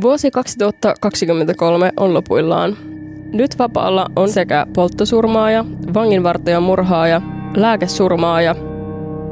Vuosi 0.00 0.30
2023 0.30 1.92
on 1.96 2.14
lopuillaan. 2.14 2.76
Nyt 3.32 3.58
vapaalla 3.58 4.06
on 4.16 4.28
sekä 4.28 4.66
polttosurmaaja, 4.74 5.64
vanginvartijan 5.94 6.62
murhaaja, 6.62 7.22
lääkesurmaaja, 7.56 8.56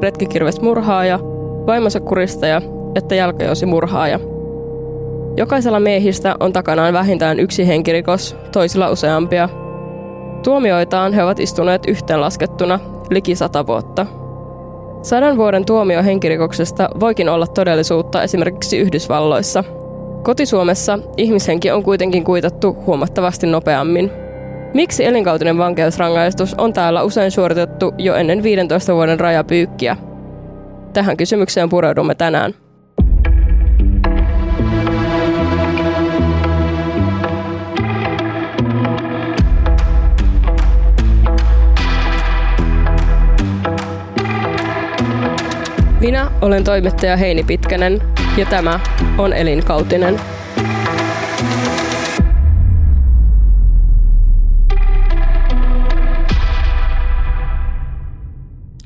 retkikirvesmurhaaja, 0.02 1.18
vaimonsa 1.66 2.00
kuristaja 2.00 2.62
että 2.94 3.14
murhaaja. 3.67 4.21
Jokaisella 5.37 5.81
miehistä 5.81 6.35
on 6.40 6.53
takanaan 6.53 6.92
vähintään 6.92 7.40
yksi 7.40 7.67
henkirikos, 7.67 8.37
toisilla 8.53 8.90
useampia. 8.90 9.49
Tuomioitaan 10.45 11.13
he 11.13 11.24
ovat 11.24 11.40
istuneet 11.40 11.83
yhteenlaskettuna 11.88 12.81
liki 13.11 13.35
sata 13.35 13.67
vuotta. 13.67 14.06
Sadan 15.03 15.37
vuoden 15.37 15.65
tuomio 15.65 16.02
henkirikoksesta 16.02 16.88
voikin 17.01 17.29
olla 17.29 17.47
todellisuutta 17.47 18.23
esimerkiksi 18.23 18.79
Yhdysvalloissa– 18.79 19.64
Kotisuomessa 20.23 20.98
ihmishenki 21.16 21.70
on 21.70 21.83
kuitenkin 21.83 22.24
kuitattu 22.24 22.77
huomattavasti 22.87 23.47
nopeammin. 23.47 24.10
Miksi 24.74 25.05
elinkautinen 25.05 25.59
vankeusrangaistus 25.59 26.55
on 26.55 26.73
täällä 26.73 27.02
usein 27.02 27.30
suoritettu 27.30 27.95
jo 27.98 28.15
ennen 28.15 28.43
15 28.43 28.95
vuoden 28.95 29.20
rajapyykkiä? 29.20 29.96
Tähän 30.93 31.16
kysymykseen 31.16 31.69
pureudumme 31.69 32.15
tänään. 32.15 32.55
Minä 46.00 46.30
olen 46.40 46.64
toimittaja 46.64 47.16
Heini 47.16 47.42
Pitkänen 47.45 48.02
ja 48.36 48.46
tämä 48.46 48.80
on 49.18 49.32
Elinkautinen. 49.32 50.20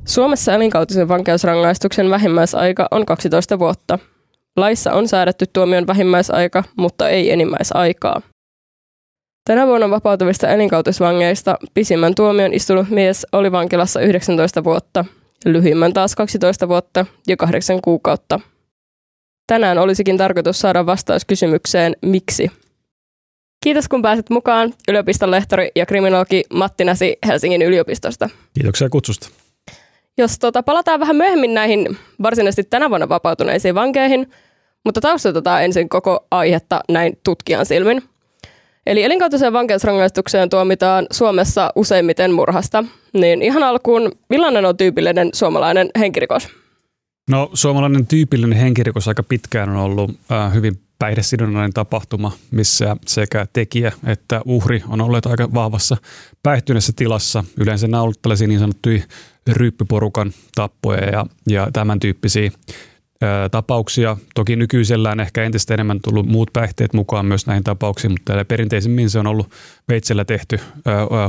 Suomessa 0.04 0.54
elinkautisen 0.54 1.08
vankeusrangaistuksen 1.08 2.10
vähimmäisaika 2.10 2.88
on 2.90 3.06
12 3.06 3.58
vuotta. 3.58 3.98
Laissa 4.56 4.92
on 4.92 5.08
säädetty 5.08 5.44
tuomion 5.52 5.86
vähimmäisaika, 5.86 6.64
mutta 6.76 7.08
ei 7.08 7.32
enimmäisaikaa. 7.32 8.22
Tänä 9.44 9.66
vuonna 9.66 9.90
vapautuvista 9.90 10.48
elinkautisvangeista 10.48 11.58
pisimmän 11.74 12.14
tuomion 12.14 12.54
istunut 12.54 12.90
mies 12.90 13.26
oli 13.32 13.52
vankilassa 13.52 14.00
19 14.00 14.64
vuotta, 14.64 15.04
lyhyimmän 15.44 15.92
taas 15.92 16.14
12 16.16 16.68
vuotta 16.68 17.06
ja 17.26 17.36
8 17.36 17.82
kuukautta– 17.82 18.40
Tänään 19.46 19.78
olisikin 19.78 20.16
tarkoitus 20.16 20.58
saada 20.58 20.86
vastaus 20.86 21.24
kysymykseen 21.24 21.96
miksi. 22.02 22.50
Kiitos 23.64 23.88
kun 23.88 24.02
pääsit 24.02 24.30
mukaan, 24.30 24.74
yliopiston 24.88 25.30
lehtori 25.30 25.70
ja 25.76 25.86
kriminologi 25.86 26.42
Matti 26.52 26.84
Näsi 26.84 27.16
Helsingin 27.26 27.62
yliopistosta. 27.62 28.30
Kiitoksia 28.54 28.88
kutsusta. 28.88 29.28
Jos 30.18 30.38
tota, 30.38 30.62
palataan 30.62 31.00
vähän 31.00 31.16
myöhemmin 31.16 31.54
näihin 31.54 31.96
varsinaisesti 32.22 32.64
tänä 32.70 32.90
vuonna 32.90 33.08
vapautuneisiin 33.08 33.74
vankeihin, 33.74 34.30
mutta 34.84 35.00
taustatetaan 35.00 35.64
ensin 35.64 35.88
koko 35.88 36.26
aihetta 36.30 36.80
näin 36.88 37.18
tutkijan 37.24 37.66
silmin. 37.66 38.02
Eli 38.86 39.02
elinkautiseen 39.02 39.52
vankeusrangaistukseen 39.52 40.50
tuomitaan 40.50 41.06
Suomessa 41.10 41.70
useimmiten 41.74 42.32
murhasta. 42.32 42.84
Niin 43.12 43.42
ihan 43.42 43.62
alkuun, 43.62 44.12
millainen 44.28 44.64
on 44.64 44.76
tyypillinen 44.76 45.30
suomalainen 45.34 45.90
henkirikos? 45.98 46.48
No 47.30 47.50
suomalainen 47.54 48.06
tyypillinen 48.06 48.58
henkirikos 48.58 49.08
aika 49.08 49.22
pitkään 49.22 49.68
on 49.68 49.76
ollut 49.76 50.10
äh, 50.32 50.54
hyvin 50.54 50.80
päihdesidonnainen 50.98 51.72
tapahtuma, 51.72 52.32
missä 52.50 52.96
sekä 53.06 53.46
tekijä 53.52 53.92
että 54.06 54.40
uhri 54.44 54.82
on 54.88 55.00
olleet 55.00 55.26
aika 55.26 55.54
vahvassa 55.54 55.96
päihtyneessä 56.42 56.92
tilassa. 56.96 57.44
Yleensä 57.60 57.88
nämä 57.88 58.02
tällaisia 58.22 58.48
niin 58.48 58.60
sanottuja 58.60 59.02
ryyppyporukan 59.52 60.32
tappoja 60.54 61.04
ja, 61.04 61.26
ja 61.48 61.68
tämän 61.72 62.00
tyyppisiä 62.00 62.50
tapauksia. 63.50 64.16
Toki 64.34 64.56
nykyisellään 64.56 65.20
ehkä 65.20 65.42
entistä 65.42 65.74
enemmän 65.74 66.00
tullut 66.00 66.26
muut 66.26 66.50
päihteet 66.52 66.92
mukaan 66.92 67.26
myös 67.26 67.46
näihin 67.46 67.64
tapauksiin, 67.64 68.10
mutta 68.10 68.44
perinteisemmin 68.44 69.10
se 69.10 69.18
on 69.18 69.26
ollut 69.26 69.50
veitsellä 69.88 70.24
tehty 70.24 70.60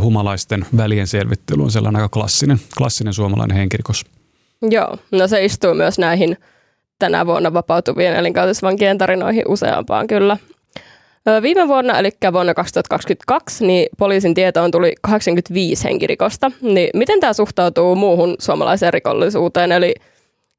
humalaisten 0.02 0.66
välien 0.78 1.08
selvittely 1.08 1.64
on 1.64 1.72
sellainen 1.72 2.02
aika 2.02 2.14
klassinen, 2.14 2.58
klassinen 2.78 3.14
suomalainen 3.14 3.58
henkirikos. 3.58 4.06
Joo, 4.70 4.98
no 5.12 5.28
se 5.28 5.46
istuu 5.46 5.74
myös 5.74 6.00
näihin 6.00 6.38
tänä 7.00 7.26
vuonna 7.26 7.54
vapautuvien 7.54 8.16
elinkautisvankien 8.16 8.98
tarinoihin 8.98 9.44
useampaan 9.48 10.08
kyllä. 10.08 10.38
Viime 11.42 11.68
vuonna, 11.68 12.00
eli 12.00 12.10
vuonna 12.34 12.54
2022, 12.54 13.66
niin 13.66 13.90
poliisin 13.98 14.34
tietoon 14.34 14.72
tuli 14.72 14.94
85 15.02 15.84
henkirikosta. 15.84 16.52
Niin 16.62 16.90
miten 16.94 17.20
tämä 17.20 17.34
suhtautuu 17.34 17.96
muuhun 17.96 18.36
suomalaiseen 18.40 18.94
rikollisuuteen? 18.94 19.72
Eli 19.72 19.96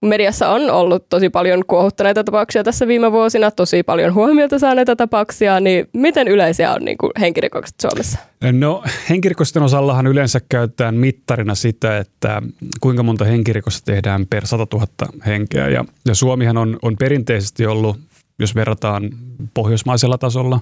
mediassa 0.03 0.49
on 0.49 0.71
ollut 0.71 1.09
tosi 1.09 1.31
paljon 1.31 1.63
kuohuttaneita 1.67 2.25
tapauksia 2.25 2.65
tässä 2.65 2.87
viime 2.87 3.13
vuosina, 3.13 3.51
tosi 3.51 3.83
paljon 3.83 4.15
huomiota 4.15 4.59
saaneita 4.59 4.97
tapauksia, 4.97 5.61
niin 5.61 5.89
miten 5.93 6.29
yleisiä 6.29 6.73
on 6.73 6.85
niin 6.85 6.99
kuin 6.99 7.13
henkirikokset 7.21 7.81
Suomessa? 7.81 8.19
No 8.53 8.83
henkirikosten 9.11 9.63
osallahan 9.63 10.07
yleensä 10.07 10.41
käytetään 10.49 10.95
mittarina 10.95 11.55
sitä, 11.55 11.99
että 11.99 12.43
kuinka 12.81 13.03
monta 13.03 13.25
henkirikosta 13.25 13.85
tehdään 13.85 14.27
per 14.27 14.47
100 14.47 14.67
000 14.73 14.87
henkeä. 15.27 15.69
Ja, 15.69 15.85
ja 16.05 16.15
Suomihan 16.15 16.57
on, 16.57 16.79
on 16.83 16.97
perinteisesti 16.97 17.67
ollut, 17.67 17.97
jos 18.39 18.55
verrataan 18.55 19.11
pohjoismaisella 19.55 20.19
tasolla 20.19 20.61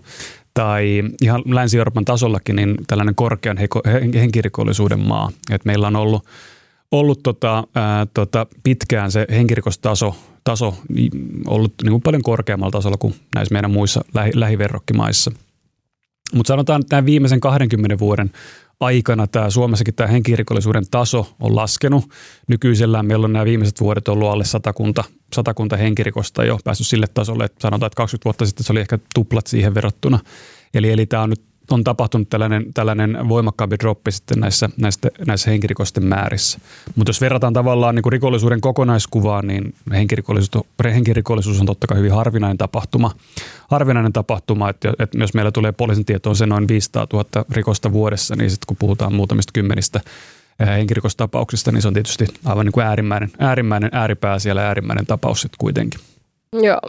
tai 0.54 1.02
ihan 1.22 1.42
Länsi-Euroopan 1.46 2.04
tasollakin, 2.04 2.56
niin 2.56 2.74
tällainen 2.86 3.14
korkean 3.14 3.58
henkirikollisuuden 4.14 5.00
maa. 5.00 5.30
Et 5.50 5.64
meillä 5.64 5.86
on 5.86 5.96
ollut 5.96 6.24
ollut 6.98 7.22
tota, 7.22 7.64
ää, 7.74 8.06
tota, 8.14 8.46
pitkään 8.62 9.12
se 9.12 9.26
henkirikostaso 9.30 10.16
taso 10.44 10.74
ollut 11.46 11.74
niin 11.82 11.90
kuin 11.90 12.02
paljon 12.02 12.22
korkeammalla 12.22 12.70
tasolla 12.70 12.96
kuin 12.96 13.14
näissä 13.34 13.52
meidän 13.52 13.70
muissa 13.70 14.04
lähi, 14.14 14.30
lähiverrokkimaissa. 14.34 15.30
Mutta 16.34 16.48
sanotaan, 16.48 16.80
että 16.80 16.88
tämän 16.88 17.06
viimeisen 17.06 17.40
20 17.40 17.98
vuoden 17.98 18.30
aikana 18.80 19.26
tämä 19.26 19.50
Suomessakin 19.50 19.94
tämä 19.94 20.06
henkirikollisuuden 20.06 20.84
taso 20.90 21.34
on 21.40 21.56
laskenut. 21.56 22.04
Nykyisellään 22.48 23.06
meillä 23.06 23.24
on 23.24 23.32
nämä 23.32 23.44
viimeiset 23.44 23.80
vuodet 23.80 24.08
ollut 24.08 24.28
alle 24.28 24.44
satakunta, 24.44 25.04
satakunta 25.34 25.76
henkirikosta 25.76 26.44
jo 26.44 26.58
päässyt 26.64 26.86
sille 26.86 27.06
tasolle, 27.14 27.44
että 27.44 27.62
sanotaan, 27.62 27.86
että 27.86 27.96
20 27.96 28.24
vuotta 28.24 28.46
sitten 28.46 28.64
se 28.64 28.72
oli 28.72 28.80
ehkä 28.80 28.98
tuplat 29.14 29.46
siihen 29.46 29.74
verrattuna. 29.74 30.18
Eli, 30.74 30.90
eli 30.90 31.06
tämä 31.06 31.22
on 31.22 31.30
nyt 31.30 31.42
on 31.70 31.84
tapahtunut 31.84 32.28
tällainen, 32.28 32.74
tällainen 32.74 33.28
voimakkaampi 33.28 33.76
droppi 33.80 34.12
sitten 34.12 34.40
näissä, 34.40 34.68
näissä, 34.76 35.10
näissä 35.26 35.50
henkirikosten 35.50 36.06
määrissä. 36.06 36.58
Mutta 36.96 37.08
jos 37.08 37.20
verrataan 37.20 37.52
tavallaan 37.52 37.94
niin 37.94 38.02
kuin 38.02 38.12
rikollisuuden 38.12 38.60
kokonaiskuvaan, 38.60 39.46
niin 39.46 39.74
henkirikollisuus, 39.90 40.66
henkirikollisuus 40.84 41.60
on 41.60 41.66
totta 41.66 41.86
kai 41.86 41.98
hyvin 41.98 42.12
harvinainen 42.12 42.58
tapahtuma. 42.58 43.10
Harvinainen 43.70 44.12
tapahtuma, 44.12 44.70
että, 44.70 44.92
että 44.98 45.18
jos 45.18 45.34
meillä 45.34 45.52
tulee 45.52 45.72
poliisin 45.72 46.04
tietoon 46.04 46.36
se 46.36 46.46
noin 46.46 46.68
500 46.68 47.06
000 47.12 47.44
rikosta 47.50 47.92
vuodessa, 47.92 48.36
niin 48.36 48.50
sitten 48.50 48.66
kun 48.66 48.76
puhutaan 48.76 49.14
muutamista 49.14 49.50
kymmenistä 49.54 50.00
henkirikostapauksista, 50.60 51.72
niin 51.72 51.82
se 51.82 51.88
on 51.88 51.94
tietysti 51.94 52.26
aivan 52.44 52.66
niin 52.66 52.72
kuin 52.72 52.86
äärimmäinen, 52.86 53.30
äärimmäinen 53.38 53.90
ääripää 53.92 54.38
siellä 54.38 54.66
äärimmäinen 54.66 55.06
tapaus 55.06 55.40
sitten 55.40 55.58
kuitenkin. 55.58 56.00
Joo. 56.52 56.80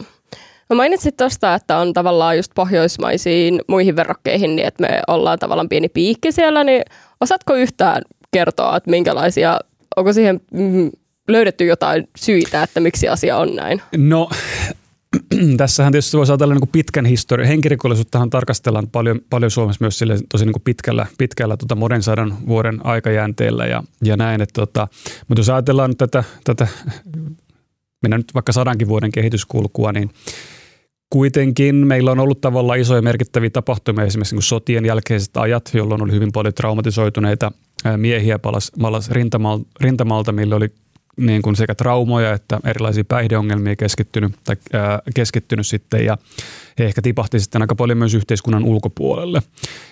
No 0.70 0.76
mainitsit 0.76 1.16
tuosta, 1.16 1.54
että 1.54 1.78
on 1.78 1.92
tavallaan 1.92 2.36
just 2.36 2.52
pohjoismaisiin 2.54 3.60
muihin 3.68 3.96
verrokkeihin, 3.96 4.56
niin 4.56 4.68
että 4.68 4.82
me 4.82 5.00
ollaan 5.06 5.38
tavallaan 5.38 5.68
pieni 5.68 5.88
piikki 5.88 6.32
siellä, 6.32 6.64
niin 6.64 6.82
osaatko 7.20 7.54
yhtään 7.54 8.02
kertoa, 8.32 8.76
että 8.76 8.90
minkälaisia, 8.90 9.58
onko 9.96 10.12
siihen 10.12 10.40
mm, 10.52 10.90
löydetty 11.28 11.66
jotain 11.66 12.08
syitä, 12.16 12.62
että 12.62 12.80
miksi 12.80 13.08
asia 13.08 13.36
on 13.36 13.56
näin? 13.56 13.82
No 13.96 14.28
tässähän 15.56 15.92
tietysti 15.92 16.16
voisi 16.16 16.32
ajatella 16.32 16.54
niin 16.54 16.68
pitkän 16.72 17.04
historian. 17.04 17.48
Henkirikollisuuttahan 17.48 18.30
tarkastellaan 18.30 18.88
paljon, 18.88 19.20
paljon 19.30 19.50
Suomessa 19.50 19.84
myös 19.84 19.98
sille 19.98 20.18
tosi 20.28 20.44
niin 20.44 20.62
pitkällä, 20.64 21.06
pitkällä 21.18 21.56
tota 21.56 21.74
monen 21.74 22.02
sadan 22.02 22.36
vuoden 22.48 22.86
aikajänteellä 22.86 23.66
ja, 23.66 23.82
ja 24.04 24.16
näin. 24.16 24.40
Että 24.40 24.60
tota, 24.60 24.88
mutta 25.28 25.40
jos 25.40 25.48
ajatellaan 25.48 25.96
tätä, 25.96 26.24
tätä 26.44 26.68
mennään 28.02 28.20
nyt 28.20 28.34
vaikka 28.34 28.52
sadankin 28.52 28.88
vuoden 28.88 29.12
kehityskulkua, 29.12 29.92
niin 29.92 30.10
Kuitenkin 31.10 31.74
meillä 31.74 32.10
on 32.10 32.20
ollut 32.20 32.40
tavallaan 32.40 32.78
isoja 32.78 33.02
merkittäviä 33.02 33.50
tapahtumia, 33.50 34.04
esimerkiksi 34.04 34.34
niin 34.34 34.42
sotien 34.42 34.86
jälkeiset 34.86 35.36
ajat, 35.36 35.70
jolloin 35.74 36.02
oli 36.02 36.12
hyvin 36.12 36.32
paljon 36.32 36.54
traumatisoituneita 36.54 37.52
miehiä 37.96 38.38
palas, 38.38 38.72
palas 38.80 39.10
rintamalta, 39.10 39.66
rintamalta, 39.80 40.32
millä 40.32 40.56
oli 40.56 40.68
niin 41.16 41.42
kuin 41.42 41.56
sekä 41.56 41.74
traumoja 41.74 42.32
että 42.32 42.60
erilaisia 42.64 43.04
päihdeongelmia 43.04 43.76
keskittynyt, 43.76 44.32
tai, 44.44 44.56
ää, 44.72 45.02
keskittynyt 45.14 45.66
sitten 45.66 46.04
ja 46.04 46.18
he 46.78 46.84
ehkä 46.84 47.02
tipahti 47.02 47.40
sitten 47.40 47.62
aika 47.62 47.74
paljon 47.74 47.98
myös 47.98 48.14
yhteiskunnan 48.14 48.64
ulkopuolelle. 48.64 49.42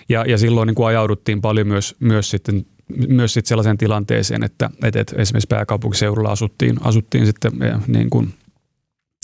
Ja, 0.09 0.25
ja 0.27 0.37
silloin 0.37 0.67
niin 0.67 0.75
kuin 0.75 0.87
ajauduttiin 0.87 1.41
paljon 1.41 1.67
myös, 1.67 1.95
myös 1.99 2.29
sitten 2.29 2.65
myös 3.07 3.33
sitten 3.33 3.47
sellaiseen 3.49 3.77
tilanteeseen, 3.77 4.43
että, 4.43 4.69
että, 4.83 4.99
että 4.99 5.15
esimerkiksi 5.21 5.47
pääkaupunkiseudulla 5.47 6.31
asuttiin, 6.31 6.75
asuttiin 6.81 7.25
sitten 7.25 7.51
niin 7.87 8.09
kuin 8.09 8.33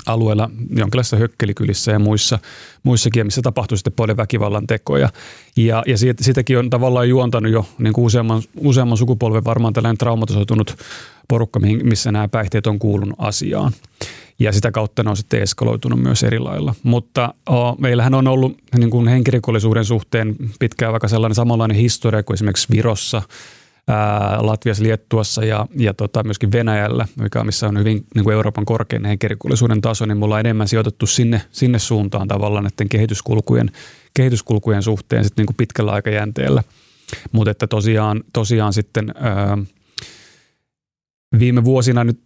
alueella, 0.05 0.49
jonkinlaisissa 0.75 1.17
hökkelikylissä 1.17 1.91
ja 1.91 1.99
muissa, 1.99 2.39
muissakin, 2.83 3.27
missä 3.27 3.41
tapahtuu 3.41 3.77
sitten 3.77 3.93
paljon 3.93 4.17
väkivallan 4.17 4.67
tekoja. 4.67 5.09
Ja, 5.57 5.83
ja 5.87 5.97
siitä, 5.97 6.23
siitäkin 6.23 6.57
on 6.57 6.69
tavallaan 6.69 7.09
juontanut 7.09 7.51
jo 7.51 7.65
niin 7.77 7.93
kuin 7.93 8.05
useamman, 8.05 8.41
useamman 8.57 8.97
sukupolven 8.97 9.45
varmaan 9.45 9.73
tällainen 9.73 9.97
traumatisoitunut 9.97 10.75
porukka, 11.27 11.59
missä 11.83 12.11
nämä 12.11 12.27
päihteet 12.27 12.67
on 12.67 12.79
kuulunut 12.79 13.15
asiaan. 13.17 13.71
Ja 14.39 14.51
sitä 14.51 14.71
kautta 14.71 15.03
ne 15.03 15.09
on 15.09 15.17
sitten 15.17 15.41
eskaloitunut 15.41 15.99
myös 15.99 16.23
eri 16.23 16.39
lailla. 16.39 16.75
Mutta 16.83 17.33
o, 17.49 17.75
meillähän 17.75 18.13
on 18.13 18.27
ollut 18.27 18.57
niin 18.77 18.89
kuin 18.89 19.07
henkirikollisuuden 19.07 19.85
suhteen 19.85 20.35
pitkään 20.59 20.91
vaikka 20.91 21.07
sellainen 21.07 21.35
samanlainen 21.35 21.77
historia 21.77 22.23
kuin 22.23 22.33
esimerkiksi 22.33 22.67
Virossa– 22.71 23.21
Latviassa, 24.37 24.83
Liettuassa 24.83 25.45
ja, 25.45 25.67
ja 25.77 25.93
tota, 25.93 26.23
myöskin 26.23 26.51
Venäjällä, 26.51 27.07
mikä 27.21 27.43
missä 27.43 27.67
on 27.67 27.79
hyvin 27.79 28.05
niin 28.15 28.23
kuin 28.23 28.33
Euroopan 28.33 28.65
korkein 28.65 29.05
henkirikollisuuden 29.05 29.81
taso, 29.81 30.05
niin 30.05 30.17
mulla 30.17 30.35
on 30.35 30.39
enemmän 30.39 30.67
sijoitettu 30.67 31.07
sinne, 31.07 31.41
sinne 31.51 31.79
suuntaan 31.79 32.27
tavallaan 32.27 32.63
näiden 32.63 32.89
kehityskulkujen, 32.89 33.71
kehityskulkujen 34.13 34.83
suhteen 34.83 35.23
sitten 35.23 35.41
niin 35.41 35.47
kuin 35.47 35.57
pitkällä 35.57 35.91
aikajänteellä. 35.91 36.63
Mutta 37.31 37.51
että 37.51 37.67
tosiaan, 37.67 38.23
tosiaan 38.33 38.73
sitten 38.73 39.13
ää, 39.15 39.57
viime 41.39 41.63
vuosina 41.63 42.03
nyt 42.03 42.21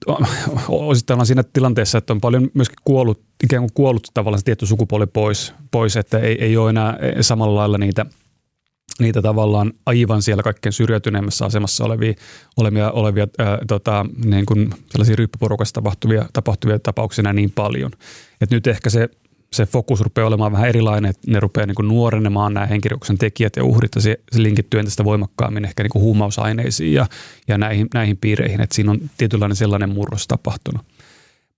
osittain 0.67 1.19
on 1.19 1.25
siinä 1.25 1.43
tilanteessa, 1.43 1.97
että 1.97 2.13
on 2.13 2.21
paljon 2.21 2.49
myöskin 2.53 2.77
kuollut, 2.83 3.23
ikään 3.43 3.61
kuin 3.61 3.73
kuollut 3.73 4.07
tavallaan 4.13 4.39
se 4.39 4.45
tietty 4.45 4.65
sukupuoli 4.65 5.07
pois, 5.07 5.53
pois 5.71 5.97
että 5.97 6.19
ei, 6.19 6.43
ei 6.43 6.57
ole 6.57 6.69
enää 6.69 6.97
samalla 7.21 7.55
lailla 7.55 7.77
niitä– 7.77 8.05
niitä 8.99 9.21
tavallaan 9.21 9.73
aivan 9.85 10.21
siellä 10.21 10.43
kaikkein 10.43 10.73
syrjäytyneemmässä 10.73 11.45
asemassa 11.45 11.85
olevia, 11.85 12.13
olevia, 12.57 12.91
olevia 12.91 13.27
ää, 13.37 13.57
tota, 13.67 14.05
niin 14.25 14.45
kuin 14.45 14.69
sellaisia 14.89 15.15
ryppyporukassa 15.15 15.73
tapahtuvia, 15.73 16.25
tapahtuvia 16.33 16.79
tapauksia 16.79 17.33
niin 17.33 17.51
paljon. 17.51 17.91
Et 18.41 18.51
nyt 18.51 18.67
ehkä 18.67 18.89
se, 18.89 19.09
se 19.53 19.65
fokus 19.65 20.01
rupeaa 20.01 20.27
olemaan 20.27 20.51
vähän 20.51 20.69
erilainen, 20.69 21.09
että 21.09 21.31
ne 21.31 21.39
rupeaa 21.39 21.65
niin 21.65 21.75
kuin 21.75 21.87
nuorenemaan 21.87 22.53
nämä 22.53 22.65
henkirikoksen 22.65 23.17
tekijät 23.17 23.55
ja 23.55 23.63
uhrit 23.63 23.91
se, 23.97 24.19
se 24.31 24.43
linkittyy 24.43 24.79
entistä 24.79 25.03
voimakkaammin 25.03 25.65
ehkä 25.65 25.83
niin 25.83 25.91
kuin 25.91 26.03
huumausaineisiin 26.03 26.93
ja, 26.93 27.05
ja 27.47 27.57
näihin, 27.57 27.87
näihin 27.93 28.17
piireihin, 28.17 28.61
että 28.61 28.75
siinä 28.75 28.91
on 28.91 28.99
tietynlainen 29.17 29.55
sellainen 29.55 29.89
murros 29.89 30.27
tapahtunut. 30.27 30.85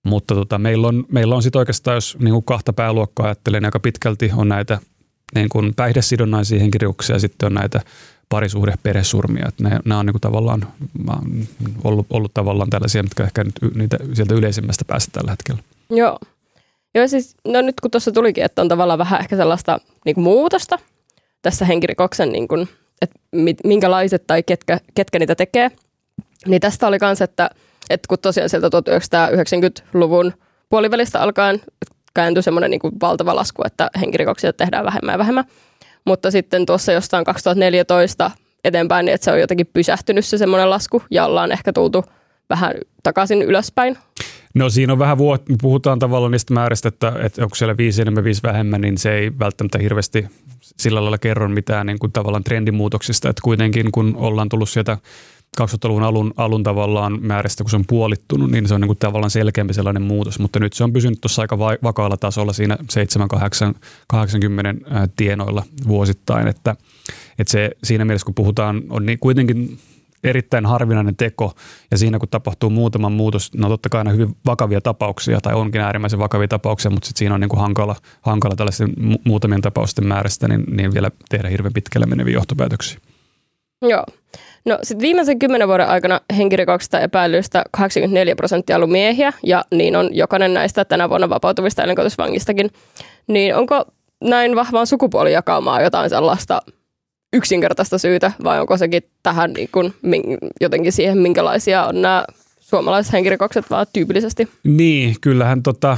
Mutta 0.03 0.35
tota, 0.35 0.57
meillä 0.57 0.87
on, 0.87 1.05
meillä 1.11 1.35
on 1.35 1.43
sitten 1.43 1.59
oikeastaan, 1.59 1.95
jos 1.95 2.17
niin 2.19 2.33
kuin 2.33 2.43
kahta 2.43 2.73
pääluokkaa 2.73 3.25
ajattelen, 3.25 3.65
aika 3.65 3.79
pitkälti 3.79 4.31
on 4.35 4.49
näitä 4.49 4.79
niin 5.35 5.49
kuin 5.49 5.73
päihdesidonnaisia 5.75 6.59
henkirikoksia 6.59 7.15
ja 7.15 7.19
sitten 7.19 7.47
on 7.47 7.53
näitä 7.53 7.81
parisuhde 8.29 8.73
peresurmia. 8.83 9.45
Että 9.47 9.63
ne, 9.63 9.79
nämä 9.85 9.99
on 9.99 10.05
niin 10.05 10.13
kuin 10.13 10.21
tavallaan 10.21 10.67
ollut, 11.83 12.07
ollut 12.09 12.33
tavallaan 12.33 12.69
tällaisia, 12.69 13.03
mitkä 13.03 13.23
ehkä 13.23 13.43
nyt 13.43 13.75
niitä 13.75 13.97
sieltä 14.13 14.35
yleisimmästä 14.35 14.85
päästä 14.85 15.11
tällä 15.11 15.31
hetkellä. 15.31 15.63
Joo. 15.89 16.19
Joo, 16.95 17.07
siis 17.07 17.35
no 17.45 17.61
nyt 17.61 17.81
kun 17.81 17.91
tuossa 17.91 18.11
tulikin, 18.11 18.43
että 18.43 18.61
on 18.61 18.67
tavallaan 18.67 18.99
vähän 18.99 19.19
ehkä 19.19 19.35
sellaista 19.35 19.79
niin 20.05 20.15
kuin 20.15 20.23
muutosta 20.23 20.79
tässä 21.41 21.65
henkirikoksen, 21.65 22.31
niin 22.31 22.47
kuin, 22.47 22.67
että 23.01 23.19
minkälaiset 23.63 24.27
tai 24.27 24.43
ketkä, 24.43 24.79
ketkä 24.95 25.19
niitä 25.19 25.35
tekee, 25.35 25.71
niin 26.45 26.61
tästä 26.61 26.87
oli 26.87 26.97
myös, 27.01 27.21
että, 27.21 27.49
että 27.89 28.07
kun 28.07 28.19
tosiaan 28.19 28.49
sieltä 28.49 28.67
1990-luvun 28.67 30.33
puolivälistä 30.69 31.19
alkaen 31.19 31.61
kääntyi 32.17 32.43
semmoinen 32.43 32.71
niin 32.71 32.99
valtava 33.01 33.35
lasku, 33.35 33.61
että 33.65 33.89
henkirikoksia 33.99 34.53
tehdään 34.53 34.85
vähemmän 34.85 35.13
ja 35.13 35.17
vähemmän. 35.17 35.45
Mutta 36.05 36.31
sitten 36.31 36.65
tuossa 36.65 36.91
jostain 36.91 37.25
2014 37.25 38.31
eteenpäin, 38.63 39.05
niin 39.05 39.13
että 39.13 39.25
se 39.25 39.31
on 39.31 39.39
jotenkin 39.39 39.67
pysähtynyt 39.73 40.25
se 40.25 40.37
semmoinen 40.37 40.69
lasku 40.69 41.03
ja 41.11 41.25
ollaan 41.25 41.51
ehkä 41.51 41.73
tultu 41.73 42.05
vähän 42.49 42.73
takaisin 43.03 43.41
ylöspäin. 43.41 43.97
No 44.55 44.69
siinä 44.69 44.93
on 44.93 44.99
vähän, 44.99 45.17
vuot, 45.17 45.43
puhutaan 45.61 45.99
tavallaan 45.99 46.31
niistä 46.31 46.53
määristä, 46.53 46.87
että, 46.87 47.13
että 47.23 47.43
onko 47.43 47.55
siellä 47.55 47.77
viisi 47.77 48.01
enemmän, 48.01 48.23
viisi 48.23 48.43
vähemmän, 48.43 48.81
niin 48.81 48.97
se 48.97 49.13
ei 49.13 49.31
välttämättä 49.39 49.77
hirveästi 49.77 50.27
sillä 50.61 51.01
lailla 51.01 51.17
kerro 51.17 51.49
mitään 51.49 51.85
niin 51.85 51.99
kuin 51.99 52.11
tavallaan 52.11 52.43
trendimuutoksista, 52.43 53.29
että 53.29 53.41
kuitenkin 53.43 53.91
kun 53.91 54.15
ollaan 54.15 54.49
tullut 54.49 54.69
sieltä 54.69 54.97
2000-luvun 55.61 56.03
alun, 56.03 56.33
alun 56.37 56.63
tavallaan 56.63 57.19
määrästä, 57.21 57.63
kun 57.63 57.71
se 57.71 57.75
on 57.75 57.85
puolittunut, 57.87 58.51
niin 58.51 58.67
se 58.67 58.73
on 58.73 58.81
niin 58.81 58.87
kuin 58.87 58.97
tavallaan 58.97 59.31
selkeämpi 59.31 59.73
sellainen 59.73 60.03
muutos, 60.03 60.39
mutta 60.39 60.59
nyt 60.59 60.73
se 60.73 60.83
on 60.83 60.93
pysynyt 60.93 61.21
tuossa 61.21 61.41
aika 61.41 61.59
vakaalla 61.59 62.17
tasolla 62.17 62.53
siinä 62.53 62.77
7-80 64.13 64.17
tienoilla 65.15 65.63
vuosittain, 65.87 66.47
että, 66.47 66.75
että 67.39 67.51
se 67.51 67.71
siinä 67.83 68.05
mielessä, 68.05 68.25
kun 68.25 68.35
puhutaan, 68.35 68.83
on 68.89 69.05
niin 69.05 69.19
kuitenkin 69.19 69.79
erittäin 70.23 70.65
harvinainen 70.65 71.15
teko 71.15 71.53
ja 71.91 71.97
siinä 71.97 72.19
kun 72.19 72.29
tapahtuu 72.29 72.69
muutama 72.69 73.09
muutos, 73.09 73.53
no 73.53 73.69
totta 73.69 73.89
kai 73.89 73.99
aina 73.99 74.11
hyvin 74.11 74.35
vakavia 74.45 74.81
tapauksia 74.81 75.41
tai 75.41 75.53
onkin 75.53 75.81
äärimmäisen 75.81 76.19
vakavia 76.19 76.47
tapauksia, 76.47 76.91
mutta 76.91 77.07
sitten 77.07 77.19
siinä 77.19 77.35
on 77.35 77.41
niin 77.41 77.49
kuin 77.49 77.59
hankala, 77.59 77.95
hankala 78.21 78.55
tällaisten 78.55 78.93
muutamien 79.23 79.61
tapausten 79.61 80.07
määrästä, 80.07 80.47
niin, 80.47 80.63
niin 80.71 80.93
vielä 80.93 81.11
tehdä 81.29 81.49
hirveän 81.49 81.73
pitkälle 81.73 82.05
meneviä 82.05 82.33
johtopäätöksiä. 82.33 82.99
Joo. 83.81 84.05
No 84.65 84.79
sitten 84.83 85.01
viimeisen 85.01 85.39
kymmenen 85.39 85.67
vuoden 85.67 85.87
aikana 85.87 86.21
henkirikoksista 86.37 86.99
epäilyistä 86.99 87.63
84 87.71 88.35
prosenttia 88.35 88.75
ollut 88.75 88.89
miehiä, 88.89 89.33
ja 89.43 89.65
niin 89.71 89.95
on 89.95 90.15
jokainen 90.15 90.53
näistä 90.53 90.85
tänä 90.85 91.09
vuonna 91.09 91.29
vapautuvista 91.29 91.83
elinkotisvangistakin. 91.83 92.69
Niin 93.27 93.55
onko 93.55 93.85
näin 94.23 94.55
vahvaan 94.55 94.87
sukupuolijakaumaa 94.87 95.81
jotain 95.81 96.09
sellaista 96.09 96.61
yksinkertaista 97.33 97.97
syytä, 97.97 98.31
vai 98.43 98.59
onko 98.59 98.77
sekin 98.77 99.03
tähän 99.23 99.53
niin 99.53 99.69
kuin, 99.71 99.93
jotenkin 100.61 100.91
siihen, 100.91 101.17
minkälaisia 101.17 101.85
on 101.85 102.01
nämä 102.01 102.25
suomalaiset 102.59 103.13
henkirikokset 103.13 103.69
vaan 103.69 103.85
tyypillisesti? 103.93 104.47
Niin, 104.63 105.15
kyllähän 105.21 105.63
tota, 105.63 105.97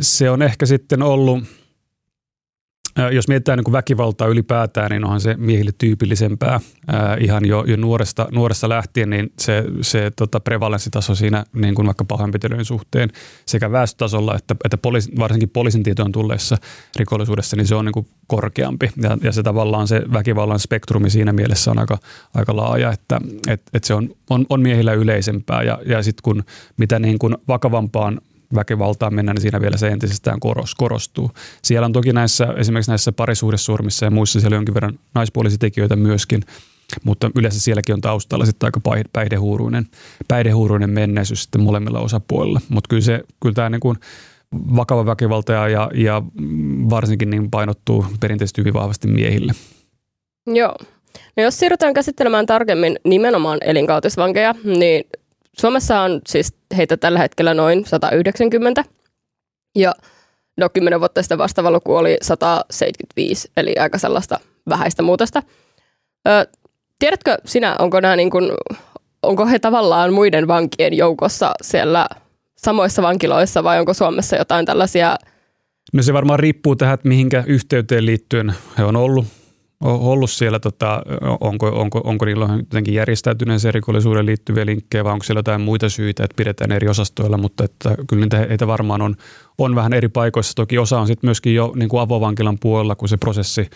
se 0.00 0.30
on 0.30 0.42
ehkä 0.42 0.66
sitten 0.66 1.02
ollut– 1.02 1.44
jos 3.12 3.28
mietitään 3.28 3.58
niin 3.58 3.64
kuin 3.64 3.72
väkivaltaa 3.72 4.28
ylipäätään, 4.28 4.90
niin 4.90 5.04
onhan 5.04 5.20
se 5.20 5.34
miehille 5.38 5.70
tyypillisempää 5.78 6.60
ää, 6.86 7.16
ihan 7.20 7.46
jo, 7.46 7.64
jo 7.66 7.76
nuoresta, 7.76 8.28
nuoresta 8.32 8.68
lähtien, 8.68 9.10
niin 9.10 9.32
se, 9.38 9.64
se 9.80 10.10
tota 10.16 10.40
prevalenssitaso 10.40 11.14
siinä 11.14 11.44
niin 11.52 11.74
kuin 11.74 11.86
vaikka 11.86 12.04
pahoinpitelyjen 12.04 12.64
suhteen 12.64 13.10
sekä 13.46 13.72
väestötasolla 13.72 14.36
että, 14.36 14.56
että 14.64 14.76
poliisi, 14.76 15.12
varsinkin 15.18 15.50
poliisin 15.50 15.82
tietoon 15.82 16.12
tulleessa 16.12 16.56
rikollisuudessa, 16.96 17.56
niin 17.56 17.66
se 17.66 17.74
on 17.74 17.84
niin 17.84 17.92
kuin 17.92 18.06
korkeampi. 18.26 18.90
Ja, 19.02 19.18
ja 19.22 19.32
se 19.32 19.42
tavallaan 19.42 19.88
se 19.88 20.02
väkivallan 20.12 20.58
spektrumi 20.58 21.10
siinä 21.10 21.32
mielessä 21.32 21.70
on 21.70 21.78
aika, 21.78 21.98
aika 22.34 22.56
laaja, 22.56 22.92
että 22.92 23.20
et, 23.48 23.62
et 23.74 23.84
se 23.84 23.94
on, 23.94 24.14
on, 24.30 24.46
on 24.48 24.60
miehillä 24.60 24.92
yleisempää. 24.92 25.62
Ja, 25.62 25.78
ja 25.86 26.02
sitten 26.02 26.22
kun 26.22 26.44
mitä 26.76 26.98
niin 26.98 27.18
kuin 27.18 27.36
vakavampaan 27.48 28.20
väkivaltaan 28.54 29.14
mennä, 29.14 29.34
niin 29.34 29.42
siinä 29.42 29.60
vielä 29.60 29.76
se 29.76 29.88
entisestään 29.88 30.38
korostuu. 30.76 31.30
Siellä 31.62 31.84
on 31.84 31.92
toki 31.92 32.12
näissä, 32.12 32.54
esimerkiksi 32.56 32.90
näissä 32.90 33.12
parisuhdesurmissa 33.12 34.06
ja 34.06 34.10
muissa 34.10 34.40
siellä 34.40 34.56
jonkin 34.56 34.74
verran 34.74 34.98
naispuolisia 35.14 35.58
tekijöitä 35.58 35.96
myöskin, 35.96 36.42
mutta 37.04 37.30
yleensä 37.34 37.60
sielläkin 37.60 37.94
on 37.94 38.00
taustalla 38.00 38.46
sitten 38.46 38.66
aika 38.66 38.80
päihdehuuruinen, 39.12 39.86
päihdehuuruinen 40.28 40.90
menneisyys 40.90 41.42
sitten 41.42 41.62
molemmilla 41.62 42.00
osapuolilla. 42.00 42.60
Mutta 42.68 42.88
kyllä, 42.88 43.02
se, 43.02 43.20
kyllä 43.40 43.54
tämä 43.54 43.70
niin 43.70 43.80
kuin 43.80 43.96
vakava 44.76 45.06
väkivalta 45.06 45.52
ja, 45.52 45.90
ja 45.94 46.22
varsinkin 46.90 47.30
niin 47.30 47.50
painottuu 47.50 48.06
perinteisesti 48.20 48.60
hyvin 48.60 48.74
vahvasti 48.74 49.08
miehille. 49.08 49.52
Joo. 50.46 50.76
No 51.36 51.42
jos 51.42 51.58
siirrytään 51.58 51.94
käsittelemään 51.94 52.46
tarkemmin 52.46 52.98
nimenomaan 53.04 53.58
elinkautisvankeja, 53.64 54.54
niin 54.64 55.04
Suomessa 55.60 56.00
on 56.00 56.20
siis 56.28 56.54
heitä 56.76 56.96
tällä 56.96 57.18
hetkellä 57.18 57.54
noin 57.54 57.84
190. 57.86 58.84
Ja 59.76 59.94
no 60.56 60.68
10 60.68 61.00
vuotta 61.00 61.22
sitten 61.22 61.38
vastaava 61.38 61.70
luku 61.70 61.96
oli 61.96 62.16
175, 62.22 63.50
eli 63.56 63.74
aika 63.78 63.98
sellaista 63.98 64.40
vähäistä 64.68 65.02
muutosta. 65.02 65.42
Ö, 66.28 66.46
tiedätkö 66.98 67.38
sinä, 67.44 67.76
onko, 67.78 68.00
nämä 68.00 68.16
niin 68.16 68.30
kuin, 68.30 68.52
onko 69.22 69.46
he 69.46 69.58
tavallaan 69.58 70.12
muiden 70.12 70.48
vankien 70.48 70.96
joukossa 70.96 71.52
siellä 71.62 72.06
samoissa 72.56 73.02
vankiloissa 73.02 73.64
vai 73.64 73.78
onko 73.78 73.94
Suomessa 73.94 74.36
jotain 74.36 74.66
tällaisia 74.66 75.16
No 75.92 76.02
se 76.02 76.12
varmaan 76.12 76.38
riippuu 76.38 76.76
tähän, 76.76 76.94
että 76.94 77.08
mihinkä 77.08 77.44
yhteyteen 77.46 78.06
liittyen 78.06 78.54
he 78.78 78.84
on 78.84 78.96
ollut 78.96 79.26
ollut 79.80 80.30
siellä, 80.30 80.58
tota, 80.60 81.02
onko, 81.40 81.66
onko, 81.68 82.00
onko 82.04 82.24
niillä 82.24 82.48
jotenkin 82.56 82.94
järjestäytyneeseen 82.94 83.74
rikollisuuden 83.74 84.26
liittyviä 84.26 84.66
linkkejä 84.66 85.04
vai 85.04 85.12
onko 85.12 85.24
siellä 85.24 85.38
jotain 85.38 85.60
muita 85.60 85.88
syitä, 85.88 86.24
että 86.24 86.36
pidetään 86.36 86.72
eri 86.72 86.88
osastoilla, 86.88 87.38
mutta 87.38 87.64
että 87.64 87.94
kyllä 88.08 88.20
niitä 88.20 88.36
heitä 88.36 88.66
varmaan 88.66 89.02
on, 89.02 89.16
on 89.58 89.74
vähän 89.74 89.92
eri 89.92 90.08
paikoissa. 90.08 90.54
Toki 90.54 90.78
osa 90.78 91.00
on 91.00 91.06
sitten 91.06 91.28
myöskin 91.28 91.54
jo 91.54 91.72
niin 91.76 91.88
kuin 91.88 92.00
avovankilan 92.00 92.58
puolella, 92.58 92.94
kun 92.94 93.08
se 93.08 93.16
prosessi 93.16 93.70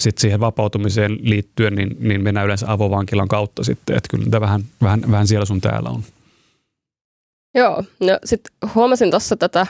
sitten 0.00 0.20
siihen 0.20 0.40
vapautumiseen 0.40 1.18
liittyen, 1.20 1.74
niin, 1.74 1.96
niin 2.00 2.22
mennään 2.22 2.46
yleensä 2.46 2.72
avovankilan 2.72 3.28
kautta 3.28 3.64
sitten, 3.64 3.96
että 3.96 4.08
kyllä 4.10 4.24
niitä 4.24 4.40
vähän, 4.40 4.64
vähän, 4.82 5.02
vähän 5.10 5.26
siellä 5.26 5.44
sun 5.44 5.60
täällä 5.60 5.90
on. 5.90 6.02
Joo, 7.54 7.84
no 8.00 8.18
sitten 8.24 8.52
huomasin 8.74 9.10
tuossa 9.10 9.36
tätä 9.36 9.66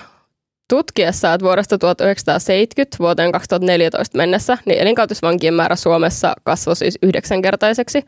tutkiessa, 0.69 1.35
että 1.35 1.45
vuodesta 1.45 1.79
1970 1.79 2.97
vuoteen 3.01 3.33
2014 3.33 4.19
mennessä 4.19 4.59
niin 4.67 4.79
elinkautisvankien 4.79 5.55
määrä 5.55 5.77
Suomessa 5.77 6.35
kasvoi 6.45 6.77
siis 6.77 6.99
yhdeksänkertaiseksi. 7.03 8.03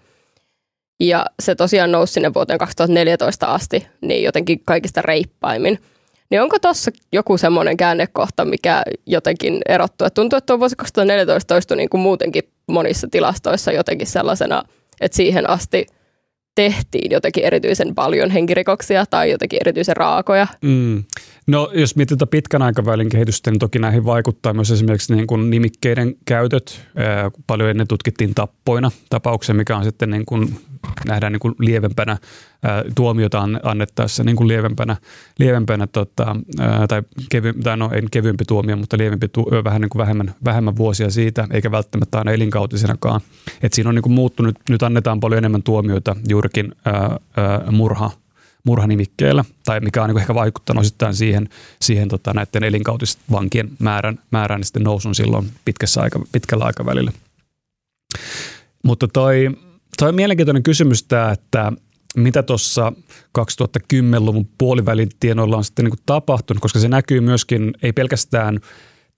Ja 1.00 1.26
se 1.42 1.54
tosiaan 1.54 1.92
nousi 1.92 2.12
sinne 2.12 2.34
vuoteen 2.34 2.58
2014 2.58 3.46
asti 3.46 3.86
niin 4.00 4.22
jotenkin 4.22 4.60
kaikista 4.64 5.02
reippaimmin. 5.02 5.78
Niin 6.30 6.42
onko 6.42 6.58
tuossa 6.58 6.90
joku 7.12 7.38
semmoinen 7.38 7.76
käännekohta, 7.76 8.44
mikä 8.44 8.82
jotenkin 9.06 9.60
erottuu? 9.68 10.06
Et 10.06 10.14
tuntuu, 10.14 10.36
että 10.36 10.46
tuo 10.46 10.58
vuosi 10.58 10.76
2014 10.76 11.54
toistui 11.54 11.76
niin 11.76 11.88
kuin 11.88 12.00
muutenkin 12.00 12.42
monissa 12.68 13.08
tilastoissa 13.10 13.72
jotenkin 13.72 14.06
sellaisena, 14.06 14.62
että 15.00 15.16
siihen 15.16 15.50
asti– 15.50 15.86
tehtiin 16.58 17.10
jotenkin 17.10 17.44
erityisen 17.44 17.94
paljon 17.94 18.30
henkirikoksia 18.30 19.04
tai 19.06 19.30
jotenkin 19.30 19.58
erityisen 19.60 19.96
raakoja. 19.96 20.46
Mm. 20.62 21.04
No 21.48 21.70
jos 21.74 21.96
mietitään 21.96 22.28
pitkän 22.28 22.62
aikavälin 22.62 23.08
kehitystä, 23.08 23.50
niin 23.50 23.58
toki 23.58 23.78
näihin 23.78 24.04
vaikuttaa 24.04 24.54
myös 24.54 24.70
esimerkiksi 24.70 25.14
niin 25.14 25.26
kuin 25.26 25.50
nimikkeiden 25.50 26.14
käytöt. 26.24 26.88
Paljon 27.46 27.70
ennen 27.70 27.88
tutkittiin 27.88 28.34
tappoina 28.34 28.90
tapauksia, 29.10 29.54
mikä 29.54 29.76
on 29.76 29.84
sitten 29.84 30.10
niin 30.10 30.26
kuin 30.26 30.60
nähdään 31.06 31.32
niin 31.32 31.40
kuin 31.40 31.54
lievempänä 31.58 32.16
tuomiota 32.94 33.48
annettaessa 33.62 34.24
niin 34.24 34.36
kuin 34.36 34.48
lievempänä, 34.48 34.96
lievempänä 35.38 35.86
tota, 35.86 36.36
tai, 36.88 37.02
kevy, 37.30 37.52
tai 37.52 37.76
no 37.76 37.90
ei 37.92 38.02
kevyempi 38.10 38.44
tuomio, 38.44 38.76
mutta 38.76 38.98
lievempi 38.98 39.28
tu, 39.28 39.46
vähän 39.64 39.80
niin 39.80 39.90
kuin 39.90 40.00
vähemmän, 40.00 40.34
vähemmän 40.44 40.76
vuosia 40.76 41.10
siitä, 41.10 41.46
eikä 41.50 41.70
välttämättä 41.70 42.18
aina 42.18 42.32
elinkautisinakaan. 42.32 43.20
Et 43.62 43.72
siinä 43.72 43.88
on 43.88 43.94
niin 43.94 44.02
kuin 44.02 44.12
muuttunut, 44.12 44.58
nyt 44.70 44.82
annetaan 44.82 45.20
paljon 45.20 45.38
enemmän 45.38 45.62
tuomioita 45.62 46.16
juurikin 46.28 46.72
ää, 46.84 47.16
ää, 47.36 47.70
murha, 47.70 48.10
murhanimikkeellä, 48.68 49.44
tai 49.64 49.80
mikä 49.80 50.02
on 50.02 50.08
niin 50.08 50.18
ehkä 50.18 50.34
vaikuttanut 50.34 50.80
osittain 50.80 51.14
siihen, 51.14 51.48
siihen 51.80 52.08
tota, 52.08 52.34
näiden 52.34 52.64
elinkautisten 52.64 53.70
määrän, 53.78 54.18
määrän 54.30 54.64
sitten 54.64 54.82
nousun 54.82 55.14
silloin 55.14 55.50
pitkässä 55.64 56.00
aika, 56.00 56.20
pitkällä 56.32 56.64
aikavälillä. 56.64 57.12
Mutta 58.82 59.08
toi, 59.08 59.50
toi 59.98 60.08
on 60.08 60.14
mielenkiintoinen 60.14 60.62
kysymys 60.62 61.02
tämä, 61.02 61.30
että 61.30 61.72
mitä 62.16 62.42
tuossa 62.42 62.92
2010-luvun 63.38 64.48
puolivälin 64.58 65.08
tienoilla 65.20 65.56
on 65.56 65.64
sitten 65.64 65.84
niin 65.84 66.02
tapahtunut, 66.06 66.60
koska 66.60 66.78
se 66.78 66.88
näkyy 66.88 67.20
myöskin, 67.20 67.74
ei 67.82 67.92
pelkästään– 67.92 68.60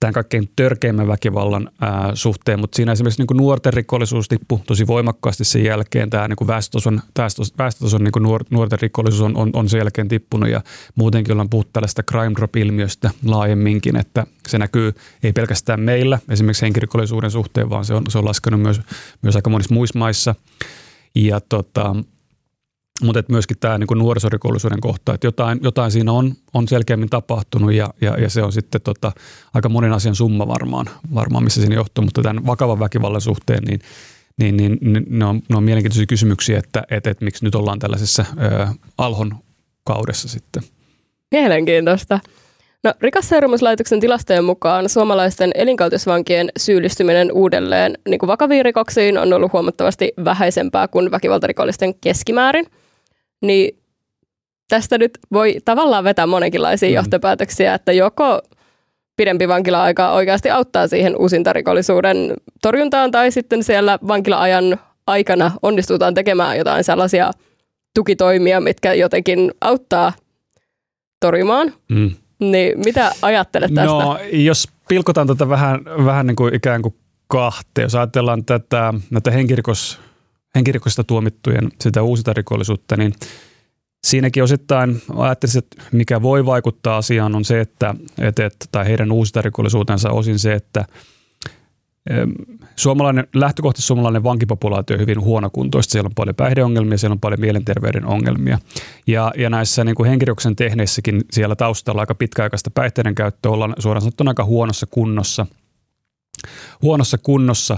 tämän 0.01 0.13
kaikkein 0.13 0.49
törkeimmän 0.55 1.07
väkivallan 1.07 1.69
ää, 1.81 2.11
suhteen, 2.13 2.59
mutta 2.59 2.75
siinä 2.75 2.91
esimerkiksi 2.91 3.21
niin 3.21 3.37
nuorten 3.37 3.73
rikollisuus 3.73 4.27
tippui 4.27 4.59
tosi 4.67 4.87
voimakkaasti 4.87 5.43
sen 5.43 5.63
jälkeen. 5.63 6.09
Tämä 6.09 6.27
niin 6.27 6.47
väestötason, 6.47 7.01
väestötason 7.57 8.03
niin 8.03 8.23
nuor, 8.23 8.43
nuorten 8.49 8.79
rikollisuus 8.79 9.21
on, 9.21 9.37
on, 9.37 9.49
on 9.53 9.69
sen 9.69 9.77
jälkeen 9.77 10.07
tippunut 10.07 10.49
ja 10.49 10.61
muutenkin 10.95 11.31
ollaan 11.31 11.49
puhuttu 11.49 11.69
tällaista 11.73 12.03
crime 12.03 12.35
drop-ilmiöstä 12.35 13.11
laajemminkin, 13.25 13.95
että 13.95 14.25
se 14.47 14.57
näkyy 14.57 14.93
ei 15.23 15.33
pelkästään 15.33 15.79
meillä 15.79 16.19
esimerkiksi 16.29 16.65
henkirikollisuuden 16.65 17.31
suhteen, 17.31 17.69
vaan 17.69 17.85
se 17.85 17.93
on, 17.93 18.03
se 18.09 18.17
on 18.17 18.25
laskenut 18.25 18.61
myös, 18.61 18.81
myös 19.21 19.35
aika 19.35 19.49
monissa 19.49 19.73
muissa 19.73 19.99
maissa. 19.99 20.35
Ja 21.15 21.41
tota, 21.41 21.95
mutta 23.03 23.19
et 23.19 23.29
myöskin 23.29 23.57
tämä 23.59 23.77
niin 23.77 23.87
nuorisorikollisuuden 23.95 24.81
kohta, 24.81 25.13
että 25.13 25.27
jotain, 25.27 25.59
jotain 25.63 25.91
siinä 25.91 26.11
on, 26.11 26.33
on 26.53 26.67
selkeämmin 26.67 27.09
tapahtunut 27.09 27.73
ja, 27.73 27.93
ja, 28.01 28.17
ja 28.21 28.29
se 28.29 28.43
on 28.43 28.53
sitten 28.53 28.81
tota, 28.81 29.11
aika 29.53 29.69
monen 29.69 29.93
asian 29.93 30.15
summa 30.15 30.47
varmaan, 30.47 30.85
varmaan, 31.15 31.43
missä 31.43 31.61
siinä 31.61 31.75
johtuu, 31.75 32.03
mutta 32.03 32.21
tämän 32.21 32.45
vakavan 32.45 32.79
väkivallan 32.79 33.21
suhteen 33.21 33.63
niin, 33.63 33.79
niin, 34.37 34.57
niin, 34.57 34.77
niin 34.81 35.05
ne, 35.09 35.25
on, 35.25 35.41
ne 35.49 35.57
on 35.57 35.63
mielenkiintoisia 35.63 36.05
kysymyksiä, 36.05 36.59
että 36.59 36.83
et, 36.91 37.07
et, 37.07 37.21
miksi 37.21 37.45
nyt 37.45 37.55
ollaan 37.55 37.79
tällaisessa 37.79 38.25
ö, 38.41 38.67
alhon 38.97 39.35
kaudessa 39.83 40.27
sitten. 40.27 40.63
Mielenkiintoista. 41.31 42.19
No, 42.83 42.93
rikasseuraamuslaitoksen 43.01 43.99
tilastojen 43.99 44.43
mukaan 44.43 44.89
suomalaisten 44.89 45.51
elinkautisvankien 45.55 46.49
syyllistyminen 46.57 47.31
uudelleen 47.31 47.97
niin 48.09 48.19
kuin 48.19 48.27
vakaviin 48.27 48.65
rikoksiin 48.65 49.17
on 49.17 49.33
ollut 49.33 49.53
huomattavasti 49.53 50.13
vähäisempää 50.25 50.87
kuin 50.87 51.11
väkivaltarikollisten 51.11 51.95
keskimäärin– 51.95 52.65
niin 53.41 53.77
tästä 54.67 54.97
nyt 54.97 55.19
voi 55.31 55.57
tavallaan 55.65 56.03
vetää 56.03 56.27
monenkinlaisia 56.27 56.89
mm. 56.89 56.95
johtopäätöksiä, 56.95 57.73
että 57.73 57.91
joko 57.91 58.41
pidempi 59.15 59.47
vankila-aika 59.47 60.11
oikeasti 60.11 60.49
auttaa 60.49 60.87
siihen 60.87 61.17
uusintarikollisuuden 61.17 62.33
torjuntaan, 62.61 63.11
tai 63.11 63.31
sitten 63.31 63.63
siellä 63.63 63.99
vankila-ajan 64.07 64.79
aikana 65.07 65.51
onnistutaan 65.61 66.13
tekemään 66.13 66.57
jotain 66.57 66.83
sellaisia 66.83 67.31
tukitoimia, 67.95 68.61
mitkä 68.61 68.93
jotenkin 68.93 69.51
auttaa 69.61 70.13
torjumaan. 71.19 71.73
Mm. 71.89 72.11
Niin 72.39 72.79
mitä 72.85 73.11
ajattelet 73.21 73.73
tästä? 73.73 73.91
No, 73.91 74.19
jos 74.31 74.67
pilkotaan 74.87 75.27
tätä 75.27 75.49
vähän, 75.49 75.85
vähän 75.85 76.27
niin 76.27 76.35
kuin 76.35 76.55
ikään 76.55 76.81
kuin 76.81 76.95
kahteen, 77.27 77.85
jos 77.85 77.95
ajatellaan 77.95 78.45
tätä, 78.45 78.93
näitä 79.11 79.31
henkirikos 79.31 79.99
henkirikosta 80.55 81.03
tuomittujen 81.03 81.71
sitä 81.81 82.03
uusita 82.03 82.33
rikollisuutta, 82.33 82.97
niin 82.97 83.13
siinäkin 84.03 84.43
osittain 84.43 85.01
ajattelisin, 85.15 85.59
että 85.59 85.83
mikä 85.91 86.21
voi 86.21 86.45
vaikuttaa 86.45 86.97
asiaan 86.97 87.35
on 87.35 87.45
se, 87.45 87.61
että, 87.61 87.95
että, 88.17 88.49
tai 88.71 88.85
heidän 88.85 89.11
uusita 89.11 89.41
rikollisuutensa 89.41 90.09
osin 90.09 90.39
se, 90.39 90.53
että 90.53 90.85
Suomalainen, 92.75 93.27
lähtökohtaisesti 93.35 93.87
suomalainen 93.87 94.23
vankipopulaatio 94.23 94.95
on 94.95 94.99
hyvin 95.01 95.21
huonokuntoista. 95.21 95.91
Siellä 95.91 96.07
on 96.07 96.15
paljon 96.15 96.35
päihdeongelmia, 96.35 96.97
siellä 96.97 97.13
on 97.13 97.19
paljon 97.19 97.39
mielenterveyden 97.39 98.05
ongelmia. 98.05 98.59
Ja, 99.07 99.31
ja 99.37 99.49
näissä 99.49 99.83
niin 99.83 99.95
kuin 99.95 100.09
henkirikoksen 100.09 100.55
tehneissäkin 100.55 101.21
siellä 101.31 101.55
taustalla 101.55 102.01
aika 102.01 102.15
pitkäaikaista 102.15 102.71
päihteiden 102.71 103.15
käyttöä 103.15 103.51
ollaan 103.51 103.73
suoraan 103.79 104.01
sanottuna 104.01 104.31
aika 104.31 104.45
huonossa 104.45 104.87
kunnossa. 104.91 105.45
Huonossa 106.81 107.17
kunnossa. 107.17 107.77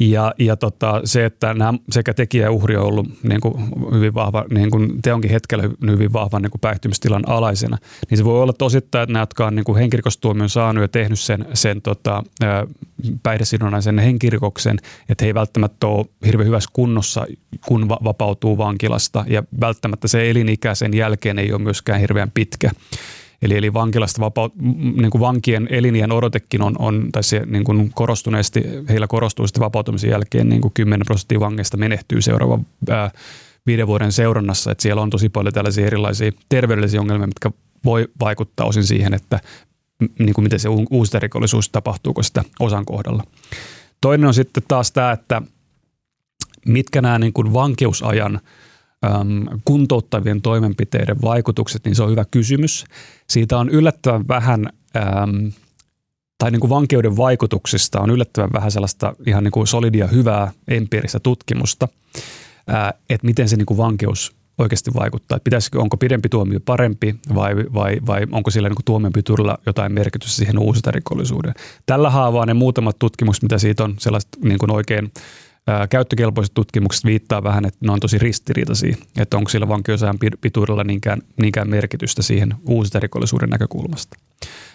Ja, 0.00 0.34
ja 0.38 0.56
tota, 0.56 1.00
se, 1.04 1.24
että 1.24 1.54
nämä 1.54 1.74
sekä 1.90 2.14
tekijä 2.14 2.44
ja 2.44 2.50
uhri 2.50 2.76
on 2.76 2.84
ollut 2.84 3.08
niin 3.22 3.40
kuin 3.40 3.54
hyvin 3.94 4.14
vahva, 4.14 4.44
niin 4.50 4.70
kuin 4.70 5.02
teonkin 5.02 5.30
hetkellä 5.30 5.64
hyvin 5.86 6.12
vahvan 6.12 6.42
niin 6.42 6.50
kuin 6.50 6.60
päihtymistilan 6.60 7.28
alaisena, 7.28 7.78
niin 8.10 8.18
se 8.18 8.24
voi 8.24 8.42
olla 8.42 8.52
tosittain, 8.52 9.02
että 9.02 9.12
nämä, 9.12 9.22
jotka 9.22 9.46
on 9.46 9.54
niin 9.54 9.64
kuin 9.64 9.78
henkirikostuomion 9.78 10.48
saanut 10.48 10.82
ja 10.82 10.88
tehnyt 10.88 11.20
sen, 11.20 11.46
sen 11.54 11.82
tota, 11.82 12.22
päihdesidonnaisen 13.22 13.98
henkirikoksen, 13.98 14.78
että 15.08 15.24
he 15.24 15.28
ei 15.28 15.34
välttämättä 15.34 15.86
ole 15.86 16.06
hirveän 16.26 16.46
hyvässä 16.46 16.70
kunnossa, 16.72 17.26
kun 17.66 17.88
va- 17.88 18.00
vapautuu 18.04 18.58
vankilasta 18.58 19.24
ja 19.28 19.42
välttämättä 19.60 20.08
se 20.08 20.30
elinikä 20.30 20.74
sen 20.74 20.94
jälkeen 20.94 21.38
ei 21.38 21.52
ole 21.52 21.62
myöskään 21.62 22.00
hirveän 22.00 22.30
pitkä. 22.30 22.70
Eli, 23.42 23.56
eli 23.56 23.72
vankilasta 23.72 24.20
vapaut, 24.20 24.54
niin 25.00 25.10
kuin 25.10 25.20
vankien 25.20 25.68
elinien 25.70 26.12
odotekin 26.12 26.62
on, 26.62 26.76
on 26.78 27.08
tai 27.12 27.22
se 27.22 27.42
niin 27.46 27.64
kuin 27.64 27.90
korostuneesti, 27.94 28.64
heillä 28.88 29.06
korostuu 29.06 29.46
sitten 29.46 29.60
vapautumisen 29.60 30.10
jälkeen 30.10 30.48
niin 30.48 30.60
kuin 30.60 30.74
10 30.74 31.06
prosenttia 31.06 31.40
vangeista 31.40 31.76
menehtyy 31.76 32.22
seuraavan 32.22 32.66
ää, 32.90 33.10
viiden 33.66 33.86
vuoden 33.86 34.12
seurannassa. 34.12 34.70
Että 34.72 34.82
siellä 34.82 35.02
on 35.02 35.10
tosi 35.10 35.28
paljon 35.28 35.54
tällaisia 35.54 35.86
erilaisia 35.86 36.32
terveydellisiä 36.48 37.00
ongelmia, 37.00 37.26
mitkä 37.26 37.50
voi 37.84 38.08
vaikuttaa 38.20 38.66
osin 38.66 38.84
siihen, 38.84 39.14
että 39.14 39.40
niin 40.18 40.34
kuin 40.34 40.42
miten 40.42 40.60
se 40.60 40.68
uusi 40.90 41.18
rikollisuus 41.18 41.68
tapahtuuko 41.68 42.22
sitä 42.22 42.44
osan 42.60 42.84
kohdalla. 42.84 43.24
Toinen 44.00 44.26
on 44.26 44.34
sitten 44.34 44.62
taas 44.68 44.92
tämä, 44.92 45.12
että 45.12 45.42
mitkä 46.66 47.02
nämä 47.02 47.18
niin 47.18 47.32
kuin 47.32 47.52
vankeusajan– 47.52 48.40
äm, 49.04 49.60
kuntouttavien 49.64 50.42
toimenpiteiden 50.42 51.16
vaikutukset, 51.22 51.84
niin 51.84 51.94
se 51.94 52.02
on 52.02 52.10
hyvä 52.10 52.24
kysymys. 52.30 52.84
Siitä 53.28 53.58
on 53.58 53.68
yllättävän 53.68 54.28
vähän, 54.28 54.66
äm, 54.96 55.52
tai 56.38 56.50
niin 56.50 56.60
kuin 56.60 56.70
vankeuden 56.70 57.16
vaikutuksista 57.16 58.00
on 58.00 58.10
yllättävän 58.10 58.52
vähän 58.52 58.70
sellaista 58.70 59.14
ihan 59.26 59.44
niin 59.44 59.52
kuin 59.52 59.66
solidia 59.66 60.06
hyvää 60.06 60.52
empiiristä 60.68 61.20
tutkimusta, 61.20 61.88
ää, 62.66 62.94
että 63.10 63.26
miten 63.26 63.48
se 63.48 63.56
niin 63.56 63.66
kuin 63.66 63.78
vankeus 63.78 64.40
oikeasti 64.58 64.90
vaikuttaa. 64.94 65.36
Että 65.36 65.44
pitäisikö, 65.44 65.80
onko 65.80 65.96
pidempi 65.96 66.28
tuomio 66.28 66.60
parempi 66.60 67.14
vai, 67.34 67.56
vai, 67.74 68.00
vai 68.06 68.26
onko 68.32 68.50
sillä 68.50 68.68
niin 68.68 68.76
tuomion 68.84 69.12
pituudella 69.12 69.58
jotain 69.66 69.92
merkitystä 69.92 70.36
siihen 70.36 70.58
uusista 70.58 70.90
rikollisuuden. 70.90 71.54
Tällä 71.86 72.10
haavaa 72.10 72.46
ne 72.46 72.54
muutamat 72.54 72.98
tutkimukset, 72.98 73.42
mitä 73.42 73.58
siitä 73.58 73.84
on 73.84 73.94
sellaista 73.98 74.38
niin 74.44 74.58
kuin 74.58 74.70
oikein 74.70 75.12
käyttökelpoiset 75.90 76.54
tutkimukset 76.54 77.04
viittaa 77.04 77.42
vähän, 77.42 77.64
että 77.64 77.78
ne 77.80 77.92
on 77.92 78.00
tosi 78.00 78.18
ristiriitaisia, 78.18 78.96
että 79.18 79.36
onko 79.36 79.48
sillä 79.48 79.68
vankeusajan 79.68 80.18
pituudella 80.40 80.84
niinkään, 80.84 81.22
niinkään 81.42 81.70
merkitystä 81.70 82.22
siihen 82.22 82.54
uusista 82.68 83.00
rikollisuuden 83.00 83.50
näkökulmasta. 83.50 84.18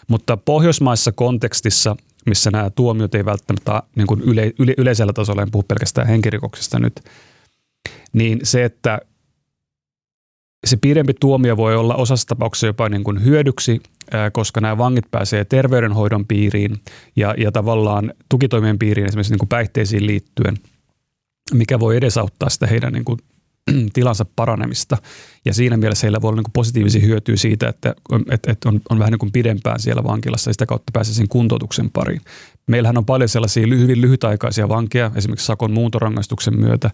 Mutta 0.08 0.38
pohjoismaissa 0.38 1.12
kontekstissa, 1.12 1.96
missä 2.26 2.52
nämä 2.52 2.70
tuomiot 2.70 3.16
ei 3.16 3.26
välttämättä 3.26 3.84
niin 3.96 4.08
kuin 4.08 4.22
yle, 4.22 4.54
yle, 4.60 4.74
yleisellä 4.78 5.14
tasolla, 5.14 5.42
en 5.42 5.52
puhu 5.52 5.64
pelkästään 5.64 6.08
henkirikoksista 6.08 6.80
nyt, 6.80 6.94
niin 8.14 8.40
se, 8.44 8.64
että 8.64 9.00
se 10.66 10.78
pidempi 10.78 11.14
tuomio 11.20 11.58
voi 11.58 11.76
olla 11.76 11.96
osassa 11.96 12.28
tapauksessa 12.28 12.68
jopa 12.68 12.90
niin 12.90 13.04
kuin 13.04 13.24
hyödyksi, 13.24 13.82
koska 14.34 14.62
nämä 14.62 14.78
vangit 14.78 15.12
pääsee 15.12 15.46
terveydenhoidon 15.46 16.26
piiriin 16.26 16.76
ja, 17.16 17.36
ja 17.38 17.52
tavallaan 17.52 18.14
tukitoimien 18.30 18.80
piiriin 18.80 19.08
esimerkiksi 19.08 19.34
niin 19.34 19.40
kuin 19.40 19.50
päihteisiin 19.50 20.08
liittyen– 20.08 20.58
mikä 21.54 21.80
voi 21.80 21.98
edesauttaa 21.98 22.50
sitä 22.50 22.68
heidän 22.68 22.94
niin 22.94 23.06
kuin, 23.06 23.20
tilansa 23.94 24.26
paranemista. 24.36 24.98
Ja 25.46 25.54
siinä 25.54 25.78
mielessä 25.78 26.08
heillä 26.08 26.22
voi 26.22 26.30
olla 26.30 26.36
niin 26.36 26.44
kuin 26.44 26.54
positiivisia 26.54 27.02
hyötyjä 27.02 27.38
siitä, 27.38 27.70
että, 27.70 27.96
että, 28.32 28.52
että 28.52 28.70
on, 28.70 28.82
on 28.90 29.00
vähän 29.00 29.12
niin 29.12 29.20
kuin 29.20 29.32
pidempään 29.32 29.80
siellä 29.80 30.04
vankilassa 30.04 30.50
ja 30.50 30.54
sitä 30.54 30.66
kautta 30.66 30.92
pääsee 30.94 31.14
sen 31.14 31.28
kuntoutuksen 31.28 31.90
pariin. 31.90 32.22
Meillähän 32.68 32.98
on 32.98 33.06
paljon 33.06 33.30
sellaisia 33.30 33.68
hyvin 33.68 34.02
lyhytaikaisia 34.02 34.70
vankeja, 34.70 35.12
esimerkiksi 35.16 35.46
sakon 35.46 35.72
muuntorangaistuksen 35.72 36.60
myötä. 36.60 36.90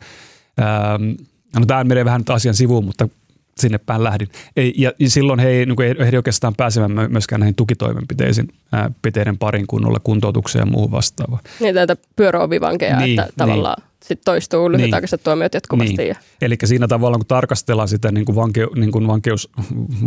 Ähm, 0.59 1.11
no 1.59 1.65
tämä 1.65 1.83
menee 1.83 2.05
vähän 2.05 2.23
asian 2.29 2.55
sivuun, 2.55 2.85
mutta 2.85 3.09
sinne 3.57 3.77
päin 3.77 4.03
lähdin. 4.03 4.27
Ei, 4.55 4.73
ja 4.77 4.91
silloin 5.07 5.39
he 5.39 5.49
ei, 5.49 5.65
niin 5.65 5.81
ehdi 5.99 6.17
oikeastaan 6.17 6.55
pääsemään 6.55 7.11
myöskään 7.11 7.39
näihin 7.39 7.55
tukitoimenpiteisiin 7.55 8.47
ää, 8.71 8.91
piteiden 9.01 9.37
parin 9.37 9.67
kunnolla 9.67 9.99
kuntoutukseen 10.03 10.61
ja 10.61 10.71
muuhun 10.71 10.91
vastaavaan. 10.91 11.43
Niin, 11.59 11.75
täältä 11.75 11.95
pyöräovivankeja, 12.15 12.99
niin, 12.99 13.19
että 13.19 13.45
niin. 13.45 13.63
Sitten 14.11 14.25
toistuu 14.25 14.71
lyhytaikaiset 14.71 15.19
niin. 15.19 15.23
tuomiot 15.23 15.53
jatkuvasti. 15.53 15.95
Niin. 15.97 16.15
Eli 16.41 16.57
siinä 16.63 16.87
tavallaan, 16.87 17.19
kun 17.19 17.27
tarkastellaan 17.27 17.87
sitä 17.87 18.11
niin 18.11 18.25
kuin 18.25 18.35
vanke, 18.35 18.67
niin 18.75 18.91
kuin 18.91 19.07
vankeus, 19.07 19.49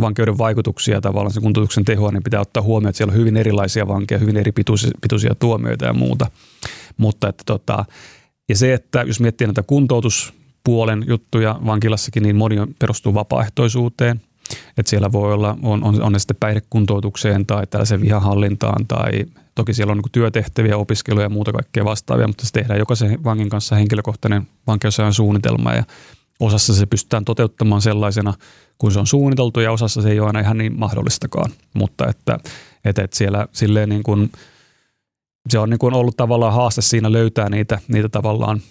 vankeuden 0.01 0.37
vaikutuksia 0.37 1.01
tavallaan 1.01 1.33
sen 1.33 1.43
kuntoutuksen 1.43 1.85
tehoa, 1.85 2.11
niin 2.11 2.23
pitää 2.23 2.41
ottaa 2.41 2.63
huomioon, 2.63 2.89
että 2.89 2.97
siellä 2.97 3.11
on 3.11 3.17
hyvin 3.17 3.37
erilaisia 3.37 3.87
vankeja, 3.87 4.19
hyvin 4.19 4.37
eri 4.37 4.51
pituisia, 4.51 4.91
pituisia 5.01 5.35
tuomioita 5.35 5.85
ja 5.85 5.93
muuta. 5.93 6.27
Mutta 6.97 7.29
että 7.29 7.43
tota, 7.45 7.85
ja 8.49 8.57
se, 8.57 8.73
että 8.73 9.01
jos 9.01 9.19
miettii 9.19 9.47
näitä 9.47 9.63
kuntoutuspuolen 9.63 11.03
juttuja 11.07 11.59
vankilassakin, 11.65 12.23
niin 12.23 12.35
moni 12.35 12.55
perustuu 12.79 13.13
vapaaehtoisuuteen. 13.13 14.21
Että 14.77 14.89
siellä 14.89 15.11
voi 15.11 15.33
olla, 15.33 15.57
on, 15.63 15.83
on, 15.83 16.01
on 16.01 16.11
ne 16.11 16.19
sitten 16.19 16.37
päihdekuntoutukseen 16.39 17.45
tai 17.45 17.67
tällaisen 17.67 18.01
vihahallintaan 18.01 18.87
tai 18.87 19.11
toki 19.55 19.73
siellä 19.73 19.91
on 19.91 19.97
niin 19.97 20.11
työtehtäviä, 20.11 20.77
opiskeluja 20.77 21.25
ja 21.25 21.29
muuta 21.29 21.53
kaikkea 21.53 21.85
vastaavia, 21.85 22.27
mutta 22.27 22.45
se 22.45 22.51
tehdään 22.51 22.79
jokaisen 22.79 23.23
vangin 23.23 23.49
kanssa 23.49 23.75
henkilökohtainen 23.75 24.47
vankeusajan 24.67 25.13
suunnitelma 25.13 25.73
ja 25.73 25.83
osassa 26.39 26.73
se 26.73 26.85
pystytään 26.85 27.25
toteuttamaan 27.25 27.81
sellaisena, 27.81 28.33
kun 28.77 28.91
se 28.91 28.99
on 28.99 29.07
suunniteltu 29.07 29.59
ja 29.59 29.71
osassa 29.71 30.01
se 30.01 30.09
ei 30.09 30.19
ole 30.19 30.27
aina 30.27 30.39
ihan 30.39 30.57
niin 30.57 30.79
mahdollistakaan. 30.79 31.51
Mutta 31.73 32.07
että, 32.07 32.39
että, 32.85 33.03
että 33.03 33.17
siellä 33.17 33.47
silleen 33.51 33.89
niin 33.89 34.03
kuin– 34.03 34.31
se 35.49 35.59
on 35.59 35.69
niin 35.69 35.79
kuin 35.79 35.93
ollut 35.93 36.17
tavallaan 36.17 36.53
haaste 36.53 36.81
siinä 36.81 37.11
löytää 37.11 37.49
niitä, 37.49 37.79
niitä 37.87 38.09
tavallaan 38.09 38.61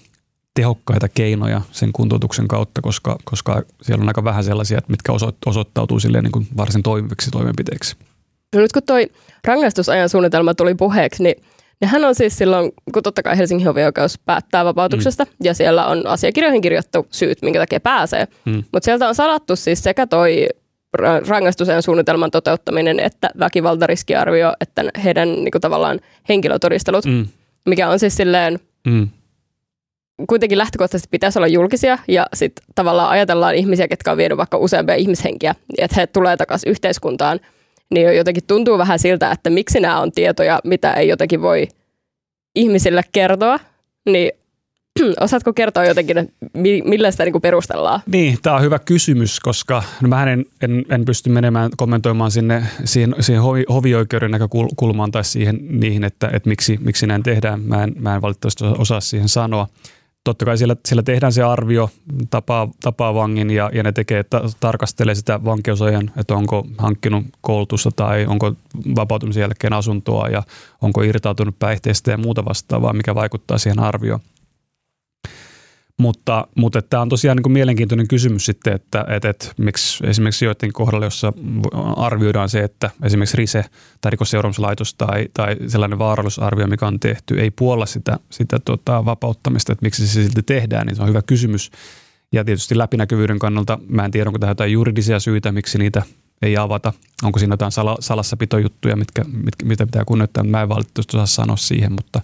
tehokkaita 0.55 1.09
keinoja 1.09 1.61
sen 1.73 1.93
kuntoutuksen 1.93 2.49
kautta, 2.49 2.83
koska, 2.83 3.17
koska 3.25 3.63
siellä 3.83 4.03
on 4.03 4.09
aika 4.09 4.25
vähän 4.25 4.45
sellaisia, 4.45 4.81
mitkä 4.89 5.13
osoittautuu 5.47 6.01
silleen 6.01 6.25
niin 6.25 6.33
kuin 6.33 6.47
varsin 6.57 6.83
toimiviksi 6.83 7.31
toimenpiteiksi. 7.31 7.97
No 8.55 8.61
nyt 8.61 8.73
kun 8.73 8.83
toi 8.83 9.07
rangaistusajan 9.45 10.09
suunnitelma 10.09 10.55
tuli 10.55 10.75
puheeksi, 10.75 11.23
niin 11.23 11.35
nehän 11.81 12.05
on 12.05 12.15
siis 12.15 12.39
silloin, 12.39 12.73
kun 12.93 13.03
totta 13.03 13.23
kai 13.23 13.39
Helsingin 13.39 13.67
hovioikeus 13.67 14.19
päättää 14.19 14.65
vapautuksesta, 14.65 15.25
mm. 15.25 15.31
ja 15.43 15.55
siellä 15.55 15.87
on 15.87 16.07
asiakirjoihin 16.07 16.61
kirjoittu 16.61 17.07
syyt, 17.11 17.43
minkä 17.43 17.59
takia 17.59 17.81
pääsee. 17.81 18.29
Mm. 18.45 18.65
Mutta 18.73 18.85
sieltä 18.85 19.09
on 19.09 19.15
salattu 19.15 19.57
siis 19.57 19.83
sekä 19.83 20.07
toi 20.07 20.49
rangaistusajan 21.29 21.83
suunnitelman 21.83 22.31
toteuttaminen, 22.31 23.01
että 23.01 23.31
väkivaltariskiarvio, 23.39 24.53
että 24.61 24.85
heidän 25.05 25.29
niin 25.29 25.51
kuin, 25.51 25.63
tavallaan 25.63 26.01
henkilötodistelut, 26.29 27.05
mm. 27.05 27.27
mikä 27.67 27.89
on 27.89 27.99
siis 27.99 28.17
silleen, 28.17 28.61
mm. 28.87 29.09
Kuitenkin 30.29 30.59
lähtökohtaisesti 30.59 31.09
pitäisi 31.11 31.39
olla 31.39 31.47
julkisia 31.47 31.99
ja 32.09 32.27
sitten 32.35 32.65
tavallaan 32.75 33.11
ajatellaan 33.11 33.55
ihmisiä, 33.55 33.89
ketkä 33.89 34.11
on 34.11 34.17
vienyt 34.17 34.39
vaikka 34.39 34.59
useampia 34.59 34.95
ihmishenkiä, 34.95 35.55
että 35.79 35.97
he 36.01 36.07
tulee 36.07 36.37
takaisin 36.37 36.71
yhteiskuntaan, 36.71 37.41
niin 37.91 38.17
jotenkin 38.17 38.45
tuntuu 38.47 38.79
vähän 38.79 38.99
siltä, 38.99 39.31
että 39.31 39.51
miksi 39.51 39.81
nämä 39.81 40.01
on 40.01 40.13
tietoja, 40.13 40.61
mitä 40.65 40.93
ei 40.93 41.09
jotenkin 41.09 41.43
voi 41.43 41.69
ihmisille 42.55 43.03
kertoa, 43.13 43.59
niin 44.07 44.33
Osaatko 45.21 45.53
kertoa 45.53 45.85
jotenkin, 45.85 46.33
millä 46.85 47.11
sitä 47.11 47.25
niin 47.25 47.43
perustellaan? 47.43 48.01
Niin, 48.07 48.39
tämä 48.43 48.57
on 48.57 48.63
hyvä 48.63 48.79
kysymys, 48.79 49.41
koska 49.41 49.83
no 50.01 50.09
mä 50.09 50.23
en, 50.23 50.45
en, 50.63 50.85
en 50.91 51.05
pysty 51.05 51.31
menemään 51.31 51.71
kommentoimaan 51.77 52.31
sinne 52.31 52.63
siihen, 52.85 53.15
siihen 53.21 53.43
hovi, 53.43 53.65
hovioikeuden 53.69 54.31
näkökulmaan 54.31 55.11
tai 55.11 55.25
siihen 55.25 55.59
niihin, 55.69 56.05
että, 56.05 56.31
että 56.33 56.49
miksi, 56.49 56.79
miksi 56.81 57.07
näin 57.07 57.23
tehdään. 57.23 57.61
Mä 57.61 57.85
en, 57.85 57.93
mä 57.99 58.15
en 58.15 58.23
valitettavasti 58.23 58.65
osaa 58.79 59.01
siihen 59.01 59.29
sanoa. 59.29 59.67
Totta 60.25 60.45
kai 60.45 60.59
siellä, 60.59 60.77
siellä 60.87 61.03
tehdään 61.03 61.33
se 61.33 61.43
arvio, 61.43 61.91
tapaa, 62.31 62.69
tapaa 62.83 63.15
vangin 63.15 63.51
ja, 63.51 63.71
ja 63.73 63.83
ne 63.83 63.93
tekee, 63.93 64.19
että 64.19 64.41
tarkastelee 64.61 65.15
sitä 65.15 65.45
vankeusajan, 65.45 66.11
että 66.17 66.35
onko 66.35 66.67
hankkinut 66.79 67.25
koulutusta 67.41 67.91
tai 67.97 68.27
onko 68.27 68.53
vapautumisen 68.97 69.41
jälkeen 69.41 69.73
asuntoa 69.73 70.29
ja 70.29 70.43
onko 70.83 71.03
irtautunut 71.03 71.59
päihteistä 71.59 72.11
ja 72.11 72.19
muuta 72.19 72.45
vastaavaa, 72.45 72.93
mikä 72.93 73.15
vaikuttaa 73.15 73.59
siihen 73.59 73.79
arvioon. 73.79 74.21
Mutta, 75.99 76.47
mutta 76.55 76.83
tämä 76.83 77.01
on 77.01 77.09
tosiaan 77.09 77.37
niin 77.37 77.53
mielenkiintoinen 77.53 78.09
kysymys 78.09 78.47
sitten, 78.47 78.73
että, 78.73 79.05
että, 79.09 79.29
että 79.29 79.47
miksi 79.57 80.07
esimerkiksi 80.07 80.45
joiden 80.45 80.73
kohdalla, 80.73 81.07
jossa 81.07 81.33
arvioidaan 81.97 82.49
se, 82.49 82.61
että 82.61 82.91
esimerkiksi 83.03 83.37
RISE 83.37 83.65
tai 84.01 84.11
rikosseuraamuslaitos 84.11 84.95
tai, 84.95 85.29
tai 85.35 85.57
sellainen 85.67 85.99
vaarallisuusarvio, 85.99 86.67
mikä 86.67 86.87
on 86.87 87.01
tehty, 87.01 87.41
ei 87.41 87.51
puolla 87.51 87.87
sitä, 87.87 88.19
sitä 88.31 88.59
tota, 88.65 89.05
vapauttamista, 89.05 89.73
että 89.73 89.87
miksi 89.87 90.07
se 90.07 90.13
silti 90.13 90.43
tehdään, 90.43 90.87
niin 90.87 90.97
se 90.97 91.03
on 91.03 91.09
hyvä 91.09 91.23
kysymys. 91.23 91.71
Ja 92.33 92.45
tietysti 92.45 92.79
läpinäkyvyyden 92.79 93.39
kannalta, 93.39 93.79
mä 93.89 94.05
en 94.05 94.11
tiedä, 94.11 94.29
onko 94.29 94.39
tähän 94.39 94.51
jotain 94.51 94.73
juridisia 94.73 95.21
syitä, 95.21 95.53
miksi 95.53 95.79
niitä 95.79 96.03
ei 96.45 96.57
avata. 96.57 96.93
Onko 97.23 97.39
siinä 97.39 97.53
jotain 97.53 97.73
sala, 97.73 97.97
salassapitojuttuja, 98.01 98.97
mitkä, 98.97 99.25
mitkä, 99.25 99.67
mitä 99.67 99.87
pitää 99.87 100.05
kunnioittaa. 100.05 100.45
Mä 100.45 100.63
en 100.63 100.69
valitettavasti 100.69 101.17
osaa 101.17 101.27
sanoa 101.27 101.57
siihen, 101.57 101.93
mutta, 101.93 102.21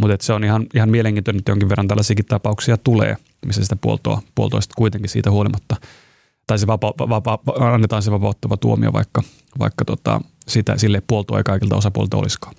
mutta 0.00 0.16
se 0.20 0.32
on 0.32 0.44
ihan, 0.44 0.66
ihan 0.74 0.90
mielenkiintoinen, 0.90 1.38
että 1.38 1.50
jonkin 1.50 1.68
verran 1.68 1.88
tällaisiakin 1.88 2.26
tapauksia 2.26 2.76
tulee, 2.76 3.16
missä 3.46 3.62
sitä 3.62 3.76
puoltoa, 3.76 4.22
puoltoa 4.34 4.60
kuitenkin 4.76 5.10
siitä 5.10 5.30
huolimatta, 5.30 5.76
tai 6.46 6.58
se 6.58 6.66
vapa, 6.66 6.94
vapa, 6.98 7.38
annetaan 7.60 8.02
se 8.02 8.10
vapauttava 8.10 8.56
tuomio, 8.56 8.92
vaikka, 8.92 9.22
vaikka 9.58 9.84
tota, 9.84 10.20
sitä, 10.48 10.76
sille 10.76 11.02
puoltoa 11.06 11.38
ei 11.38 11.44
kaikilta 11.44 11.76
osapuolta 11.76 12.16
olisikaan. 12.16 12.54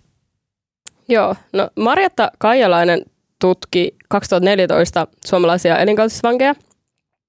Joo, 1.09 1.35
no 1.53 1.69
Marjatta 1.75 2.31
Kaijalainen 2.37 3.01
tutki 3.41 3.95
2014 4.09 5.07
suomalaisia 5.25 5.77
elinkautisvankeja, 5.77 6.55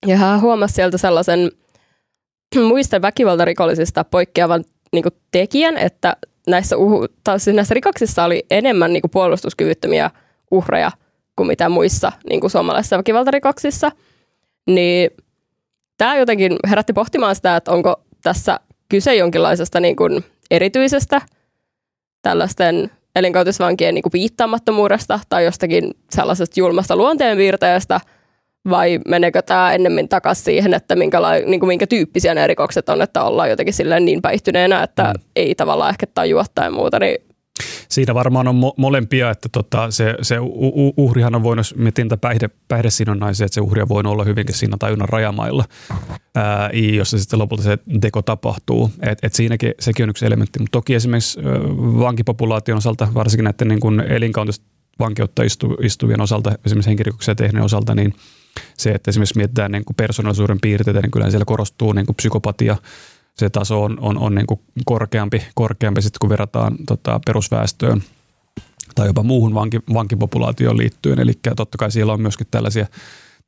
ja 0.07 0.17
hän 0.17 0.41
huomasi 0.41 0.75
sieltä 0.75 0.99
sellaisen 0.99 1.51
muista 2.69 3.03
väkivaltarikollisista 3.03 4.05
poikkeavan 4.05 4.65
niin 4.93 5.03
kuin, 5.03 5.15
tekijän, 5.31 5.77
että 5.77 6.17
näissä, 6.47 6.77
uhu, 6.77 7.07
siis 7.39 7.57
näissä 7.57 7.75
rikoksissa 7.75 8.25
oli 8.25 8.47
enemmän 8.51 8.93
niin 8.93 9.01
kuin, 9.01 9.11
puolustuskyvyttömiä 9.11 10.11
uhreja 10.51 10.91
kuin 11.37 11.47
mitä 11.47 11.69
muissa 11.69 12.13
niin 12.29 12.41
kuin 12.41 12.51
suomalaisissa 12.51 12.99
väkivaltarikoksissa. 12.99 13.93
Niin 14.67 15.11
tämä 15.99 16.17
jotenkin 16.17 16.57
herätti 16.69 16.93
pohtimaan 16.93 17.37
sitä, 17.37 17.57
että 17.57 17.73
onko 17.73 18.03
tässä 18.23 18.61
kyse 18.89 19.15
jonkinlaisesta 19.15 19.81
niin 19.81 19.97
kuin, 19.97 20.25
erityisestä 20.51 21.21
tällaisten 22.23 22.91
elinkautisvankien 23.17 23.95
niin 23.95 24.03
kuin, 24.03 24.13
piittaamattomuudesta 24.13 25.21
tai 25.29 25.45
jostakin 25.45 25.91
sellaisesta 26.11 26.61
julmasta 26.61 26.97
luonteenpiirteestä– 26.97 28.01
vai 28.71 29.01
meneekö 29.09 29.43
tämä 29.43 29.73
ennemmin 29.73 30.09
takaisin 30.09 30.45
siihen, 30.45 30.75
että 30.75 30.95
niin 30.95 31.61
kuin 31.61 31.69
minkä 31.69 31.87
tyyppisiä 31.87 32.35
ne 32.35 32.47
rikokset 32.47 32.89
on, 32.89 33.03
että 33.03 33.23
ollaan 33.23 33.51
jotenkin 33.51 33.75
silleen 33.75 34.05
niin 34.05 34.23
päihtyneenä, 34.23 34.83
että 34.83 35.03
mm. 35.03 35.23
ei 35.37 35.55
tavallaan 35.55 35.91
ehkä 35.91 36.07
tajua 36.07 36.45
tai 36.55 36.71
muuta, 36.71 36.99
niin 36.99 37.17
Siinä 37.89 38.15
varmaan 38.15 38.49
on 38.49 38.55
mo- 38.55 38.75
molempia, 38.77 39.31
että 39.31 39.49
tota, 39.53 39.91
se, 39.91 40.15
se 40.23 40.39
u- 40.41 40.95
uhrihan 40.97 41.35
on 41.35 41.43
voinut, 41.43 41.67
mietin 41.77 42.09
päihde, 42.21 42.51
päihdesidonnaisia, 42.69 43.47
että 43.47 43.55
se 43.55 43.61
uhria 43.61 43.89
voi 43.89 44.03
olla 44.07 44.25
hyvinkin 44.25 44.55
siinä 44.55 44.77
tajunnan 44.79 45.09
rajamailla, 45.09 45.65
ää, 46.35 46.71
jossa 46.97 47.19
sitten 47.19 47.39
lopulta 47.39 47.63
se 47.63 47.79
teko 48.01 48.23
tapahtuu. 48.23 48.91
Et, 49.03 49.19
et 49.23 49.35
siinäkin 49.35 49.75
sekin 49.81 50.05
on 50.05 50.11
yksi 50.11 50.27
elementti, 50.27 50.59
mutta 50.59 50.79
toki 50.79 50.95
esimerkiksi 50.95 51.41
vankipopulaation 51.99 52.79
osalta, 52.79 53.09
varsinkin 53.15 53.45
näiden 53.45 53.69
niin 53.69 53.81
kuin 53.81 54.01
elinkautista 54.01 54.67
vankeutta 55.01 55.43
istu, 55.43 55.77
istuvien 55.83 56.21
osalta, 56.21 56.53
esimerkiksi 56.67 56.91
henkirikoksia 56.91 57.35
tehneen 57.35 57.65
osalta, 57.65 57.95
niin– 57.95 58.15
se, 58.77 58.91
että 58.91 59.11
esimerkiksi 59.11 59.37
mietitään 59.37 59.73
niin 59.73 59.85
kuin 59.85 59.97
persoonallisuuden 59.97 60.61
piirteitä, 60.61 61.01
niin 61.01 61.11
kyllä 61.11 61.31
siellä 61.31 61.45
korostuu 61.45 61.93
niin 61.93 62.07
kuin 62.07 62.17
psykopatia. 62.17 62.77
Se 63.35 63.51
taso 63.51 63.83
on, 63.83 63.99
on, 64.01 64.19
on 64.19 64.35
niin 64.35 64.47
kuin 64.47 64.61
korkeampi, 64.85 65.43
korkeampi 65.55 66.03
sitten, 66.03 66.19
kun 66.21 66.31
verrataan 66.31 66.77
tota, 66.87 67.21
perusväestöön 67.27 68.03
tai 68.95 69.07
jopa 69.07 69.23
muuhun 69.23 69.55
vanki, 69.55 69.81
vankipopulaatioon 69.93 70.79
liittyen. 70.79 71.19
Eli 71.19 71.33
totta 71.57 71.79
kai 71.79 71.91
siellä 71.91 72.13
on 72.13 72.21
myöskin 72.21 72.47
tällaisia, 72.51 72.87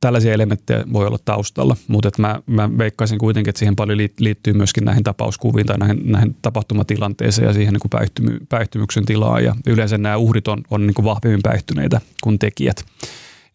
tällaisia 0.00 0.32
elementtejä 0.32 0.84
voi 0.92 1.06
olla 1.06 1.18
taustalla, 1.24 1.76
mutta 1.88 2.10
mä, 2.18 2.40
mä 2.46 2.78
veikkaisin 2.78 3.18
kuitenkin, 3.18 3.48
että 3.50 3.58
siihen 3.58 3.76
paljon 3.76 3.98
liittyy 4.18 4.52
myöskin 4.52 4.84
näihin 4.84 5.04
tapauskuviin 5.04 5.66
tai 5.66 5.78
näihin, 5.78 6.12
näihin 6.12 6.36
tapahtumatilanteeseen 6.42 7.48
ja 7.48 7.54
siihen 7.54 7.74
niin 7.74 7.90
päihtymy, 7.90 8.38
päihtymyksen 8.48 9.04
tilaan. 9.04 9.44
Ja 9.44 9.54
yleensä 9.66 9.98
nämä 9.98 10.16
uhrit 10.16 10.48
on, 10.48 10.62
on 10.70 10.86
niin 10.86 10.94
kuin 10.94 11.04
vahvemmin 11.04 11.42
päihtyneitä 11.42 12.00
kuin 12.22 12.38
tekijät. 12.38 12.84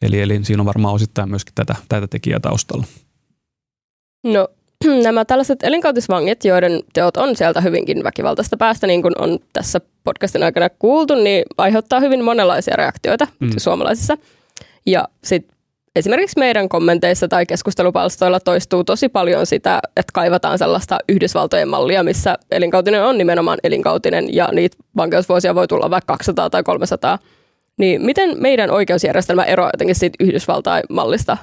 Eli, 0.02 0.22
eli 0.22 0.40
siinä 0.44 0.62
on 0.62 0.66
varmaan 0.66 0.94
osittain 0.94 1.30
myöskin 1.30 1.56
tätä, 1.56 1.76
tätä 1.90 2.08
tekijää 2.08 2.40
taustalla. 2.40 2.86
No 4.24 4.48
nämä 5.04 5.26
tällaiset 5.26 5.64
elinkautisvangit, 5.64 6.46
joiden 6.46 6.84
teot 6.94 7.18
on 7.18 7.36
sieltä 7.36 7.62
hyvinkin 7.62 8.04
väkivaltaista 8.04 8.58
päästä, 8.58 8.88
niin 8.88 9.02
kuin 9.02 9.22
on 9.22 9.40
tässä 9.54 9.82
podcastin 10.04 10.44
aikana 10.44 10.70
kuultu, 10.70 11.16
niin 11.16 11.44
aiheuttaa 11.58 12.00
hyvin 12.00 12.24
monenlaisia 12.24 12.76
reaktioita 12.76 13.28
mm. 13.40 13.50
suomalaisissa. 13.58 14.18
Ja 14.86 15.08
sitten 15.24 15.58
esimerkiksi 15.96 16.40
meidän 16.40 16.70
kommenteissa 16.70 17.28
tai 17.28 17.46
keskustelupalstoilla 17.46 18.40
toistuu 18.40 18.84
tosi 18.84 19.10
paljon 19.10 19.46
sitä, 19.46 19.80
että 19.98 20.12
kaivataan 20.14 20.58
sellaista 20.58 20.98
Yhdysvaltojen 21.10 21.70
mallia, 21.70 22.04
missä 22.04 22.38
elinkautinen 22.52 23.04
on 23.04 23.18
nimenomaan 23.18 23.58
elinkautinen 23.64 24.36
ja 24.36 24.50
niitä 24.52 24.78
vankeusvuosia 24.98 25.56
voi 25.56 25.68
tulla 25.68 25.90
vaikka 25.90 26.14
200 26.14 26.50
tai 26.50 26.64
300 26.64 27.20
niin 27.78 28.06
miten 28.06 28.42
meidän 28.42 28.72
oikeusjärjestelmä 28.72 29.44
eroaa 29.44 29.70
jotenkin 29.74 29.96
siitä 29.96 30.16
Yhdysvaltain 30.20 30.84
mallista? 30.90 31.38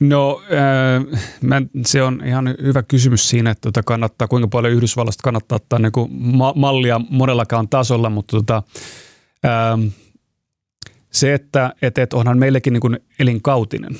No 0.00 0.42
äh, 0.44 1.20
mä, 1.40 1.62
se 1.86 2.02
on 2.02 2.22
ihan 2.26 2.54
hyvä 2.62 2.82
kysymys 2.82 3.28
siinä, 3.28 3.50
että 3.50 3.60
tota 3.60 3.82
kannattaa, 3.82 4.28
kuinka 4.28 4.48
paljon 4.48 4.72
Yhdysvallasta 4.72 5.22
kannattaa 5.22 5.56
ottaa 5.56 5.78
niin 5.78 5.92
kuin 5.92 6.12
ma- 6.12 6.52
mallia 6.56 7.00
monellakaan 7.10 7.68
tasolla, 7.68 8.10
mutta 8.10 8.36
tota, 8.36 8.62
äh, 9.44 9.92
se, 11.10 11.34
että 11.34 11.74
et, 11.82 11.98
et 11.98 12.12
onhan 12.12 12.38
meillekin 12.38 12.72
niin 12.72 12.80
kuin 12.80 12.98
elinkautinen. 13.18 13.96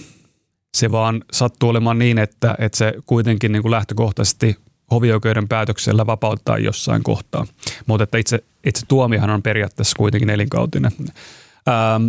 Se 0.75 0.93
vaan 0.93 1.25
sattuu 1.33 1.69
olemaan 1.69 1.99
niin, 1.99 2.19
että, 2.19 2.55
että 2.59 2.79
se 2.79 2.93
kuitenkin 3.07 3.53
niin 3.53 3.63
kuin 3.63 3.71
lähtökohtaisesti 3.71 4.57
hovioikeuden 4.91 5.49
päätöksellä 5.49 6.07
vapauttaa 6.07 6.59
jossain 6.59 7.03
kohtaa. 7.03 7.47
Mutta 7.87 8.05
että 8.05 8.19
itse, 8.19 8.45
itse 8.67 8.87
tuomihan 8.89 9.31
on 9.31 9.43
periaatteessa 9.43 9.97
kuitenkin 9.97 10.31
elinkautinen. 10.31 10.93
Ähm, 11.69 12.07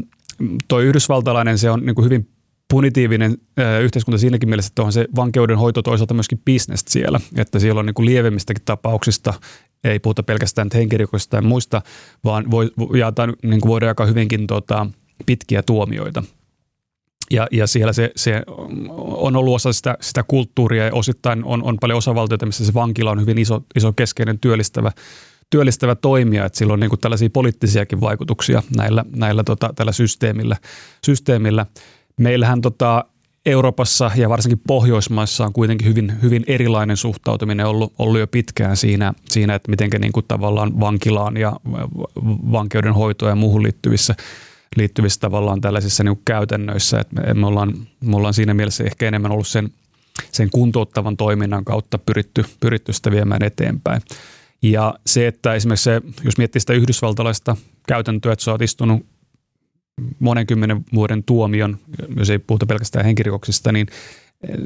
toi 0.68 0.84
yhdysvaltalainen, 0.84 1.58
se 1.58 1.72
on 1.72 1.86
niin 1.86 1.96
kuin 1.96 2.06
hyvin 2.06 2.30
punitiivinen 2.70 3.38
äh, 3.60 3.82
yhteiskunta 3.82 4.18
siinäkin 4.18 4.50
mielessä, 4.50 4.70
että 4.70 4.84
on 4.84 4.94
se 4.94 5.08
vankeuden 5.16 5.58
hoito 5.58 5.82
toisaalta 5.82 6.14
myöskin 6.14 6.42
bisnestä 6.46 6.92
siellä, 6.92 7.20
että 7.38 7.60
siellä 7.60 7.80
on 7.80 7.86
niin 7.86 7.94
kuin 7.94 8.06
lievemmistäkin 8.06 8.66
tapauksista, 8.66 9.34
ei 9.84 10.00
puhuta 10.00 10.24
pelkästään 10.24 10.70
henkirikoista 10.74 11.36
ja 11.36 11.42
muista, 11.42 11.82
vaan 12.24 12.52
voi, 12.52 12.72
jaetaan, 12.98 13.34
niin 13.44 13.62
kuin 13.62 13.70
voidaan 13.70 13.88
jakaa 13.88 14.06
hyvinkin 14.06 14.48
tota, 14.48 14.88
pitkiä 15.26 15.64
tuomioita. 15.64 16.24
Ja, 17.32 17.48
ja 17.52 17.68
siellä 17.68 17.94
se, 17.94 18.12
se 18.16 18.44
on 18.98 19.36
ollut 19.36 19.56
osa 19.56 19.74
sitä, 19.74 19.98
sitä 20.02 20.24
kulttuuria 20.28 20.86
ja 20.86 20.94
osittain 20.94 21.44
on, 21.44 21.64
on 21.64 21.78
paljon 21.82 21.98
osavaltioita, 21.98 22.46
missä 22.46 22.66
se 22.66 22.74
vankila 22.74 23.12
on 23.12 23.22
hyvin 23.22 23.38
iso, 23.38 23.64
iso 23.76 23.94
keskeinen 23.94 24.40
työllistävä, 24.40 24.92
työllistävä 25.50 25.96
toimija, 25.96 26.46
että 26.46 26.58
sillä 26.58 26.74
on 26.74 26.80
niin 26.80 26.90
kuin 26.90 27.00
tällaisia 27.00 27.30
poliittisiakin 27.30 28.02
vaikutuksia 28.02 28.64
näillä, 28.78 29.06
näillä 29.16 29.44
tota, 29.44 29.74
tällä 29.76 29.92
systeemillä. 29.92 30.58
systeemillä. 31.06 31.66
Meillähän 32.18 32.62
tota, 32.62 33.06
Euroopassa 33.46 34.12
ja 34.16 34.30
varsinkin 34.30 34.62
Pohjoismaissa 34.68 35.46
on 35.46 35.54
kuitenkin 35.54 35.88
hyvin, 35.88 36.14
hyvin 36.22 36.44
erilainen 36.48 36.98
suhtautuminen 36.98 37.66
ollut, 37.66 37.94
ollut 38.00 38.20
jo 38.20 38.28
pitkään 38.28 38.78
siinä, 38.78 39.14
siinä 39.30 39.56
että 39.56 39.70
miten 39.70 39.90
niin 40.00 40.12
tavallaan 40.28 40.80
vankilaan 40.80 41.38
ja 41.38 41.54
vankeuden 42.52 42.94
hoitoon 42.94 43.30
ja 43.30 43.36
muuhun 43.36 43.64
liittyvissä, 43.64 44.16
liittyvissä 44.76 45.20
tavallaan 45.20 45.62
tällaisissa 45.62 46.04
niin 46.04 46.22
käytännöissä. 46.26 47.00
Että 47.00 47.34
me, 47.34 47.48
ollaan, 47.48 47.74
me 48.04 48.16
ollaan 48.16 48.34
siinä 48.34 48.54
mielessä 48.54 48.84
ehkä 48.84 49.08
enemmän 49.08 49.32
ollut 49.32 49.48
sen, 49.48 49.70
sen 50.32 50.50
kuntouttavan 50.50 51.18
toiminnan 51.18 51.66
kautta 51.66 51.98
pyritty, 51.98 52.46
pyritty 52.60 52.94
sitä 52.94 53.12
viemään 53.12 53.44
eteenpäin. 53.44 54.02
Ja 54.72 54.96
se, 55.06 55.28
että 55.28 55.54
esimerkiksi 55.54 55.84
se, 55.84 56.02
jos 56.24 56.38
miettii 56.38 56.60
sitä 56.60 56.74
yhdysvaltalaista 56.74 57.58
käytäntöä, 57.88 58.34
että 58.34 58.46
sä 58.46 58.52
oot 58.52 58.62
istunut 58.62 59.06
monen 60.20 60.48
kymmenen 60.48 60.86
vuoden 60.94 61.24
tuomion, 61.24 61.78
jos 62.18 62.30
ei 62.30 62.40
puhuta 62.40 62.66
pelkästään 62.66 63.06
henkirikoksista, 63.06 63.72
niin 63.72 63.88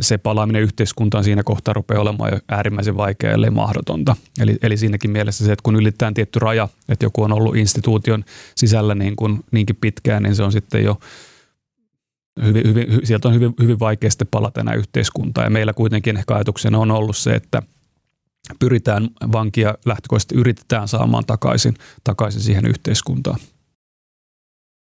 se 0.02 0.18
palaaminen 0.18 0.62
yhteiskuntaan 0.62 1.24
siinä 1.24 1.44
kohtaa 1.44 1.74
rupeaa 1.74 2.02
olemaan 2.02 2.32
jo 2.32 2.40
äärimmäisen 2.50 2.98
vaikeaa, 2.98 3.34
ellei 3.34 3.50
mahdotonta. 3.50 4.16
Eli, 4.40 4.58
eli 4.62 4.78
siinäkin 4.78 5.12
mielessä 5.12 5.46
se, 5.46 5.52
että 5.52 5.64
kun 5.64 5.76
ylittää 5.76 6.12
tietty 6.16 6.40
raja, 6.40 6.68
että 6.90 7.06
joku 7.06 7.24
on 7.24 7.34
ollut 7.34 7.56
instituution 7.56 8.26
sisällä 8.56 8.96
niin 8.96 9.16
kuin, 9.16 9.40
niinkin 9.52 9.76
pitkään, 9.76 10.24
niin 10.24 10.36
se 10.36 10.44
on 10.44 10.52
sitten 10.52 10.84
jo 10.84 11.00
hyvin, 12.44 12.68
hyvin, 12.68 12.88
sieltä 13.04 13.28
on 13.28 13.34
hyvin, 13.34 13.54
hyvin 13.62 13.80
vaikea 13.80 14.10
sitten 14.10 14.28
palata 14.32 14.62
enää 14.62 14.74
yhteiskuntaan. 14.74 15.46
Ja 15.46 15.50
meillä 15.50 15.74
kuitenkin 15.74 16.18
ehkä 16.18 16.36
ajatuksena 16.36 16.78
on 16.78 16.92
ollut 16.92 17.18
se, 17.18 17.36
että 17.36 17.62
pyritään 18.60 19.10
vankia 19.32 19.76
lähtökohtaisesti 19.86 20.36
yritetään 20.36 20.88
saamaan 20.88 21.26
takaisin, 21.26 21.74
takaisin 22.04 22.42
siihen 22.42 22.66
yhteiskuntaan. 22.66 23.40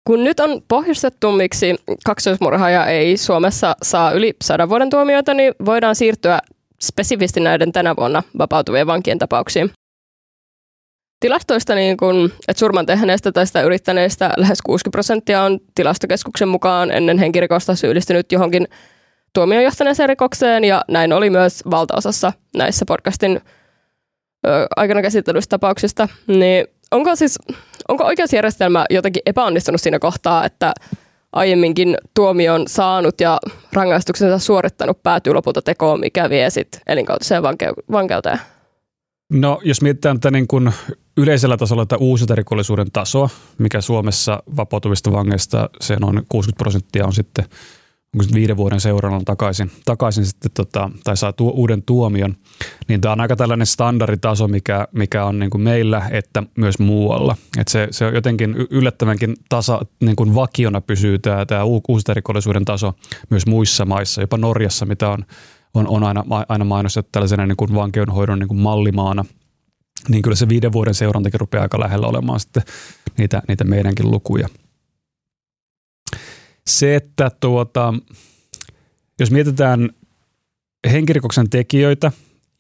Kun 0.08 0.24
nyt 0.24 0.40
on 0.40 0.62
pohjustettu, 0.68 1.32
miksi 1.32 1.76
kaksoismurhaaja 2.06 2.86
ei 2.86 3.18
Suomessa 3.18 3.76
saa 3.84 4.12
yli 4.12 4.34
sadan 4.44 4.70
vuoden 4.70 4.90
tuomioita, 4.90 5.34
niin 5.34 5.54
voidaan 5.66 5.96
siirtyä 5.96 6.40
spesifisti 6.82 7.40
näiden 7.40 7.72
tänä 7.72 7.96
vuonna 7.96 8.24
vapautuvien 8.38 8.88
vankien 8.88 9.20
tapauksiin. 9.20 9.72
Tilastoista, 11.20 11.76
niin 11.76 11.98
kun, 11.98 12.32
että 12.48 12.60
surman 12.60 12.86
tehneistä 12.86 13.32
tai 13.32 13.48
sitä 13.48 13.62
yrittäneistä 13.62 14.34
lähes 14.38 14.62
60 14.62 14.92
prosenttia 14.92 15.44
on 15.44 15.60
tilastokeskuksen 15.76 16.48
mukaan 16.48 16.92
ennen 16.92 17.20
henkirikosta 17.20 17.76
syyllistynyt 17.76 18.32
johonkin 18.32 18.68
tuomioon 19.34 19.64
johtaneeseen 19.64 20.10
rikokseen, 20.10 20.64
ja 20.64 20.82
näin 20.88 21.14
oli 21.14 21.30
myös 21.30 21.64
valtaosassa 21.72 22.34
näissä 22.56 22.86
podcastin 22.88 23.42
ö, 24.48 24.68
aikana 24.76 25.02
käsitellyistä 25.02 25.50
tapauksista. 25.50 26.08
Niin 26.28 26.68
onko 26.92 27.16
siis 27.16 27.40
onko 27.88 28.04
oikeusjärjestelmä 28.04 28.86
jotenkin 28.90 29.22
epäonnistunut 29.26 29.82
siinä 29.82 30.00
kohtaa, 30.00 30.46
että 30.46 30.74
aiemminkin 31.34 31.98
tuomion 32.14 32.68
saanut 32.68 33.22
ja 33.22 33.40
rangaistuksensa 33.74 34.40
suorittanut 34.40 35.04
päätyy 35.04 35.34
lopulta 35.34 35.62
tekoon, 35.62 36.00
mikä 36.00 36.30
vie 36.30 36.50
sitten 36.50 36.82
elinkautiseen 36.88 37.44
vankeuteen? 37.92 38.40
No 39.34 39.62
jos 39.64 39.82
mietitään 39.82 40.20
tätä 40.20 40.32
niin 40.32 40.48
kuin 40.48 40.74
yleisellä 41.18 41.58
tasolla 41.58 41.86
tätä 41.86 41.98
uusintarikollisuuden 41.98 42.92
tasoa, 42.94 43.30
mikä 43.58 43.82
Suomessa 43.82 44.44
vapautuvista 44.58 45.12
vangeista 45.12 45.70
se 45.82 45.98
on 46.02 46.24
60 46.30 46.64
prosenttia 46.64 47.06
on 47.06 47.14
sitten– 47.14 47.46
viiden 48.34 48.58
vuoden 48.58 48.80
seurannalla 48.80 49.24
takaisin, 49.26 49.72
takaisin 49.86 50.26
sitten 50.26 50.52
tota, 50.54 50.90
tai 51.04 51.18
saa 51.18 51.34
tuo, 51.34 51.52
uuden 51.52 51.84
tuomion, 51.84 52.36
niin 52.88 53.02
tämä 53.02 53.12
on 53.12 53.22
aika 53.22 53.36
tällainen 53.36 53.68
standarditaso, 53.68 54.48
mikä, 54.48 54.88
mikä 54.92 55.26
on 55.26 55.40
niin 55.40 55.50
kuin 55.50 55.62
meillä, 55.62 56.10
että 56.12 56.44
myös 56.58 56.80
muualla. 56.80 57.38
Et 57.58 57.68
se, 57.68 57.88
se 57.92 58.06
on 58.06 58.14
jotenkin 58.14 58.56
yllättävänkin 58.70 59.36
tasa, 59.50 59.82
niin 60.02 60.16
kuin 60.16 60.36
vakiona 60.36 60.82
pysyy 60.82 61.20
tämä, 61.20 61.46
tämä 61.46 61.64
uusterikollisuuden 61.88 62.66
taso 62.66 62.94
myös 63.30 63.46
muissa 63.46 63.86
maissa, 63.86 64.22
jopa 64.22 64.38
Norjassa, 64.38 64.86
mitä 64.86 65.10
on, 65.10 65.26
on, 65.74 65.88
on 65.88 66.04
aina, 66.04 66.24
aina 66.50 66.66
mainostettu 66.66 67.10
tällaisena 67.12 67.46
niin 67.46 67.58
kuin 67.58 67.76
vankeudenhoidon 67.76 68.40
niin 68.40 68.48
kuin 68.48 68.60
mallimaana, 68.60 69.26
niin 70.10 70.22
kyllä 70.22 70.36
se 70.36 70.50
viiden 70.50 70.72
vuoden 70.72 70.94
seurantakin 70.94 71.40
rupeaa 71.40 71.62
aika 71.64 71.80
lähellä 71.80 72.08
olemaan 72.08 72.40
sitten 72.40 72.64
niitä, 73.18 73.42
niitä 73.48 73.64
meidänkin 73.64 74.12
lukuja. 74.12 74.48
Se, 76.68 76.96
että 76.96 77.32
tuota, 77.40 77.94
jos 79.20 79.32
mietitään 79.32 79.90
henkirikoksen 80.92 81.50
tekijöitä, 81.50 82.12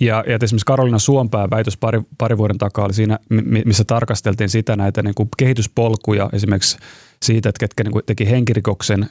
ja, 0.02 0.24
ja 0.28 0.38
esimerkiksi 0.42 0.66
Karolina 0.66 1.00
Suompää 1.00 1.50
väitös 1.50 1.78
pari, 1.78 2.02
pari 2.18 2.38
vuoden 2.38 2.58
takaa 2.58 2.86
oli 2.86 2.94
siinä, 2.94 3.20
missä 3.66 3.84
tarkasteltiin 3.84 4.50
sitä 4.50 4.76
näitä 4.76 5.04
niin 5.04 5.16
kuin 5.16 5.30
kehityspolkuja 5.38 6.30
esimerkiksi 6.34 6.78
siitä, 7.24 7.50
että 7.50 7.60
ketkä 7.60 7.84
niin 7.84 7.92
kuin 7.92 8.06
teki 8.06 8.30
henkirikoksen 8.30 9.06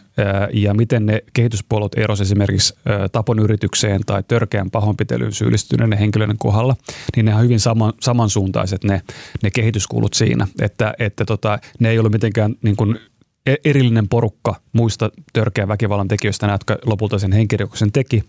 ja 0.53 0.75
miten 0.75 1.07
ne 1.07 1.23
kehityspolot 1.33 1.99
erosi 1.99 2.23
esimerkiksi 2.23 2.75
tapon 3.13 3.39
yritykseen 3.39 4.01
tai 4.07 4.23
törkeän 4.29 4.71
pahoinpitelyyn 4.71 5.33
syyllistyneiden 5.33 5.99
henkilöiden 5.99 6.39
kohdalla, 6.39 6.77
niin 7.17 7.27
ne 7.27 7.35
on 7.35 7.43
hyvin 7.43 7.61
sama, 7.61 7.93
samansuuntaiset 8.01 8.85
ne, 8.85 9.03
ne 9.43 9.51
kehityskulut 9.51 10.15
siinä, 10.15 10.47
että, 10.61 10.95
että 10.99 11.25
tota, 11.25 11.59
ne 11.79 11.91
ei 11.91 11.99
ole 11.99 12.09
mitenkään 12.09 12.55
niin 12.63 12.77
kuin 12.77 12.99
erillinen 13.65 14.09
porukka 14.09 14.55
muista 14.73 15.11
törkeän 15.33 15.69
väkivallan 15.69 16.09
tekijöistä, 16.09 16.47
jotka 16.47 16.79
lopulta 16.87 17.19
sen 17.19 17.33
henkirikoksen 17.33 17.93
teki. 17.93 18.25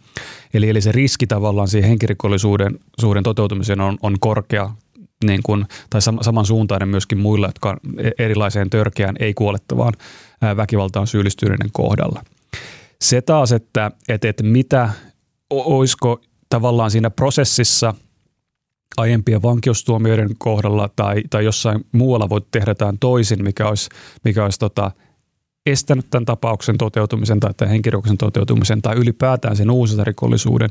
Eli, 0.53 0.69
eli 0.69 0.81
se 0.81 0.91
riski 0.91 1.27
tavallaan 1.27 1.67
siihen 1.67 1.89
henkirikollisuuden 1.89 2.79
suuren 2.99 3.23
toteutumiseen 3.23 3.81
on, 3.81 3.97
on 4.01 4.15
korkea 4.19 4.69
niin 5.25 5.39
kuin, 5.43 5.65
tai 5.89 6.01
samansuuntainen 6.01 6.89
myöskin 6.89 7.17
muilla, 7.17 7.47
jotka 7.47 7.77
e- 7.97 8.23
erilaiseen 8.25 8.69
törkeään 8.69 9.15
ei 9.19 9.33
kuolettavaan 9.33 9.93
väkivaltaan 10.57 11.07
syyllistyneiden 11.07 11.69
kohdalla. 11.71 12.23
Se 13.01 13.21
taas, 13.21 13.51
että, 13.51 13.91
että, 14.09 14.29
että 14.29 14.43
mitä, 14.43 14.89
olisiko 15.49 16.21
tavallaan 16.49 16.91
siinä 16.91 17.09
prosessissa– 17.09 17.93
aiempien 18.97 19.41
vankeustuomioiden 19.41 20.29
kohdalla 20.37 20.89
tai, 20.95 21.23
tai 21.29 21.45
jossain 21.45 21.85
muualla 21.91 22.29
voit 22.29 22.47
tehdä 22.51 22.71
jotain 22.71 22.99
toisin, 22.99 23.43
mikä 23.43 23.67
olisi, 23.67 23.89
mikä 24.23 24.43
olisi 24.43 24.59
tota, 24.59 24.91
estänyt 25.65 26.09
tämän 26.09 26.25
tapauksen 26.25 26.77
toteutumisen 26.77 27.39
tai 27.39 27.53
tämän 27.53 27.71
henkirikoksen 27.71 28.17
toteutumisen 28.17 28.81
tai 28.81 28.95
ylipäätään 28.95 29.55
sen 29.55 29.67
rikollisuuden, 30.03 30.69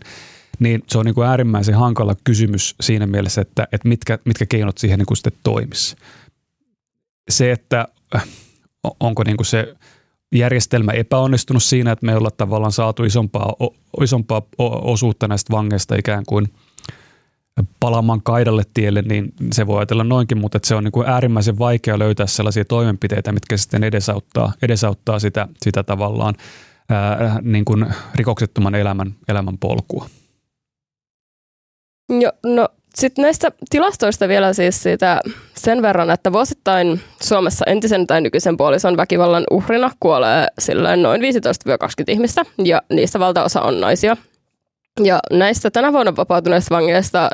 niin 0.59 0.83
se 0.88 0.98
on 0.98 1.06
niin 1.06 1.14
kuin 1.14 1.28
äärimmäisen 1.28 1.74
hankala 1.74 2.14
kysymys 2.24 2.74
siinä 2.80 3.06
mielessä, 3.06 3.40
että, 3.40 3.68
että 3.72 3.88
mitkä, 3.88 4.18
mitkä 4.24 4.46
keinot 4.46 4.78
siihen 4.78 4.98
niin 4.98 5.06
kuin 5.06 5.16
sitten 5.16 5.33
toimisi. 5.42 5.96
Se, 7.30 7.52
että 7.52 7.88
äh, 8.16 8.26
onko 9.00 9.22
niin 9.24 9.37
kuin 9.37 9.46
se 9.46 9.74
järjestelmä 10.35 10.92
epäonnistunut 10.92 11.62
siinä, 11.62 11.92
että 11.92 12.06
me 12.06 12.16
ollaan 12.16 12.33
tavallaan 12.37 12.72
saatu 12.72 13.04
isompaa, 13.04 13.54
isompaa 14.02 14.42
osuutta 14.59 15.28
näistä 15.28 15.52
vangeista 15.52 15.94
ikään 15.96 16.24
kuin– 16.26 16.48
palaamaan 17.80 18.22
kaidalle 18.22 18.62
tielle, 18.74 19.02
niin 19.02 19.32
se 19.52 19.66
voi 19.66 19.78
ajatella 19.78 20.04
noinkin, 20.04 20.38
mutta 20.38 20.58
se 20.64 20.74
on 20.74 20.84
niin 20.84 20.92
kuin 20.92 21.08
äärimmäisen 21.08 21.58
vaikea 21.58 21.98
löytää 21.98 22.26
sellaisia 22.26 22.64
toimenpiteitä, 22.64 23.32
mitkä 23.32 23.56
sitten 23.56 23.84
edesauttaa, 23.84 24.52
edesauttaa 24.62 25.18
sitä, 25.18 25.48
sitä 25.62 25.82
tavallaan 25.82 26.34
ää, 26.88 27.38
niin 27.42 27.64
kuin 27.64 27.86
rikoksettoman 28.14 28.74
elämän, 28.74 29.14
elämän 29.28 29.58
polkua. 29.58 30.06
Jo, 32.20 32.32
no 32.46 32.68
sitten 32.94 33.22
näistä 33.22 33.52
tilastoista 33.70 34.28
vielä 34.28 34.52
siis 34.52 34.82
siitä 34.82 35.20
sen 35.54 35.82
verran, 35.82 36.10
että 36.10 36.32
vuosittain 36.32 37.00
Suomessa 37.22 37.64
entisen 37.66 38.06
tai 38.06 38.20
nykyisen 38.20 38.56
puolison 38.56 38.96
väkivallan 38.96 39.44
uhrina 39.50 39.90
kuolee 40.00 40.46
noin 40.96 41.20
15-20 41.20 41.24
ihmistä 42.08 42.42
ja 42.64 42.82
niistä 42.92 43.18
valtaosa 43.18 43.62
on 43.62 43.80
naisia. 43.80 44.16
Ja 45.05 45.18
näistä 45.33 45.70
tänä 45.70 45.92
vuonna 45.92 46.16
vapautuneista 46.16 46.74
vangeista 46.74 47.31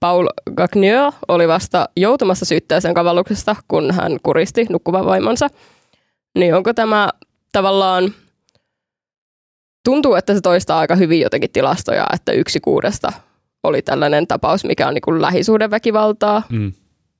Paul 0.00 0.28
Gagnier 0.54 1.12
oli 1.28 1.48
vasta 1.48 1.88
joutumassa 1.96 2.44
syytteeseen 2.44 2.94
kavalluksesta, 2.94 3.56
kun 3.68 3.90
hän 3.90 4.16
kuristi 4.22 4.66
nukkuvan 4.70 5.06
vaimonsa. 5.06 5.48
Niin 6.38 6.54
onko 6.54 6.74
tämä 6.74 7.08
tavallaan, 7.52 8.12
tuntuu, 9.84 10.14
että 10.14 10.34
se 10.34 10.40
toistaa 10.40 10.78
aika 10.78 10.96
hyvin 10.96 11.20
jotenkin 11.20 11.50
tilastoja, 11.52 12.06
että 12.14 12.32
yksi 12.32 12.60
kuudesta 12.60 13.12
oli 13.62 13.82
tällainen 13.82 14.26
tapaus, 14.26 14.64
mikä 14.64 14.88
on 14.88 14.94
niin 14.94 15.02
kuin 15.02 15.22
lähisuhdeväkivaltaa, 15.22 16.42
mm. 16.50 16.72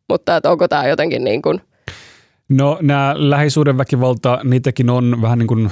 mutta 0.09 0.37
että 0.37 0.51
onko 0.51 0.69
tämä 0.69 0.87
jotenkin 0.87 1.25
niin 1.25 1.43
kuin... 1.43 1.61
No 2.49 2.79
nämä 2.83 3.15
lähisuhdeväkivalta, 3.17 4.41
niitäkin 4.45 4.91
on 4.91 5.19
vähän 5.23 5.39
niin 5.39 5.47
kuin 5.47 5.71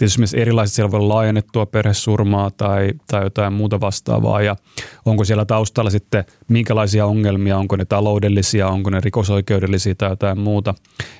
tietysti 0.00 0.20
myös 0.20 0.34
erilaiset, 0.34 0.74
siellä 0.74 0.90
voi 0.90 1.00
olla 1.00 1.14
laajennettua 1.14 1.66
perhesurmaa 1.66 2.50
tai, 2.50 2.92
tai 3.06 3.24
jotain 3.24 3.52
muuta 3.52 3.80
vastaavaa. 3.80 4.42
Ja 4.42 4.56
onko 5.04 5.24
siellä 5.24 5.44
taustalla 5.44 5.90
sitten 5.90 6.24
minkälaisia 6.48 7.06
ongelmia, 7.06 7.58
onko 7.58 7.76
ne 7.76 7.84
taloudellisia, 7.84 8.68
onko 8.68 8.90
ne 8.90 9.00
rikosoikeudellisia 9.00 9.94
tai 9.94 10.10
jotain 10.10 10.38
muuta, 10.38 10.74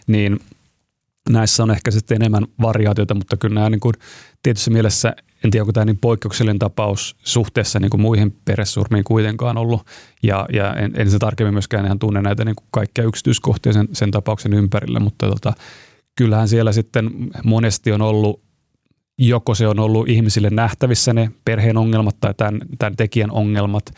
niin 0.07 0.41
näissä 1.31 1.63
on 1.63 1.71
ehkä 1.71 1.91
sitten 1.91 2.17
enemmän 2.17 2.47
variaatioita, 2.63 3.15
mutta 3.15 3.37
kyllä 3.37 3.55
nämä 3.55 3.71
niin 3.71 3.81
kuin 3.81 3.95
tietyssä 4.43 4.71
mielessä, 4.71 5.17
en 5.45 5.51
tiedä 5.51 5.63
onko 5.63 5.73
tämä 5.73 5.85
niin 5.85 5.99
poikkeuksellinen 5.99 6.59
tapaus 6.59 7.17
suhteessa 7.19 7.81
niin 7.81 7.91
kuin 7.91 8.01
muihin 8.01 8.37
perhesurmiin 8.45 9.05
kuitenkaan 9.05 9.59
ollut. 9.59 9.83
Ja, 10.23 10.47
ja 10.53 10.75
en, 10.75 10.93
en 10.95 11.11
se 11.11 11.19
tarkemmin 11.19 11.55
myöskään 11.55 11.85
ihan 11.85 11.99
tunne 11.99 12.23
näitä 12.23 12.45
niin 12.45 12.57
kuin 12.57 12.69
kaikkia 12.71 13.05
yksityiskohtia 13.05 13.73
sen, 13.73 13.89
sen 13.93 14.11
tapauksen 14.11 14.53
ympärillä, 14.53 15.01
mutta 15.01 15.29
tota, 15.29 15.53
kyllähän 16.19 16.49
siellä 16.49 16.73
sitten 16.73 17.11
monesti 17.45 17.93
on 17.93 18.03
ollut 18.03 18.50
joko 19.21 19.55
se 19.55 19.69
on 19.69 19.81
ollut 19.81 20.09
ihmisille 20.09 20.51
nähtävissä 20.51 21.13
ne 21.13 21.31
perheen 21.45 21.77
ongelmat 21.77 22.17
tai 22.21 22.35
tämän, 22.35 22.61
tämän 22.79 22.97
tekijän 22.97 23.31
ongelmat, 23.31 23.91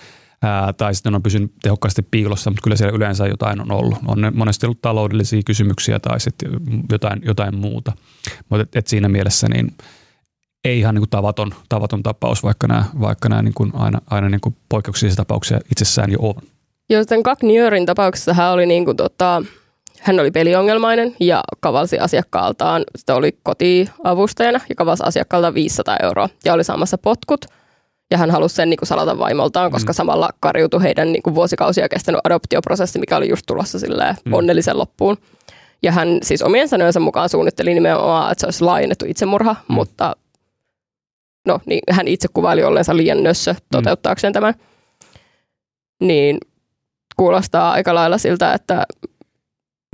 ää, 0.43 0.73
tai 0.73 0.95
sitten 0.95 1.15
on 1.15 1.23
pysynyt 1.23 1.53
tehokkaasti 1.63 2.03
piilossa, 2.03 2.51
mutta 2.51 2.63
kyllä 2.63 2.77
siellä 2.77 2.97
yleensä 2.97 3.27
jotain 3.27 3.61
on 3.61 3.73
ollut. 3.73 3.99
On 4.07 4.21
ne 4.21 4.31
monesti 4.31 4.67
ollut 4.67 4.83
taloudellisia 4.83 5.43
kysymyksiä 5.47 5.99
tai 5.99 6.21
sitten 6.21 6.51
jotain, 6.93 7.23
jotain 7.25 7.57
muuta. 7.57 7.93
Mutta 8.49 8.63
et, 8.63 8.77
et 8.77 8.87
siinä 8.87 9.09
mielessä 9.09 9.49
niin 9.49 9.73
ei 10.65 10.79
ihan 10.79 10.95
niin 10.95 11.01
kuin 11.01 11.11
tavaton, 11.11 11.55
tavaton 11.69 12.03
tapaus, 12.03 12.43
vaikka 12.43 12.67
nämä, 12.67 12.85
vaikka 13.01 13.29
nämä 13.29 13.43
niin 13.43 13.55
kuin 13.55 13.71
aina, 13.75 14.01
aina 14.11 14.29
niin 14.29 14.41
kuin 14.41 14.57
poikkeuksellisia 14.69 15.17
tapauksia 15.17 15.61
itsessään 15.71 16.13
jo 16.13 16.19
on. 16.21 16.35
Joo, 16.91 17.05
tämän 17.05 17.23
tapauksessa 17.87 18.35
hän 18.35 18.53
oli 18.53 18.67
niin 18.67 18.85
kuin 18.85 18.97
tota, 18.97 19.43
hän 20.03 20.21
oli 20.21 20.31
peliongelmainen 20.31 21.17
ja 21.21 21.41
kavalsi 21.61 21.99
asiakkaaltaan, 21.99 22.85
sitä 22.97 23.15
oli 23.15 23.38
kotiavustajana 23.43 24.61
ja 24.69 24.75
kavalsi 24.75 25.03
asiakkaalta 25.07 25.55
500 25.55 25.97
euroa 26.03 26.29
ja 26.45 26.53
oli 26.53 26.65
saamassa 26.65 26.99
potkut. 26.99 27.47
Ja 28.11 28.19
hän 28.19 28.31
halusi 28.31 28.55
sen 28.55 28.71
niin 28.71 28.79
kuin 28.79 28.88
salata 28.88 29.19
vaimoltaan, 29.19 29.71
koska 29.71 29.93
mm. 29.93 29.95
samalla 29.95 30.31
karjutui 30.41 30.83
heidän 30.83 31.12
niin 31.12 31.23
kuin 31.23 31.35
vuosikausia 31.35 31.88
kestänyt 31.88 32.21
adoptioprosessi, 32.25 32.99
mikä 32.99 33.17
oli 33.17 33.29
just 33.29 33.47
tulossa 33.47 33.79
mm. 34.25 34.33
onnellisen 34.33 34.79
loppuun. 34.79 35.17
Ja 35.83 35.93
hän 35.93 36.19
siis 36.23 36.43
omien 36.43 36.69
sanojensa 36.69 37.01
mukaan 37.01 37.29
suunnitteli 37.29 37.75
nimenomaan, 37.75 38.33
että 38.33 38.41
se 38.41 38.47
olisi 38.47 38.65
laajennettu 38.65 39.05
itsemurha, 39.09 39.57
mm. 39.69 39.75
mutta 39.75 40.17
no, 41.47 41.61
niin 41.67 41.81
hän 41.91 42.09
itse 42.09 42.29
kuvaili 42.35 42.65
olleensa 42.65 42.97
liian 42.97 43.23
nössö 43.23 43.53
mm. 43.53 43.59
toteuttaakseen 43.71 44.31
mm. 44.31 44.35
tämän. 44.35 44.55
Niin 46.01 46.38
kuulostaa 47.17 47.73
aika 47.73 47.95
lailla 47.95 48.19
siltä, 48.19 48.55
että 48.55 48.87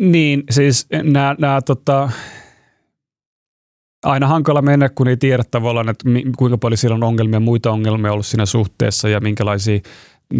niin, 0.00 0.42
siis 0.50 0.86
nämä, 1.02 1.36
nämä 1.38 1.60
tota, 1.62 2.10
aina 4.02 4.26
hankala 4.26 4.62
mennä, 4.62 4.88
kun 4.88 5.08
ei 5.08 5.16
tiedä 5.16 5.44
tavallaan, 5.50 5.88
että 5.88 6.04
kuinka 6.36 6.58
paljon 6.58 6.78
siellä 6.78 6.94
on 6.94 7.02
ongelmia, 7.02 7.40
muita 7.40 7.70
ongelmia 7.70 8.12
ollut 8.12 8.26
siinä 8.26 8.46
suhteessa 8.46 9.08
ja 9.08 9.20
minkälaisia 9.20 9.80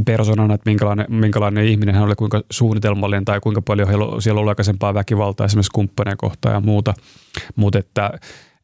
persoonana, 0.05 0.55
että 0.55 0.71
minkälainen, 0.71 1.07
minkälainen 1.09 1.65
ihminen 1.65 1.95
hän 1.95 2.05
oli, 2.05 2.15
kuinka 2.15 2.43
suunnitelmallinen 2.51 3.25
tai 3.25 3.41
kuinka 3.41 3.63
paljon 3.63 3.89
siellä 4.23 4.39
on 4.39 4.41
ollut 4.41 4.51
aikaisempaa 4.51 4.95
väkivaltaa 4.95 5.45
esimerkiksi 5.45 5.73
kumppaneja 5.75 6.17
kohtaan 6.17 6.55
ja 6.55 6.61
muuta. 6.61 6.95
Mutta 7.57 7.79
että 7.79 8.11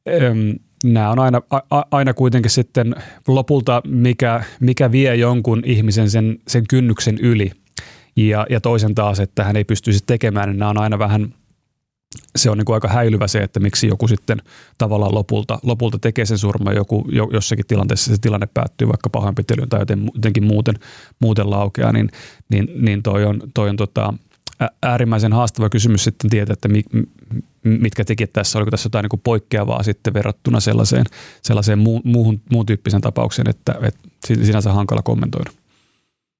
äm, 0.08 0.54
nämä 0.84 1.10
on 1.10 1.18
aina, 1.18 1.42
a, 1.70 1.82
aina 1.90 2.14
kuitenkin 2.14 2.50
sitten 2.50 2.94
lopulta, 3.28 3.82
mikä, 3.86 4.44
mikä 4.60 4.92
vie 4.92 5.16
jonkun 5.16 5.62
ihmisen 5.64 6.10
sen, 6.10 6.38
sen 6.48 6.64
kynnyksen 6.68 7.18
yli– 7.18 7.50
ja, 8.16 8.46
ja 8.50 8.60
toisen 8.60 8.94
taas, 8.94 9.20
että 9.20 9.44
hän 9.44 9.56
ei 9.56 9.64
pystyisi 9.64 10.04
tekemään, 10.06 10.48
niin 10.48 10.58
nämä 10.58 10.70
on 10.70 10.78
aina 10.78 10.98
vähän, 10.98 11.34
se 12.36 12.50
on 12.50 12.58
niin 12.58 12.64
kuin 12.64 12.74
aika 12.74 12.88
häilyvä 12.88 13.28
se, 13.28 13.38
että 13.38 13.60
miksi 13.60 13.86
joku 13.86 14.08
sitten 14.08 14.42
tavallaan 14.78 15.14
lopulta, 15.14 15.58
lopulta 15.62 15.98
tekee 15.98 16.24
sen 16.24 16.38
surman, 16.38 16.74
joku 16.74 17.08
jossakin 17.32 17.66
tilanteessa 17.66 18.14
se 18.14 18.20
tilanne 18.20 18.48
päättyy 18.54 18.88
vaikka 18.88 19.10
pahoinpitelyyn 19.10 19.68
tai 19.68 19.80
jotenkin 20.14 20.44
muuten, 20.44 20.74
muuten 21.20 21.50
laukeaa, 21.50 21.92
niin, 21.92 22.08
niin, 22.48 22.68
niin 22.78 23.02
toi 23.02 23.24
on, 23.24 23.42
toi 23.54 23.68
on 23.68 23.76
tota, 23.76 24.14
äärimmäisen 24.82 25.32
haastava 25.32 25.70
kysymys 25.70 26.04
sitten 26.04 26.30
tietää, 26.30 26.52
että 26.52 26.68
mi, 26.68 26.82
mitkä 27.64 28.04
tekijät 28.04 28.32
tässä, 28.32 28.58
oliko 28.58 28.70
tässä 28.70 28.86
jotain 28.86 29.06
niin 29.12 29.20
poikkeavaa 29.24 29.82
sitten 29.82 30.14
verrattuna 30.14 30.60
sellaiseen, 30.60 31.04
sellaiseen 31.42 31.78
muuhun, 32.04 32.40
muun 32.50 32.66
tyyppisen 32.66 33.00
tapaukseen, 33.00 33.50
että, 33.50 33.74
että 33.82 34.08
sinänsä 34.26 34.72
hankala 34.72 35.02
kommentoida. 35.02 35.50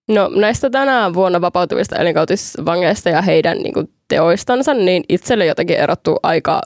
No 0.08 0.28
näistä 0.28 0.70
tänään 0.70 1.14
vuonna 1.14 1.40
vapautuvista 1.40 1.96
elinkautisvangeista 1.96 3.08
ja 3.08 3.22
heidän 3.22 3.58
niin 3.58 3.74
kuin, 3.74 3.88
teoistansa, 4.08 4.74
niin 4.74 5.04
itselle 5.08 5.46
jotenkin 5.46 5.76
erottuu 5.76 6.18
aika 6.22 6.60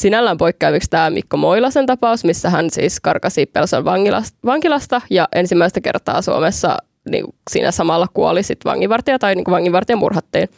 sinällään 0.00 0.36
poikkeaviksi 0.36 0.90
tämä 0.90 1.10
Mikko 1.10 1.36
Moilasen 1.36 1.86
tapaus, 1.86 2.24
missä 2.24 2.50
hän 2.50 2.70
siis 2.70 3.00
karkasi 3.00 3.46
Pelson 3.46 3.84
vankilasta, 3.84 4.38
vankilasta 4.44 5.00
ja 5.10 5.28
ensimmäistä 5.34 5.80
kertaa 5.80 6.22
Suomessa 6.22 6.78
niin 7.10 7.24
siinä 7.50 7.70
samalla 7.70 8.06
kuoli 8.14 8.42
sit 8.42 8.64
vanginvartija 8.64 9.18
tai 9.18 9.34
niin 9.34 9.44
vanginvartija 9.50 9.96
murhattiin. 9.96 10.48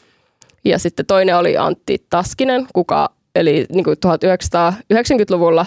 Ja 0.65 0.79
sitten 0.79 1.07
toinen 1.07 1.37
oli 1.37 1.57
Antti 1.57 2.07
Taskinen, 2.11 2.67
kuka 2.73 3.09
eli 3.35 3.67
niin 3.73 3.85
kuin 3.85 3.97
1990-luvulla 4.07 5.67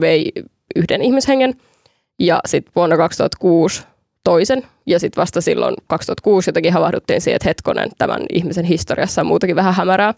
vei 0.00 0.32
yhden 0.76 1.02
ihmishengen 1.02 1.54
ja 2.18 2.40
sitten 2.46 2.72
vuonna 2.76 2.96
2006 2.96 3.82
toisen. 4.24 4.62
Ja 4.86 4.98
sitten 4.98 5.20
vasta 5.20 5.40
silloin 5.40 5.74
2006 5.86 6.48
jotenkin 6.48 6.72
havahduttiin 6.72 7.20
siihen, 7.20 7.36
että 7.36 7.48
hetkonen, 7.48 7.90
tämän 7.98 8.22
ihmisen 8.32 8.64
historiassa 8.64 9.20
on 9.20 9.26
muutakin 9.26 9.56
vähän 9.56 9.74
hämärää. 9.74 10.14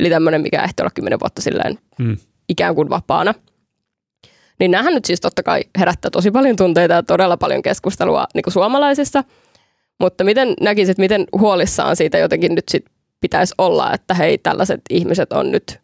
Eli 0.00 0.10
tämmöinen, 0.10 0.42
mikä 0.42 0.62
ehti 0.62 0.82
olla 0.82 0.90
kymmenen 0.94 1.20
vuotta 1.20 1.42
silleen 1.42 1.78
mm. 1.98 2.16
ikään 2.48 2.74
kuin 2.74 2.90
vapaana. 2.90 3.34
Niin 4.60 4.70
näähän 4.70 4.94
nyt 4.94 5.04
siis 5.04 5.20
totta 5.20 5.42
kai 5.42 5.60
herättää 5.78 6.10
tosi 6.10 6.30
paljon 6.30 6.56
tunteita 6.56 6.94
ja 6.94 7.02
todella 7.02 7.36
paljon 7.36 7.62
keskustelua 7.62 8.26
niin 8.34 8.42
kuin 8.42 8.52
suomalaisissa. 8.52 9.24
Mutta 10.00 10.24
miten 10.24 10.54
näkisit, 10.60 10.98
miten 10.98 11.24
huolissaan 11.38 11.96
siitä 11.96 12.18
jotenkin 12.18 12.54
nyt 12.54 12.68
sit 12.68 12.84
pitäisi 13.20 13.54
olla, 13.58 13.92
että 13.92 14.14
hei, 14.14 14.38
tällaiset 14.38 14.80
ihmiset 14.90 15.32
on 15.32 15.52
nyt 15.52 15.80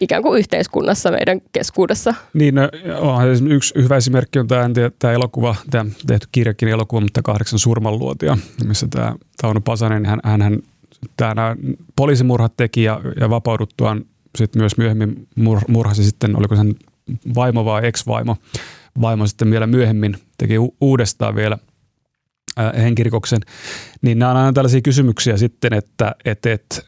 ikään 0.00 0.22
kuin 0.22 0.38
yhteiskunnassa 0.38 1.10
meidän 1.10 1.40
keskuudessa. 1.52 2.14
Niin, 2.34 2.54
no, 2.54 2.68
onhan 2.98 3.52
yksi 3.52 3.74
hyvä 3.82 3.96
esimerkki 3.96 4.38
on 4.38 4.46
tämä, 4.46 4.70
tämä 4.98 5.14
elokuva, 5.14 5.56
tämä 5.70 5.86
tehty 6.06 6.28
kirjakin 6.32 6.68
elokuva, 6.68 7.00
mutta 7.00 7.22
kahdeksan 7.22 7.58
surmanluotia, 7.58 8.38
missä 8.64 8.86
tämä 8.90 9.14
Tauno 9.42 9.60
Pasanen, 9.60 10.06
hän, 10.06 10.20
hän, 10.24 10.42
hän 10.42 10.58
tämä 11.16 11.56
poliisimurhat 11.96 12.52
teki 12.56 12.82
ja, 12.82 13.00
ja 13.20 13.30
vapauduttuaan 13.30 14.04
sitten 14.38 14.62
myös 14.62 14.76
myöhemmin 14.76 15.28
mur, 15.36 15.60
murhasi 15.68 16.04
sitten, 16.04 16.36
oliko 16.36 16.56
sen 16.56 16.74
vaimo 17.34 17.64
vai 17.64 17.86
ex-vaimo, 17.86 18.36
vaimo 19.00 19.26
sitten 19.26 19.50
vielä 19.50 19.66
myöhemmin 19.66 20.16
teki 20.38 20.58
u- 20.58 20.76
uudestaan 20.80 21.34
vielä 21.34 21.58
henkirikoksen, 22.76 23.40
niin 24.02 24.18
nämä 24.18 24.30
on 24.30 24.36
aina 24.36 24.52
tällaisia 24.52 24.80
kysymyksiä 24.80 25.36
sitten, 25.36 25.72
että 25.72 26.14
et, 26.24 26.46
et, 26.46 26.86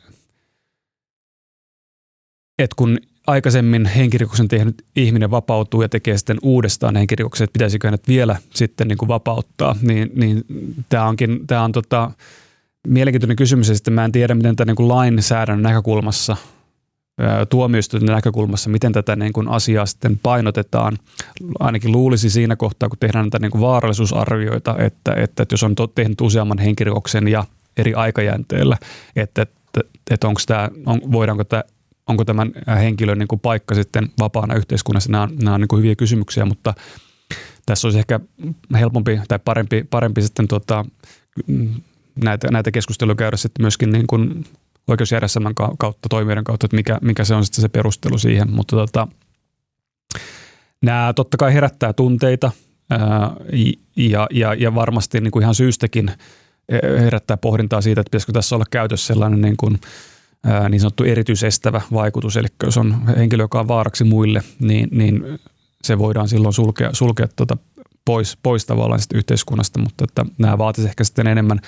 että 2.65 2.75
kun 2.77 2.99
aikaisemmin 3.27 3.87
henkirikoksen 3.87 4.49
tehnyt 4.49 4.85
ihminen 4.97 5.31
vapautuu 5.31 5.83
ja 5.83 5.89
tekee 5.89 6.19
sitten 6.19 6.39
uudestaan 6.43 6.97
henkirikoksen, 6.97 7.45
että 7.45 7.53
pitäisikö 7.53 7.87
hänet 7.87 8.09
vielä 8.09 8.37
sitten 8.55 8.89
niin 8.89 8.99
kuin 8.99 9.09
vapauttaa, 9.09 9.77
niin, 9.83 10.11
niin 10.15 10.45
tämä 10.89 11.09
onkin 11.09 11.47
tämä 11.47 11.65
on 11.65 11.73
tota, 11.73 12.11
mielenkiintoinen 12.87 13.37
kysymys 13.37 13.67
sitten 13.67 13.95
mä 13.95 14.05
en 14.05 14.13
tiedä, 14.13 14.35
miten 14.35 14.57
tämä 14.57 14.71
niin 14.71 14.77
kuin 14.77 14.89
lainsäädännön 14.89 15.63
näkökulmassa 15.63 16.37
tuomioistuimen 17.49 18.15
näkökulmassa, 18.15 18.71
miten 18.71 18.93
tätä 18.93 19.17
niin 19.17 19.33
kuin 19.33 19.49
asiaa 19.49 19.87
sitten 19.87 20.21
painotetaan. 20.23 20.99
Ainakin 21.61 21.93
luulisi 21.93 22.31
siinä 22.31 22.57
kohtaa, 22.57 22.89
kun 22.89 22.99
tehdään 22.99 23.25
näitä 23.25 23.39
niin 23.39 23.51
kuin 23.51 23.61
vaarallisuusarvioita, 23.61 24.77
että, 24.79 25.13
että, 25.15 25.43
että 25.43 25.55
jos 25.55 25.63
on 25.63 25.75
tehnyt 25.95 26.21
useamman 26.21 26.59
henkirikoksen 26.59 27.29
ja 27.29 27.45
eri 27.77 27.95
aikajänteellä, 27.95 28.77
että, 29.17 29.43
että, 29.43 29.81
että 30.11 30.29
onko 30.29 30.41
tämä, 30.47 30.69
on, 30.87 31.01
voidaanko 31.13 31.45
tämä 31.45 31.63
onko 32.09 32.25
tämän 32.25 32.53
henkilön 32.81 33.19
niin 33.19 33.29
kuin 33.29 33.41
paikka 33.41 33.75
sitten 33.75 34.11
vapaana 34.21 34.55
yhteiskunnassa, 34.55 35.13
nämä 35.13 35.23
on, 35.23 35.37
nämä 35.43 35.55
on 35.55 35.61
niin 35.61 35.69
kuin 35.69 35.79
hyviä 35.79 35.97
kysymyksiä, 35.97 36.45
mutta 36.45 36.75
tässä 37.67 37.87
olisi 37.87 37.99
ehkä 37.99 38.21
helpompi 38.75 39.21
tai 39.29 39.39
parempi, 39.45 39.85
parempi 39.91 40.23
sitten 40.23 40.49
tuota, 40.49 40.85
näitä, 42.25 42.49
näitä 42.51 42.71
keskusteluja 42.71 43.17
käydä 43.17 43.37
sitten 43.37 43.63
myöskin 43.63 43.91
niin 43.91 44.07
kuin 44.07 44.45
oikeusjärjestelmän 44.89 45.55
kautta, 45.55 46.09
toimijoiden 46.11 46.45
kautta, 46.45 46.67
että 46.67 46.77
mikä, 46.77 46.99
mikä 47.03 47.25
se 47.25 47.35
on 47.35 47.45
sitten 47.45 47.63
se 47.63 47.69
perustelu 47.69 48.19
siihen. 48.19 48.51
Mutta 48.51 48.77
tota, 48.77 49.09
nämä 50.83 51.13
totta 51.17 51.37
kai 51.37 51.55
herättää 51.55 51.93
tunteita 51.93 52.51
ää, 52.91 53.31
ja, 53.97 54.27
ja, 54.31 54.55
ja 54.55 54.75
varmasti 54.75 55.21
niin 55.21 55.31
kuin 55.31 55.43
ihan 55.43 55.55
syystäkin 55.55 56.11
herättää 57.01 57.37
pohdintaa 57.37 57.81
siitä, 57.81 58.01
että 58.01 58.09
pitäisikö 58.09 58.33
tässä 58.33 58.55
olla 58.55 58.65
käytössä 58.71 59.07
sellainen 59.07 59.41
niin, 59.41 59.57
kuin, 59.57 59.79
niin 60.69 60.81
sanottu 60.81 61.05
erityisestävä 61.05 61.81
vaikutus. 61.93 62.37
Eli 62.37 62.49
jos 62.63 62.77
on 62.77 63.07
henkilö, 63.17 63.43
joka 63.43 63.61
on 63.61 63.69
vaaraksi 63.69 64.05
muille, 64.05 64.43
niin, 64.59 64.89
niin 64.93 65.25
se 65.85 65.99
voidaan 65.99 66.29
silloin 66.29 66.55
sulkea, 66.55 66.91
sulkea 66.93 67.29
tuota 67.37 67.57
pois, 68.05 68.39
pois 68.43 68.67
tavallaan 68.67 69.01
yhteiskunnasta, 69.15 69.81
mutta 69.81 70.05
että 70.05 70.27
nämä 70.39 70.59
vaatisivat 70.59 70.91
ehkä 70.91 71.05
sitten 71.05 71.27
enemmän 71.27 71.61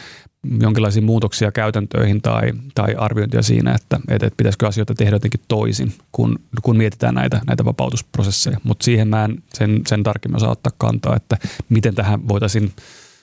jonkinlaisia 0.60 1.02
muutoksia 1.02 1.52
käytäntöihin 1.52 2.22
tai, 2.22 2.52
tai 2.74 2.94
arviointia 2.98 3.42
siinä, 3.42 3.74
että, 3.74 4.00
että, 4.08 4.26
että 4.26 4.36
pitäisikö 4.36 4.66
asioita 4.66 4.94
tehdä 4.94 5.16
jotenkin 5.16 5.40
toisin, 5.48 5.92
kun, 6.12 6.38
kun 6.62 6.76
mietitään 6.76 7.14
näitä, 7.14 7.40
näitä 7.46 7.64
vapautusprosesseja. 7.64 8.60
Mutta 8.64 8.84
siihen 8.84 9.08
mä 9.08 9.24
en 9.24 9.42
sen, 9.54 9.80
sen 9.86 10.02
tarkemmin 10.02 10.36
osaa 10.36 10.50
ottaa 10.50 10.72
kantaa, 10.78 11.16
että 11.16 11.36
miten 11.68 11.94
tähän 11.94 12.28
voitaisiin 12.28 12.72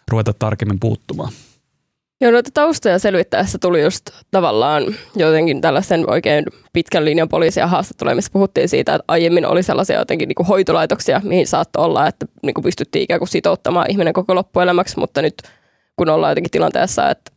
ruveta 0.08 0.34
tarkemmin 0.34 0.80
puuttumaan. 0.80 1.34
Joo, 2.22 2.32
noita 2.32 2.50
taustoja 2.54 3.00
selvittäessä 3.00 3.58
tuli 3.62 3.82
just 3.82 4.10
tavallaan 4.32 4.84
jotenkin 5.16 5.62
tällaisen 5.62 6.10
oikein 6.10 6.46
pitkän 6.74 7.06
linjan 7.06 7.30
poliisia 7.30 7.68
haastatteluja, 7.68 8.16
missä 8.16 8.32
puhuttiin 8.34 8.70
siitä, 8.70 8.96
että 8.96 9.06
aiemmin 9.08 9.46
oli 9.46 9.64
sellaisia 9.64 10.00
jotenkin 10.00 10.28
niin 10.28 10.36
kuin 10.36 10.48
hoitolaitoksia, 10.48 11.22
mihin 11.24 11.48
saattoi 11.48 11.86
olla, 11.86 12.08
että 12.08 12.26
niin 12.44 12.54
kuin 12.54 12.64
pystyttiin 12.64 13.04
ikään 13.04 13.20
kuin 13.20 13.28
sitouttamaan 13.28 13.92
ihminen 13.92 14.14
koko 14.14 14.36
loppuelämäksi, 14.36 15.00
mutta 15.00 15.22
nyt 15.22 15.34
kun 15.96 16.10
ollaan 16.10 16.32
jotenkin 16.32 16.52
tilanteessa, 16.52 17.10
että 17.10 17.32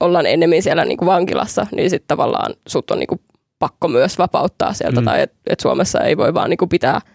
ollaan 0.00 0.26
ennemmin 0.26 0.62
siellä 0.62 0.84
niin 0.84 0.98
kuin 0.98 1.06
vankilassa, 1.06 1.66
niin 1.72 1.90
sitten 1.90 2.08
tavallaan 2.08 2.54
sut 2.68 2.90
on 2.90 2.98
niin 2.98 3.06
kuin 3.06 3.20
pakko 3.58 3.88
myös 3.88 4.18
vapauttaa 4.18 4.72
sieltä, 4.72 5.00
mm. 5.00 5.04
tai 5.04 5.22
että 5.22 5.36
et 5.46 5.60
Suomessa 5.60 6.00
ei 6.00 6.16
voi 6.16 6.34
vaan 6.34 6.50
niin 6.50 6.58
kuin 6.58 6.68
pitää– 6.68 7.00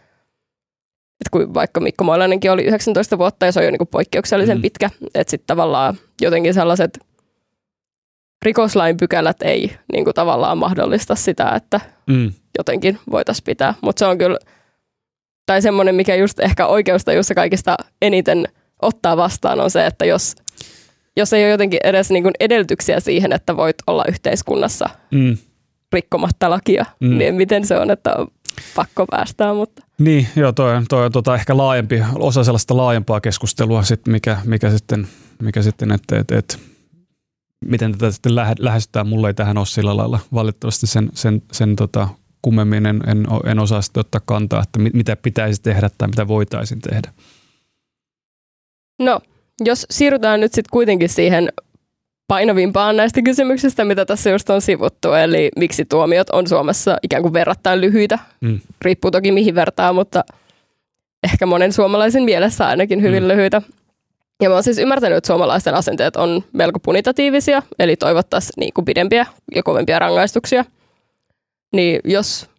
että 1.21 1.30
kun 1.32 1.53
vaikka 1.53 1.80
Mikko 1.80 2.03
Moilainenkin 2.03 2.51
oli 2.51 2.63
19 2.63 3.17
vuotta 3.17 3.45
ja 3.45 3.51
se 3.51 3.60
on 3.60 3.65
jo 3.65 3.71
niin 3.71 3.88
poikkeuksellisen 3.91 4.58
mm. 4.58 4.62
pitkä, 4.62 4.89
että 5.13 5.32
sitten 5.32 5.47
tavallaan 5.47 5.97
jotenkin 6.21 6.53
sellaiset 6.53 6.99
rikoslain 8.45 8.97
pykälät 8.97 9.41
ei 9.41 9.71
niin 9.93 10.03
kuin 10.03 10.13
tavallaan 10.13 10.58
mahdollista 10.58 11.15
sitä, 11.15 11.51
että 11.56 11.82
mm. 12.08 12.32
jotenkin 12.58 12.99
voitaisiin 13.12 13.43
pitää. 13.43 13.73
Mutta 13.82 13.99
se 13.99 14.06
on 14.06 14.17
kyllä, 14.17 14.38
tai 15.45 15.62
semmoinen, 15.62 15.95
mikä 15.95 16.15
just 16.15 16.39
ehkä 16.39 16.67
oikeustajussa 16.67 17.36
kaikista 17.36 17.77
eniten 18.01 18.47
ottaa 18.82 19.17
vastaan 19.17 19.60
on 19.60 19.71
se, 19.71 19.86
että 19.86 20.06
jos, 20.06 20.36
jos 21.17 21.34
ei 21.34 21.43
ole 21.43 21.51
jotenkin 21.51 21.80
edes 21.84 22.12
niin 22.12 22.23
kuin 22.23 22.34
edellytyksiä 22.39 22.99
siihen, 22.99 23.34
että 23.34 23.58
voit 23.58 23.75
olla 23.88 24.06
yhteiskunnassa 24.08 24.89
mm. 25.12 25.38
Rikkomatta 25.93 26.50
lakia, 26.50 26.86
mm. 27.00 27.17
niin 27.17 27.36
miten 27.36 27.65
se 27.65 27.78
on, 27.78 27.91
että 27.91 28.15
on 28.15 28.28
pakko 28.76 29.06
päästää, 29.06 29.54
mutta 29.54 29.84
niin, 29.97 30.28
joo, 30.36 30.52
toi, 30.52 30.82
toi 30.89 31.06
on 31.06 31.12
tota 31.12 31.36
ehkä 31.36 31.58
laajempi, 31.58 32.04
osa 32.15 32.43
sellaista 32.43 32.78
laajempaa 32.78 33.21
keskustelua, 33.21 33.84
sit 33.84 34.08
mikä, 34.08 34.38
mikä 34.45 34.69
sitten, 34.69 35.08
mikä 35.41 35.62
sitten 35.62 35.91
että 35.91 36.19
et, 36.19 36.32
et, 36.32 36.60
miten 37.65 37.91
tätä 37.91 38.12
sitten 38.12 38.36
lähe, 38.36 38.56
lähestytään. 38.60 39.08
Mulla 39.08 39.28
ei 39.28 39.34
tähän 39.34 39.58
ole 39.58 39.65
sillä 39.65 39.97
lailla 39.97 40.19
valitettavasti 40.34 40.88
sen, 40.88 41.10
sen, 41.13 41.41
sen 41.52 41.76
tota, 41.76 42.10
kummemmin 42.41 42.86
en, 42.86 43.02
en, 43.08 43.28
en 43.45 43.60
osaa 43.60 43.82
sitten 43.82 44.02
ottaa 44.02 44.21
kantaa, 44.26 44.63
että 44.63 44.80
mit, 44.80 44.93
mitä 44.93 45.15
pitäisi 45.15 45.62
tehdä 45.62 45.89
tai 45.97 46.08
mitä 46.08 46.28
voitaisiin 46.28 46.82
tehdä. 46.82 47.13
No, 49.00 49.19
jos 49.65 49.86
siirrytään 49.89 50.39
nyt 50.39 50.54
sitten 50.54 50.71
kuitenkin 50.71 51.10
siihen 51.10 51.50
painavimpaan 52.28 52.98
näistä 52.98 53.22
kysymyksistä, 53.22 53.86
mitä 53.86 54.06
tässä 54.06 54.30
just 54.30 54.50
on 54.50 54.62
sivuttu, 54.62 55.13
eli 55.13 55.50
miksi 55.56 55.86
tuomiot 55.86 56.30
on 56.30 56.48
Suomessa 56.48 56.98
ikään 57.04 57.22
kuin 57.22 57.34
verrattain 57.34 57.82
lyhyitä. 57.82 58.20
Mm. 58.42 58.60
Riippuu 58.82 59.12
toki 59.12 59.32
mihin 59.32 59.56
vertaa, 59.56 59.94
mutta 59.94 60.24
ehkä 61.24 61.46
monen 61.46 61.74
suomalaisen 61.74 62.24
mielessä 62.24 62.68
ainakin 62.68 63.02
hyvin 63.02 63.24
mm. 63.24 63.28
lyhyitä. 63.28 63.62
Ja 64.42 64.50
mä 64.50 64.56
oon 64.56 64.63
siis 64.63 64.78
ymmärtänyt, 64.78 65.18
että 65.18 65.28
suomalaisten 65.28 65.74
asenteet 65.74 66.16
on 66.16 66.44
melko 66.54 66.80
punitatiivisia, 66.80 67.63
eli 67.80 67.96
toivottaisiin 67.96 68.54
niin 68.58 68.74
kuin 68.74 68.86
pidempiä 68.86 69.26
ja 69.56 69.63
kovempia 69.63 70.00
rangaistuksia. 70.00 70.66
Niin 71.74 72.00
jos 72.04 72.50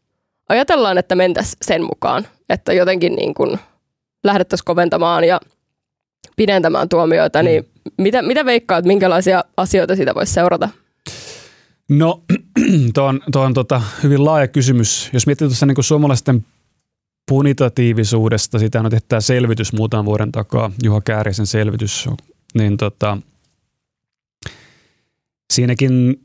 ajatellaan, 0.48 0.98
että 0.98 1.14
mentäisiin 1.14 1.58
sen 1.62 1.82
mukaan, 1.82 2.26
että 2.48 2.72
jotenkin 2.72 3.16
niin 3.16 3.34
kuin 3.34 3.58
lähdettäisiin 4.24 4.64
koventamaan 4.64 5.24
ja 5.24 5.40
pidentämään 6.36 6.88
tuomioita, 6.88 7.42
niin 7.42 7.62
mm. 7.62 7.68
Mitä, 7.98 8.22
mitä 8.22 8.44
veikkaat, 8.44 8.84
minkälaisia 8.84 9.44
asioita 9.56 9.96
siitä 9.96 10.14
voisi 10.14 10.32
seurata? 10.32 10.68
No, 11.88 12.22
tuo 12.94 13.04
on, 13.04 13.20
tuo 13.32 13.42
on 13.42 13.54
tota, 13.54 13.82
hyvin 14.02 14.24
laaja 14.24 14.48
kysymys. 14.48 15.10
Jos 15.12 15.26
miettii 15.26 15.48
tuossa 15.48 15.66
niin 15.66 15.84
suomalaisten 15.84 16.46
punitatiivisuudesta, 17.28 18.58
sitä 18.58 18.80
on 18.80 18.90
tehty 18.90 19.06
tämä 19.08 19.20
selvitys 19.20 19.72
muutaman 19.72 20.04
vuoden 20.04 20.32
takaa, 20.32 20.70
Juha 20.82 21.00
Käärisen 21.00 21.46
selvitys, 21.46 22.08
niin 22.54 22.76
tota, 22.76 23.18
siinäkin 25.52 26.22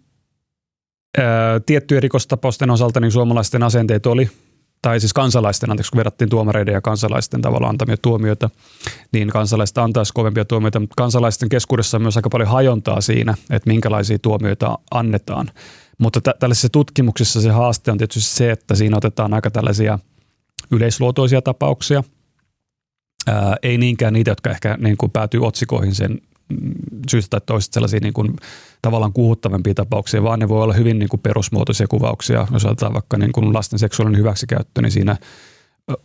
ää, 1.18 1.60
tiettyjen 1.60 2.04
rikostapausten 2.04 2.70
osalta 2.70 3.00
niin 3.00 3.12
suomalaisten 3.12 3.64
asenteet 3.64 4.06
oli 4.06 4.30
tai 4.84 5.00
siis 5.00 5.14
kansalaisten, 5.14 5.72
anteeksi 5.72 5.92
kun 5.92 5.98
verrattiin 5.98 6.30
tuomareiden 6.30 6.74
ja 6.74 6.82
kansalaisten 6.82 7.42
tavalla 7.42 7.68
antamia 7.68 7.98
tuomioita, 8.02 8.50
niin 9.12 9.30
kansalaiset 9.30 9.78
antaisi 9.78 10.14
kovempia 10.14 10.46
tuomioita, 10.46 10.80
mutta 10.80 10.94
kansalaisten 10.98 11.50
keskuudessa 11.50 11.98
on 11.98 12.02
myös 12.02 12.18
aika 12.18 12.30
paljon 12.30 12.50
hajontaa 12.50 13.02
siinä, 13.02 13.36
että 13.50 13.70
minkälaisia 13.70 14.20
tuomioita 14.20 14.80
annetaan. 14.92 15.52
Mutta 15.98 16.22
tä- 16.22 16.36
tällaisissa 16.40 16.70
tutkimuksissa 16.70 17.42
se 17.42 17.50
haaste 17.50 17.92
on 17.92 17.98
tietysti 17.98 18.36
se, 18.36 18.52
että 18.52 18.76
siinä 18.76 18.98
otetaan 18.98 19.34
aika 19.34 19.52
tällaisia 19.52 20.00
yleisluotoisia 20.72 21.42
tapauksia, 21.42 22.04
Ää, 23.28 23.56
ei 23.64 23.78
niinkään 23.78 24.14
niitä, 24.14 24.32
jotka 24.32 24.50
ehkä 24.50 24.78
niin 24.80 24.98
kuin 24.98 25.12
päätyy 25.12 25.46
otsikoihin 25.46 25.96
sen 25.96 26.22
syystä 27.12 27.30
tai 27.30 27.42
toisesta 27.46 27.74
sellaisia 27.74 28.00
niin 28.00 28.14
kuin, 28.14 28.36
tavallaan 28.84 29.14
kuuhuttavampia 29.14 29.74
tapauksia, 29.74 30.24
vaan 30.24 30.40
ne 30.40 30.50
voi 30.50 30.64
olla 30.64 30.74
hyvin 30.74 31.00
niin 31.00 31.10
kuin 31.10 31.22
perusmuotoisia 31.22 31.88
kuvauksia. 31.88 32.48
Jos 32.52 32.66
otetaan 32.66 32.94
vaikka 32.94 33.18
niin 33.18 33.32
kuin 33.32 33.54
lasten 33.54 33.80
seksuaalinen 33.80 34.20
hyväksikäyttö, 34.20 34.82
niin 34.82 34.92
siinä 34.92 35.18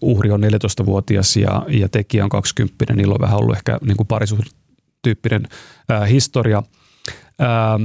uhri 0.00 0.30
on 0.30 0.40
14-vuotias 0.42 1.36
ja, 1.36 1.62
ja 1.68 1.88
tekijä 1.88 2.24
on 2.24 2.30
20, 2.30 2.94
niillä 2.94 3.14
on 3.14 3.20
vähän 3.20 3.38
ollut 3.38 3.56
ehkä 3.56 3.78
niin 3.86 3.96
kuin 3.96 4.06
parisuhtyyppinen 4.06 5.48
ää, 5.88 6.04
historia. 6.04 6.62
Ää, 7.38 7.78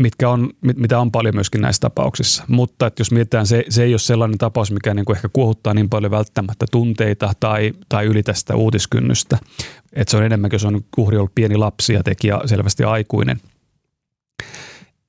mitkä 0.00 0.28
on, 0.28 0.50
mitä 0.76 1.00
on 1.00 1.12
paljon 1.12 1.34
myöskin 1.34 1.60
näissä 1.60 1.80
tapauksissa. 1.80 2.44
Mutta 2.48 2.86
että 2.86 3.00
jos 3.00 3.12
mietitään, 3.12 3.46
se, 3.46 3.64
se 3.68 3.82
ei 3.82 3.92
ole 3.92 3.98
sellainen 3.98 4.38
tapaus, 4.38 4.70
mikä 4.70 4.94
niin 4.94 5.04
kuin 5.04 5.16
ehkä 5.16 5.28
kuohuttaa 5.32 5.74
niin 5.74 5.88
paljon 5.88 6.10
välttämättä 6.10 6.66
tunteita 6.70 7.32
tai, 7.40 7.72
tai 7.88 8.06
ylitä 8.06 8.32
sitä 8.32 8.56
uutiskynnystä. 8.56 9.38
Että 9.92 10.10
se 10.10 10.16
on 10.16 10.24
enemmänkin, 10.24 10.54
jos 10.54 10.64
on 10.64 10.80
uhri 10.96 11.16
ollut 11.16 11.34
pieni 11.34 11.56
lapsi 11.56 11.92
ja 11.92 12.02
tekijä 12.02 12.40
selvästi 12.46 12.84
aikuinen. 12.84 13.40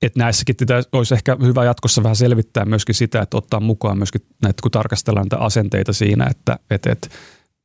Että 0.02 0.20
näissäkin 0.20 0.56
olisi 0.92 1.14
ehkä 1.14 1.38
hyvä 1.44 1.66
jatkossa 1.66 2.04
vähän 2.04 2.16
selvittää 2.16 2.66
myöskin 2.66 2.96
sitä, 2.96 3.22
että 3.22 3.38
ottaa 3.38 3.60
mukaan 3.60 3.98
myöskin 3.98 4.22
näitä, 4.44 4.62
kun 4.62 4.72
tarkastellaan 4.72 5.28
näitä 5.32 5.44
asenteita 5.44 5.94
siinä, 5.94 6.28
että, 6.32 6.60
että, 6.70 6.92
että 6.92 7.10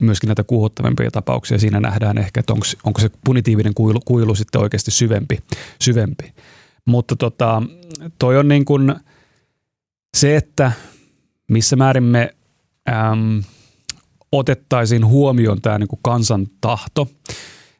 myöskin 0.02 0.28
näitä 0.28 0.44
kuuhuttavimpia 0.44 1.10
tapauksia 1.10 1.58
siinä 1.58 1.80
nähdään 1.80 2.18
ehkä, 2.18 2.40
että 2.40 2.52
onko, 2.52 2.66
onko 2.84 3.00
se 3.00 3.10
punitiivinen 3.24 3.74
kuilu, 3.74 4.00
kuilu 4.04 4.34
sitten 4.34 4.60
oikeasti 4.60 4.90
syvempi. 4.90 5.38
syvempi. 5.80 6.34
Mutta 6.84 7.16
tota, 7.16 7.62
toi 8.18 8.38
on 8.38 8.48
niin 8.48 8.64
kuin 8.64 8.94
se, 10.16 10.36
että 10.36 10.72
missä 11.48 11.76
määrin 11.76 12.04
me 12.04 12.34
äm, 12.88 13.42
otettaisiin 14.32 15.06
huomioon 15.06 15.60
tämä 15.60 15.78
niin 15.78 15.88
kuin 15.88 16.00
kansan 16.02 16.46
tahto, 16.60 17.08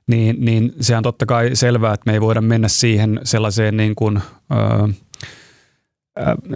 niin, 0.07 0.37
niin 0.45 0.73
se 0.81 0.97
on 0.97 1.03
totta 1.03 1.27
kai 1.27 1.51
selvää, 1.57 1.95
että 1.95 2.11
me 2.11 2.13
ei 2.13 2.21
voida 2.21 2.41
mennä 2.41 2.69
siihen 2.69 3.21
sellaiseen 3.25 3.77
niin 3.77 3.95
kuin, 3.95 4.21
ö, 4.53 4.89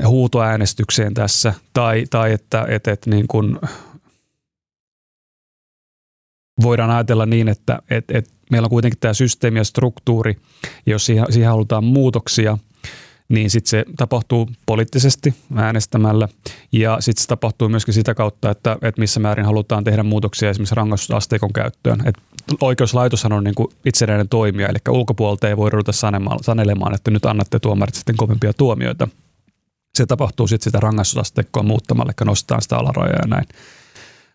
huutoäänestykseen 0.07 1.15
tässä, 1.15 1.55
tai, 1.73 2.05
tai 2.11 2.33
että, 2.33 2.67
että, 2.69 2.93
että 2.93 3.11
niin 3.11 3.29
kuin 3.29 3.59
voidaan 6.63 6.91
ajatella 6.91 7.27
niin, 7.27 7.49
että, 7.49 7.79
että, 7.91 8.19
että 8.19 8.31
meillä 8.51 8.67
on 8.67 8.71
kuitenkin 8.71 9.01
tämä 9.01 9.15
systeemi 9.15 9.59
ja 9.59 9.65
struktuuri, 9.65 10.37
ja 10.87 10.93
jos 10.93 11.07
siihen, 11.07 11.27
siihen 11.31 11.51
halutaan 11.51 11.85
muutoksia, 11.85 12.59
niin 13.29 13.51
sitten 13.51 13.71
se 13.71 13.85
tapahtuu 13.97 14.51
poliittisesti 14.67 15.35
äänestämällä 15.57 16.29
ja 16.73 16.97
sitten 17.01 17.23
se 17.23 17.29
tapahtuu 17.29 17.69
myöskin 17.69 17.95
sitä 17.95 18.15
kautta, 18.15 18.51
että, 18.51 18.77
että 18.83 19.01
missä 19.01 19.21
määrin 19.21 19.47
halutaan 19.47 19.85
tehdä 19.85 20.03
muutoksia 20.03 20.51
esimerkiksi 20.51 20.75
rangaistusasteikon 20.75 21.53
käyttöön. 21.53 22.03
Et 22.07 22.15
oikeuslaitoshan 22.61 23.33
on 23.33 23.45
niin 23.45 23.55
kuin 23.55 23.69
itsenäinen 23.85 24.29
toimija, 24.29 24.69
eli 24.69 24.79
ulkopuolelta 24.89 25.49
ei 25.49 25.57
voi 25.57 25.71
ruveta 25.71 25.93
sanelemaan, 26.43 26.95
että 26.95 27.11
nyt 27.11 27.27
annatte 27.27 27.59
tuomarit 27.59 27.95
sitten 27.95 28.17
kovempia 28.17 28.53
tuomioita. 28.53 29.09
Se 29.95 30.07
tapahtuu 30.07 30.47
sitten 30.47 30.65
sitä 30.65 30.81
rangaistusasteikkoa 30.81 31.63
muuttamalla, 31.63 32.13
eli 32.19 32.27
nostetaan 32.27 32.63
sitä 32.63 32.77
alarajaa 32.77 33.19
ja 33.23 33.29
näin. 33.29 33.47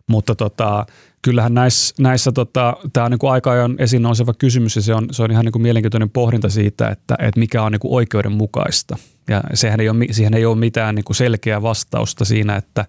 Mutta 0.08 0.36
tota, 0.36 0.86
kyllähän 1.24 1.54
näissä, 1.54 1.96
näissä 2.00 2.32
tota, 2.32 2.78
tämä 2.94 3.06
on 3.06 3.12
niin 3.12 3.32
aika 3.32 3.52
ajan 3.52 3.76
esiin 3.80 4.02
nouseva 4.02 4.34
kysymys 4.34 4.76
ja 4.76 4.82
se 4.82 4.94
on, 4.94 5.08
se 5.12 5.24
on 5.24 5.32
ihan 5.32 5.46
niin 5.46 5.52
kuin 5.52 5.62
mielenkiintoinen 5.62 6.10
pohdinta 6.10 6.50
siitä, 6.50 6.90
että, 6.90 7.16
että 7.20 7.40
mikä 7.40 7.64
on 7.64 7.72
niin 7.72 7.80
kuin 7.80 7.94
oikeudenmukaista. 7.94 8.98
Ja 9.30 9.44
sehän 9.54 9.80
ei 9.80 9.90
ole, 9.90 10.06
siihen 10.12 10.34
ei 10.34 10.46
ole 10.46 10.58
mitään 10.58 10.96
niin 10.96 11.04
kuin 11.04 11.16
selkeää 11.16 11.62
vastausta 11.62 12.26
siinä, 12.26 12.56
että, 12.56 12.86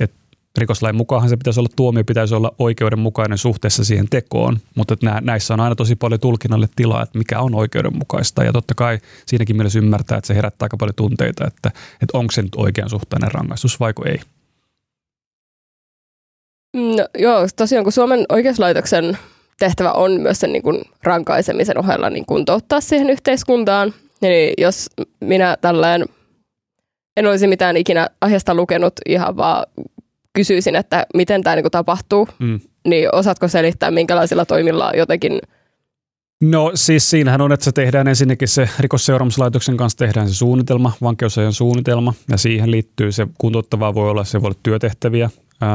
että 0.00 0.16
rikoslain 0.58 0.96
mukaan 0.96 1.28
se 1.28 1.36
pitäisi 1.36 1.60
olla 1.60 1.70
tuomio, 1.76 2.04
pitäisi 2.04 2.34
olla 2.34 2.54
oikeudenmukainen 2.58 3.38
suhteessa 3.38 3.84
siihen 3.84 4.06
tekoon, 4.10 4.58
mutta 4.74 4.94
että 4.94 5.20
näissä 5.20 5.54
on 5.54 5.60
aina 5.60 5.74
tosi 5.74 5.96
paljon 5.96 6.20
tulkinnalle 6.20 6.68
tilaa, 6.76 7.02
että 7.02 7.18
mikä 7.18 7.40
on 7.40 7.54
oikeudenmukaista. 7.54 8.44
Ja 8.44 8.52
totta 8.52 8.74
kai 8.74 8.98
siinäkin 9.26 9.56
mielessä 9.56 9.78
ymmärtää, 9.78 10.18
että 10.18 10.28
se 10.28 10.34
herättää 10.34 10.64
aika 10.64 10.76
paljon 10.76 10.94
tunteita, 10.94 11.46
että, 11.46 11.68
että 12.02 12.18
onko 12.18 12.32
se 12.32 12.42
nyt 12.42 12.54
oikean 12.56 12.90
suhtainen 12.90 13.32
rangaistus 13.32 13.80
vai 13.80 13.92
ei. 14.06 14.20
No, 16.74 17.06
joo, 17.18 17.46
tosiaan 17.56 17.84
kun 17.84 17.92
Suomen 17.92 18.24
oikeuslaitoksen 18.28 19.18
tehtävä 19.58 19.92
on 19.92 20.20
myös 20.20 20.40
sen 20.40 20.52
niin 20.52 20.62
kuin 20.62 20.82
rankaisemisen 21.02 21.78
ohella 21.78 22.10
niin 22.10 22.26
kuntouttaa 22.26 22.80
siihen 22.80 23.10
yhteiskuntaan, 23.10 23.94
niin 24.20 24.54
jos 24.58 24.90
minä 25.20 25.56
tällään 25.60 26.04
en 27.16 27.26
olisi 27.26 27.46
mitään 27.46 27.76
ikinä 27.76 28.08
aiheesta 28.20 28.54
lukenut, 28.54 28.92
ihan 29.08 29.36
vaan 29.36 29.66
kysyisin, 30.32 30.76
että 30.76 31.06
miten 31.14 31.42
tämä 31.42 31.56
niin 31.56 31.64
kuin 31.64 31.72
tapahtuu, 31.72 32.28
mm. 32.38 32.60
niin 32.86 33.14
osaatko 33.14 33.48
selittää, 33.48 33.90
minkälaisilla 33.90 34.44
toimilla 34.44 34.92
jotenkin 34.96 35.40
No 36.42 36.70
siis 36.74 37.10
siinähän 37.10 37.40
on, 37.40 37.52
että 37.52 37.64
se 37.64 37.72
tehdään 37.72 38.08
ensinnäkin 38.08 38.48
se 38.48 38.68
rikosseuraamuslaitoksen 38.78 39.76
kanssa 39.76 39.98
tehdään 39.98 40.28
se 40.28 40.34
suunnitelma, 40.34 40.92
vankeusajan 41.02 41.52
suunnitelma 41.52 42.14
ja 42.30 42.36
siihen 42.36 42.70
liittyy 42.70 43.12
se 43.12 43.26
kuntouttavaa 43.38 43.94
voi 43.94 44.10
olla, 44.10 44.24
se 44.24 44.42
voi 44.42 44.46
olla 44.46 44.58
työtehtäviä, 44.62 45.30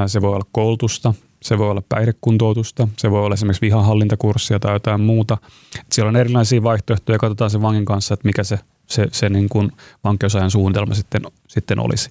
se 0.07 0.21
voi 0.21 0.29
olla 0.29 0.45
koulutusta, 0.51 1.13
se 1.41 1.57
voi 1.57 1.69
olla 1.69 1.83
päihdekuntoutusta, 1.89 2.88
se 2.97 3.11
voi 3.11 3.25
olla 3.25 3.33
esimerkiksi 3.33 3.61
vihanhallintakurssia 3.61 4.59
tai 4.59 4.73
jotain 4.73 5.01
muuta. 5.01 5.38
Et 5.79 5.91
siellä 5.91 6.09
on 6.09 6.15
erilaisia 6.15 6.63
vaihtoehtoja 6.63 7.15
ja 7.15 7.19
katsotaan 7.19 7.49
sen 7.49 7.61
vangin 7.61 7.86
kanssa, 7.86 8.13
että 8.13 8.27
mikä 8.27 8.43
se, 8.43 8.59
se, 8.88 9.07
se 9.11 9.29
niin 9.29 9.49
kuin 9.49 9.71
vankeusajan 10.03 10.51
suunnitelma 10.51 10.93
sitten, 10.93 11.21
sitten 11.47 11.79
olisi. 11.79 12.09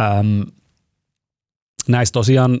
Ähm, 0.00 0.42
näistä 1.88 2.12
tosiaan 2.12 2.60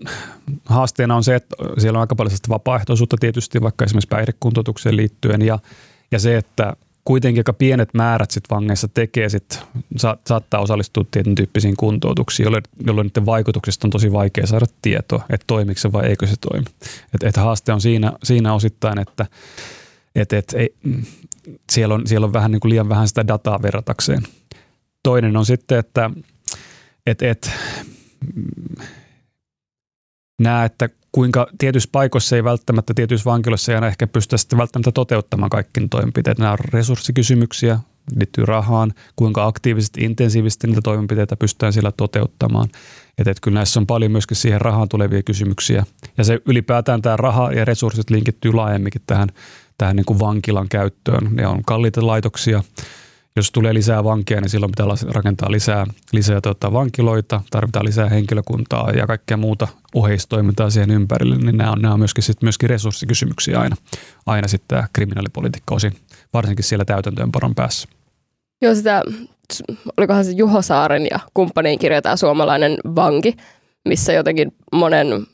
haasteena 0.66 1.16
on 1.16 1.24
se, 1.24 1.34
että 1.34 1.56
siellä 1.78 1.96
on 1.96 2.00
aika 2.00 2.14
paljon 2.14 2.36
vapaaehtoisuutta 2.48 3.16
tietysti, 3.20 3.62
vaikka 3.62 3.84
esimerkiksi 3.84 4.08
päihdekuntoutukseen 4.08 4.96
liittyen 4.96 5.42
ja, 5.42 5.58
ja 6.10 6.18
se, 6.18 6.36
että 6.36 6.76
kuitenkin 7.04 7.40
aika 7.40 7.52
pienet 7.52 7.94
määrät 7.94 8.30
sit 8.30 8.44
vangeissa 8.50 8.88
tekee 8.88 9.28
sit, 9.28 9.60
sa, 9.96 10.16
saattaa 10.26 10.60
osallistua 10.60 11.04
tietyn 11.10 11.34
tyyppisiin 11.34 11.76
kuntoutuksiin, 11.76 12.44
jolloin, 12.44 12.62
jolloin 12.86 13.06
niiden 13.06 13.26
vaikutuksista 13.26 13.86
on 13.86 13.90
tosi 13.90 14.12
vaikea 14.12 14.46
saada 14.46 14.66
tietoa, 14.82 15.24
että 15.30 15.44
toimiko 15.46 15.80
se 15.80 15.92
vai 15.92 16.06
eikö 16.06 16.26
se 16.26 16.34
toimi. 16.40 16.66
Et, 17.14 17.22
et 17.22 17.36
haaste 17.36 17.72
on 17.72 17.80
siinä, 17.80 18.12
siinä 18.22 18.54
osittain, 18.54 18.98
että 18.98 19.26
et, 20.14 20.32
et, 20.32 20.54
ei, 20.56 20.74
siellä, 21.72 21.94
on, 21.94 22.06
siellä 22.06 22.24
on 22.24 22.32
vähän 22.32 22.50
niin 22.50 22.60
kuin 22.60 22.70
liian 22.70 22.88
vähän 22.88 23.08
sitä 23.08 23.26
dataa 23.26 23.62
verratakseen. 23.62 24.22
Toinen 25.02 25.36
on 25.36 25.46
sitten, 25.46 25.78
että 25.78 26.10
et, 27.06 27.22
et, 27.22 27.50
nämä, 30.40 30.64
että 30.64 30.88
kuinka 31.12 31.46
tietyissä 31.58 31.88
paikoissa 31.92 32.36
ei 32.36 32.44
välttämättä, 32.44 32.94
tietyissä 32.94 33.30
vankiloissa 33.30 33.72
ei 33.72 33.76
aina 33.76 33.86
ehkä 33.86 34.06
pystytä 34.06 34.36
sitten 34.36 34.58
välttämättä 34.58 34.92
toteuttamaan 34.92 35.50
kaikki 35.50 35.88
toimenpiteet. 35.90 36.38
Nämä 36.38 36.52
on 36.52 36.58
resurssikysymyksiä, 36.58 37.78
liittyy 38.16 38.46
rahaan, 38.46 38.94
kuinka 39.16 39.46
aktiivisesti, 39.46 40.04
intensiivisesti 40.04 40.66
niitä 40.66 40.80
toimenpiteitä 40.82 41.36
pystytään 41.36 41.72
siellä 41.72 41.92
toteuttamaan. 41.92 42.68
Että 43.18 43.30
et 43.30 43.40
kyllä 43.40 43.54
näissä 43.54 43.80
on 43.80 43.86
paljon 43.86 44.12
myöskin 44.12 44.36
siihen 44.36 44.60
rahaan 44.60 44.88
tulevia 44.88 45.22
kysymyksiä. 45.22 45.84
Ja 46.18 46.24
se 46.24 46.40
ylipäätään 46.46 47.02
tämä 47.02 47.16
raha 47.16 47.52
ja 47.52 47.64
resurssit 47.64 48.10
linkittyy 48.10 48.52
laajemminkin 48.52 49.02
tähän, 49.06 49.28
tähän 49.78 49.96
niin 49.96 50.06
kuin 50.06 50.20
vankilan 50.20 50.68
käyttöön. 50.68 51.28
Ne 51.30 51.46
on 51.46 51.64
kalliita 51.64 52.06
laitoksia, 52.06 52.62
jos 53.36 53.52
tulee 53.52 53.74
lisää 53.74 54.04
vankia, 54.04 54.40
niin 54.40 54.48
silloin 54.48 54.72
pitää 54.72 55.12
rakentaa 55.12 55.50
lisää, 55.50 55.86
lisää 56.12 56.40
tota, 56.40 56.72
vankiloita, 56.72 57.40
tarvitaan 57.50 57.84
lisää 57.84 58.08
henkilökuntaa 58.08 58.90
ja 58.90 59.06
kaikkea 59.06 59.36
muuta 59.36 59.68
oheistoimintaa 59.94 60.70
siihen 60.70 60.90
ympärille, 60.90 61.36
niin 61.36 61.56
nämä 61.56 61.72
on, 61.72 61.82
nämä 61.82 61.94
on 61.94 62.00
myöskin, 62.00 62.24
sit, 62.24 62.42
myöskin 62.42 62.70
resurssikysymyksiä 62.70 63.60
aina, 63.60 63.76
aina 64.26 64.48
sitten 64.48 64.68
tämä 64.68 64.88
kriminaalipolitiikka 64.92 65.74
osin, 65.74 65.92
varsinkin 66.32 66.64
siellä 66.64 66.84
täytäntöönpanon 66.84 67.54
päässä. 67.54 67.88
Joo, 68.62 68.74
sitä, 68.74 69.02
olikohan 69.96 70.24
se 70.24 70.30
Juho 70.30 70.62
Saaren 70.62 71.06
ja 71.10 71.18
kumppanien 71.34 71.78
kirja 71.78 72.02
tämä 72.02 72.16
suomalainen 72.16 72.78
vanki, 72.96 73.36
missä 73.88 74.12
jotenkin 74.12 74.54
monen 74.72 75.26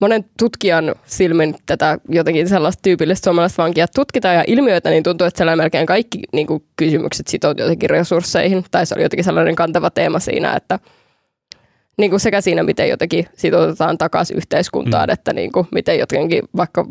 monen 0.00 0.24
tutkijan 0.38 0.94
silmin 1.04 1.54
tätä 1.66 1.98
jotenkin 2.08 2.48
sellaista 2.48 2.82
tyypillistä 2.82 3.24
suomalaista 3.24 3.62
vankia 3.62 3.88
tutkitaan 3.88 4.34
ja 4.34 4.44
ilmiöitä, 4.46 4.90
niin 4.90 5.02
tuntuu, 5.02 5.26
että 5.26 5.38
siellä 5.38 5.56
melkein 5.56 5.86
kaikki 5.86 6.22
niin 6.32 6.46
kuin, 6.46 6.64
kysymykset 6.76 7.26
sitoutuvat 7.26 7.66
jotenkin 7.66 7.90
resursseihin. 7.90 8.64
Tai 8.70 8.86
se 8.86 8.94
oli 8.94 9.02
jotenkin 9.02 9.24
sellainen 9.24 9.54
kantava 9.56 9.90
teema 9.90 10.18
siinä, 10.18 10.56
että 10.56 10.78
niin 11.98 12.10
kuin 12.10 12.20
sekä 12.20 12.40
siinä, 12.40 12.62
miten 12.62 12.88
jotenkin 12.88 13.26
sitoutetaan 13.36 13.98
takaisin 13.98 14.36
yhteiskuntaan, 14.36 15.08
mm. 15.08 15.12
että 15.12 15.32
niin 15.32 15.52
kuin, 15.52 15.66
miten 15.72 15.98
jotenkin 15.98 16.42
vaikka 16.56 16.86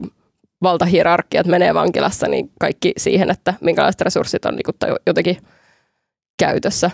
valtahierarkiat 0.61 1.47
menee 1.47 1.73
vankilassa, 1.73 2.27
niin 2.27 2.51
kaikki 2.59 2.93
siihen, 2.97 3.31
että 3.31 3.53
minkälaiset 3.61 4.01
resurssit 4.01 4.45
on 4.45 4.55
niin 4.55 4.63
kuin, 4.65 4.75
tai 4.79 4.95
jotenkin 5.07 5.37
käytössä. 6.39 6.91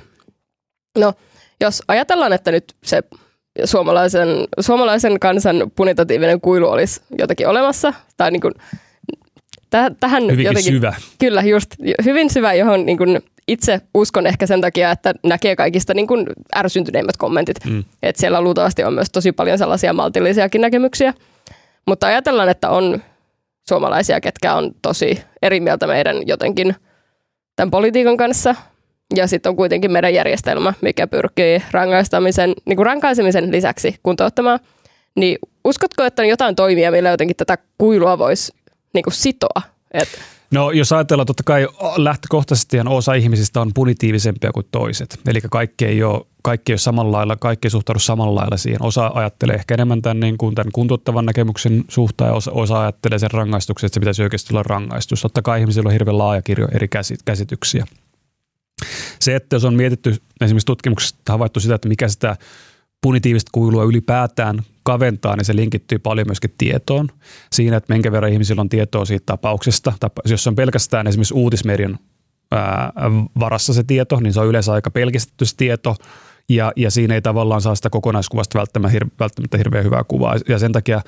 No, 0.98 1.14
jos 1.62 1.84
ajatellaan, 1.88 2.34
että 2.34 2.52
nyt 2.52 2.76
se 2.84 3.02
suomalaisen, 3.64 4.28
suomalaisen 4.60 5.20
kansan 5.20 5.72
punitatiivinen 5.76 6.42
kuilu 6.42 6.68
olisi 6.68 7.02
jotenkin 7.20 7.48
olemassa. 7.48 7.94
Tai 8.18 8.32
niin 8.32 8.42
kuin, 8.42 8.54
täh, 9.70 9.92
tähän 10.00 10.24
Hyvinkin 10.24 10.46
jotenkin, 10.46 10.74
syvä. 10.74 10.94
Kyllä, 11.20 11.42
just 11.42 11.76
hyvin 12.06 12.30
syvä, 12.30 12.54
johon 12.54 12.86
niin 12.86 12.98
kuin 12.98 13.20
itse 13.48 13.82
uskon 13.94 14.28
ehkä 14.28 14.48
sen 14.48 14.62
takia, 14.62 14.92
että 14.92 15.14
näkee 15.24 15.56
kaikista 15.56 15.94
niin 15.94 16.08
kuin 16.08 16.26
ärsyntyneimmät 16.56 17.18
kommentit. 17.18 17.66
Mm. 17.66 17.84
Että 18.04 18.20
siellä 18.20 18.42
luultavasti 18.42 18.84
on 18.84 18.94
myös 18.94 19.12
tosi 19.12 19.32
paljon 19.32 19.58
sellaisia 19.58 19.94
maltillisiakin 19.94 20.62
näkemyksiä. 20.62 21.14
Mutta 21.86 22.08
ajatellaan, 22.08 22.50
että 22.50 22.70
on 22.70 23.02
suomalaisia, 23.70 24.22
ketkä 24.22 24.54
on 24.54 24.72
tosi 24.82 25.22
eri 25.42 25.60
mieltä 25.60 25.88
meidän 25.88 26.28
jotenkin 26.28 26.76
tämän 27.56 27.72
politiikan 27.72 28.18
kanssa– 28.18 28.56
ja 29.16 29.28
sitten 29.28 29.50
on 29.50 29.56
kuitenkin 29.56 29.92
meidän 29.92 30.14
järjestelmä, 30.14 30.74
mikä 30.82 31.08
pyrkii 31.08 31.64
rangaistamisen, 31.72 32.54
niin 32.66 32.76
kuin 32.76 32.86
rankaisemisen 32.86 33.52
lisäksi 33.52 33.96
kuntouttamaan. 34.04 34.60
Niin 35.16 35.38
uskotko, 35.64 36.04
että 36.04 36.22
on 36.22 36.28
jotain 36.28 36.56
toimia, 36.56 36.92
millä 36.92 37.10
jotenkin 37.10 37.36
tätä 37.36 37.58
kuilua 37.78 38.18
voisi 38.18 38.54
niin 38.94 39.04
kuin 39.04 39.14
sitoa? 39.14 39.62
Et 39.94 40.10
No 40.52 40.72
jos 40.72 40.92
ajatellaan, 40.92 41.28
totta 41.28 41.44
kai 41.46 41.68
lähtökohtaisesti 41.98 42.78
osa 42.90 43.14
ihmisistä 43.14 43.62
on 43.62 43.72
punitiivisempia 43.74 44.52
kuin 44.52 44.66
toiset. 44.72 45.20
Eli 45.28 45.42
kaikki 45.52 45.86
ei 45.86 46.04
ole, 46.04 46.26
kaikki 46.44 46.72
ei 46.72 46.74
ole 46.74 46.80
samalla 46.80 47.18
lailla, 47.18 47.36
kaikki 47.36 47.66
ei 47.66 47.70
suhtaudu 47.70 48.00
samalla 48.00 48.36
lailla 48.36 48.58
siihen. 48.58 48.82
Osa 48.82 49.12
ajattelee 49.14 49.56
ehkä 49.56 49.74
enemmän 49.74 50.02
tämän, 50.02 50.20
niin 50.20 50.38
kuin 50.38 50.56
tämän 50.56 50.72
kuntouttavan 50.72 51.26
näkemyksen 51.26 51.84
suhtaan 51.88 52.30
ja 52.30 52.34
osa, 52.34 52.52
osa 52.52 52.82
ajattelee 52.82 53.20
sen 53.20 53.32
rangaistuksen, 53.32 53.88
että 53.88 53.94
se 53.94 54.00
pitäisi 54.00 54.24
oikeasti 54.24 54.54
olla 54.54 54.64
rangaistus. 54.64 55.22
Totta 55.22 55.42
kai 55.42 55.60
ihmisillä 55.60 55.88
on 55.88 55.94
hirveän 55.94 56.18
laaja 56.18 56.42
kirjo 56.42 56.68
eri 56.72 56.88
käsityksiä. 57.26 57.86
Se, 59.20 59.36
että 59.36 59.56
jos 59.56 59.66
on 59.66 59.74
mietitty 59.74 60.16
esimerkiksi 60.42 60.66
tutkimuksesta 60.66 61.32
havaittu 61.32 61.60
sitä, 61.60 61.76
että 61.76 61.88
mikä 61.88 62.08
sitä 62.08 62.36
punitiivista 63.02 63.50
kuilua 63.54 63.84
ylipäätään 63.84 64.62
kaventaa, 64.84 65.36
niin 65.36 65.46
se 65.46 65.56
linkittyy 65.56 66.00
paljon 66.00 66.28
myöskin 66.28 66.54
tietoon. 66.58 67.10
Siinä, 67.52 67.78
että 67.78 67.94
minkä 67.94 68.12
verran 68.12 68.32
ihmisillä 68.32 68.62
on 68.62 68.70
tietoa 68.70 69.06
siitä 69.06 69.26
tapauksesta. 69.26 69.94
Jos 70.26 70.48
on 70.48 70.56
pelkästään 70.56 71.08
esimerkiksi 71.08 71.34
uutismedian 71.34 72.00
varassa 73.40 73.74
se 73.74 73.84
tieto, 73.84 74.20
niin 74.20 74.34
se 74.34 74.40
on 74.40 74.48
yleensä 74.48 74.74
aika 74.74 74.92
pelkistetty 74.92 75.46
se 75.46 75.56
tieto– 75.58 75.96
ja, 76.50 76.72
ja 76.76 76.92
siinä 76.92 77.16
ei 77.16 77.22
tavallaan 77.22 77.62
saa 77.62 77.76
sitä 77.76 77.90
kokonaiskuvasta 77.90 78.60
välttämättä, 78.60 78.92
hir, 78.92 79.06
välttämättä 79.20 79.58
hirveän 79.58 79.86
hyvää 79.86 80.04
kuvaa. 80.04 80.36
Ja 80.50 80.60
sen 80.60 80.72
takia, 80.72 81.02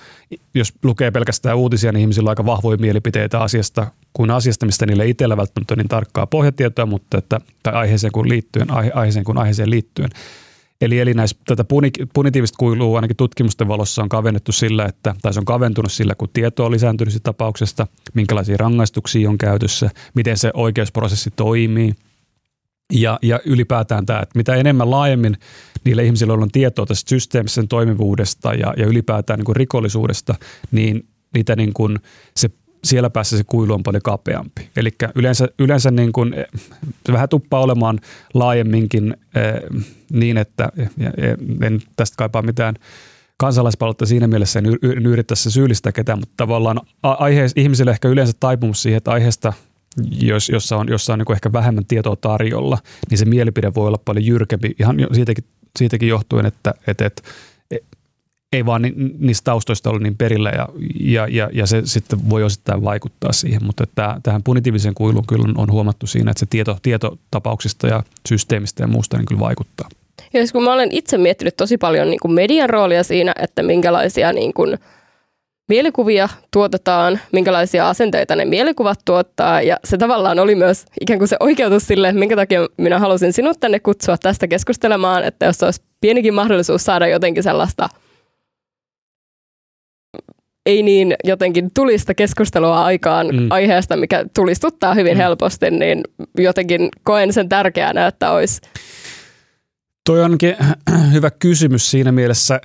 jos 0.53 0.73
lukee 0.83 1.11
pelkästään 1.11 1.57
uutisia, 1.57 1.91
niin 1.91 2.01
ihmisillä 2.01 2.27
on 2.27 2.31
aika 2.31 2.45
vahvoja 2.45 2.77
mielipiteitä 2.77 3.39
asiasta, 3.39 3.87
kuin 4.13 4.31
asiasta, 4.31 4.65
mistä 4.65 4.85
niille 4.85 5.07
itsellä 5.07 5.37
välttämättä 5.37 5.73
on 5.73 5.77
niin 5.77 5.87
tarkkaa 5.87 6.27
pohjatietoa, 6.27 6.85
mutta 6.85 7.17
että, 7.17 7.41
tai 7.63 7.73
aiheeseen 7.73 8.11
kuin 8.11 8.29
liittyen, 8.29 8.71
aihe, 8.71 8.91
aiheeseen 8.93 9.25
kuin 9.25 9.37
aiheeseen 9.37 9.69
liittyen. 9.69 10.09
Eli, 10.81 10.99
eli 10.99 11.13
näistä, 11.13 11.41
tätä 11.45 11.63
puni, 11.63 11.91
punitiivista 12.13 12.57
kuilua 12.57 12.97
ainakin 12.97 13.17
tutkimusten 13.17 13.67
valossa 13.67 14.03
on 14.03 14.09
kavennettu 14.09 14.51
sillä, 14.51 14.85
että, 14.85 15.15
tai 15.21 15.33
se 15.33 15.39
on 15.39 15.45
kaventunut 15.45 15.91
sillä, 15.91 16.15
kun 16.15 16.29
tieto 16.33 16.65
on 16.65 16.71
lisääntynyt 16.71 17.23
tapauksesta, 17.23 17.87
minkälaisia 18.13 18.57
rangaistuksia 18.57 19.29
on 19.29 19.37
käytössä, 19.37 19.89
miten 20.13 20.37
se 20.37 20.51
oikeusprosessi 20.53 21.31
toimii– 21.35 21.93
ja, 22.93 23.19
ja 23.21 23.39
ylipäätään 23.45 24.05
tämä, 24.05 24.19
että 24.19 24.37
mitä 24.37 24.55
enemmän 24.55 24.91
laajemmin 24.91 25.37
niillä 25.83 26.01
ihmisillä 26.01 26.33
on 26.33 26.51
tietoa 26.51 26.85
tästä 26.85 27.09
systeemisen 27.09 27.67
toimivuudesta 27.67 28.53
ja, 28.53 28.73
ja 28.77 28.85
ylipäätään 28.85 29.37
niin 29.39 29.45
kuin 29.45 29.55
rikollisuudesta, 29.55 30.35
niin 30.71 31.07
niitä 31.33 31.55
niin 31.55 31.73
kuin 31.73 31.99
se 32.35 32.49
siellä 32.83 33.09
päässä 33.09 33.37
se 33.37 33.43
kuilu 33.43 33.73
on 33.73 33.83
paljon 33.83 34.01
kapeampi. 34.01 34.69
Eli 34.75 34.89
yleensä, 35.15 35.47
yleensä 35.59 35.91
niin 35.91 36.11
kuin, 36.11 36.35
se 37.05 37.13
vähän 37.13 37.29
tuppaa 37.29 37.61
olemaan 37.61 37.99
laajemminkin 38.33 39.17
eh, 39.35 39.81
niin, 40.11 40.37
että 40.37 40.69
ja, 40.97 41.11
en 41.61 41.81
tästä 41.95 42.15
kaipaa 42.17 42.41
mitään 42.41 42.75
kansalaispalautta 43.37 44.05
siinä 44.05 44.27
mielessä 44.27 44.59
en 44.59 44.65
yrittäisi 45.05 45.51
syyllistää 45.51 45.91
ketään, 45.91 46.19
mutta 46.19 46.33
tavallaan 46.37 46.81
aihe, 47.03 47.45
ihmisille 47.55 47.91
ehkä 47.91 48.07
yleensä 48.07 48.33
taipumus 48.39 48.81
siihen, 48.81 48.97
että 48.97 49.11
aiheesta 49.11 49.53
jos, 50.21 50.49
jossa 50.49 50.77
on, 50.77 50.87
jossa 50.89 51.13
on 51.13 51.19
niin 51.19 51.31
ehkä 51.31 51.53
vähemmän 51.53 51.85
tietoa 51.85 52.15
tarjolla, 52.15 52.77
niin 53.09 53.17
se 53.17 53.25
mielipide 53.25 53.71
voi 53.75 53.87
olla 53.87 53.99
paljon 54.05 54.25
jyrkempi 54.25 54.75
ihan 54.79 54.97
siitäkin, 55.13 55.43
siitäkin 55.79 56.09
johtuen, 56.09 56.45
että, 56.45 56.73
että, 56.87 57.05
että 57.05 57.21
ei 58.53 58.65
vaan 58.65 58.81
ni, 58.81 58.93
niistä 59.19 59.43
taustoista 59.43 59.89
ole 59.89 59.99
niin 59.99 60.17
perillä 60.17 60.49
ja, 60.49 60.67
ja, 60.99 61.27
ja, 61.27 61.49
ja 61.53 61.67
se 61.67 61.81
sitten 61.85 62.29
voi 62.29 62.43
osittain 62.43 62.83
vaikuttaa 62.83 63.33
siihen, 63.33 63.65
mutta 63.65 63.83
että 63.83 64.19
tähän 64.23 64.43
punitiivisen 64.43 64.93
kuiluun 64.93 65.27
kyllä 65.27 65.53
on 65.57 65.71
huomattu 65.71 66.07
siinä, 66.07 66.31
että 66.31 66.39
se 66.39 66.45
tieto, 66.45 66.77
tietotapauksista 66.81 67.87
ja 67.87 68.03
systeemistä 68.29 68.83
ja 68.83 68.87
muusta 68.87 69.17
niin 69.17 69.25
kyllä 69.25 69.39
vaikuttaa. 69.39 69.89
Ja 70.33 70.39
siis 70.39 70.51
kun 70.51 70.63
mä 70.63 70.73
olen 70.73 70.89
itse 70.91 71.17
miettinyt 71.17 71.57
tosi 71.57 71.77
paljon 71.77 72.09
niin 72.09 72.19
kuin 72.19 72.31
median 72.31 72.69
roolia 72.69 73.03
siinä, 73.03 73.33
että 73.41 73.63
minkälaisia 73.63 74.33
niin 74.33 74.53
kuin 74.53 74.77
mielikuvia 75.67 76.29
tuotetaan, 76.53 77.19
minkälaisia 77.31 77.89
asenteita 77.89 78.35
ne 78.35 78.45
mielikuvat 78.45 78.99
tuottaa. 79.05 79.61
Ja 79.61 79.77
se 79.83 79.97
tavallaan 79.97 80.39
oli 80.39 80.55
myös 80.55 80.85
ikään 81.01 81.19
kuin 81.19 81.27
se 81.27 81.37
oikeutus 81.39 81.87
sille, 81.87 82.11
minkä 82.11 82.35
takia 82.35 82.67
minä 82.77 82.99
halusin 82.99 83.33
sinut 83.33 83.59
tänne 83.59 83.79
kutsua 83.79 84.17
tästä 84.17 84.47
keskustelemaan, 84.47 85.23
että 85.23 85.45
jos 85.45 85.63
olisi 85.63 85.81
pienikin 86.01 86.33
mahdollisuus 86.33 86.83
saada 86.83 87.07
jotenkin 87.07 87.43
sellaista– 87.43 87.89
ei 90.67 90.83
niin 90.83 91.15
jotenkin 91.23 91.69
tulista 91.73 92.13
keskustelua 92.13 92.85
aikaan 92.85 93.27
mm. 93.27 93.47
aiheesta, 93.51 93.95
mikä 93.95 94.25
tulistuttaa 94.35 94.93
hyvin 94.93 95.13
mm. 95.13 95.17
helposti, 95.17 95.71
niin 95.71 96.03
jotenkin 96.37 96.89
koen 97.03 97.33
sen 97.33 97.49
tärkeänä, 97.49 98.07
että 98.07 98.31
olisi. 98.31 98.61
Toi 100.05 100.23
onkin 100.23 100.55
hyvä 101.13 101.31
kysymys 101.31 101.91
siinä 101.91 102.11
mielessä, 102.11 102.61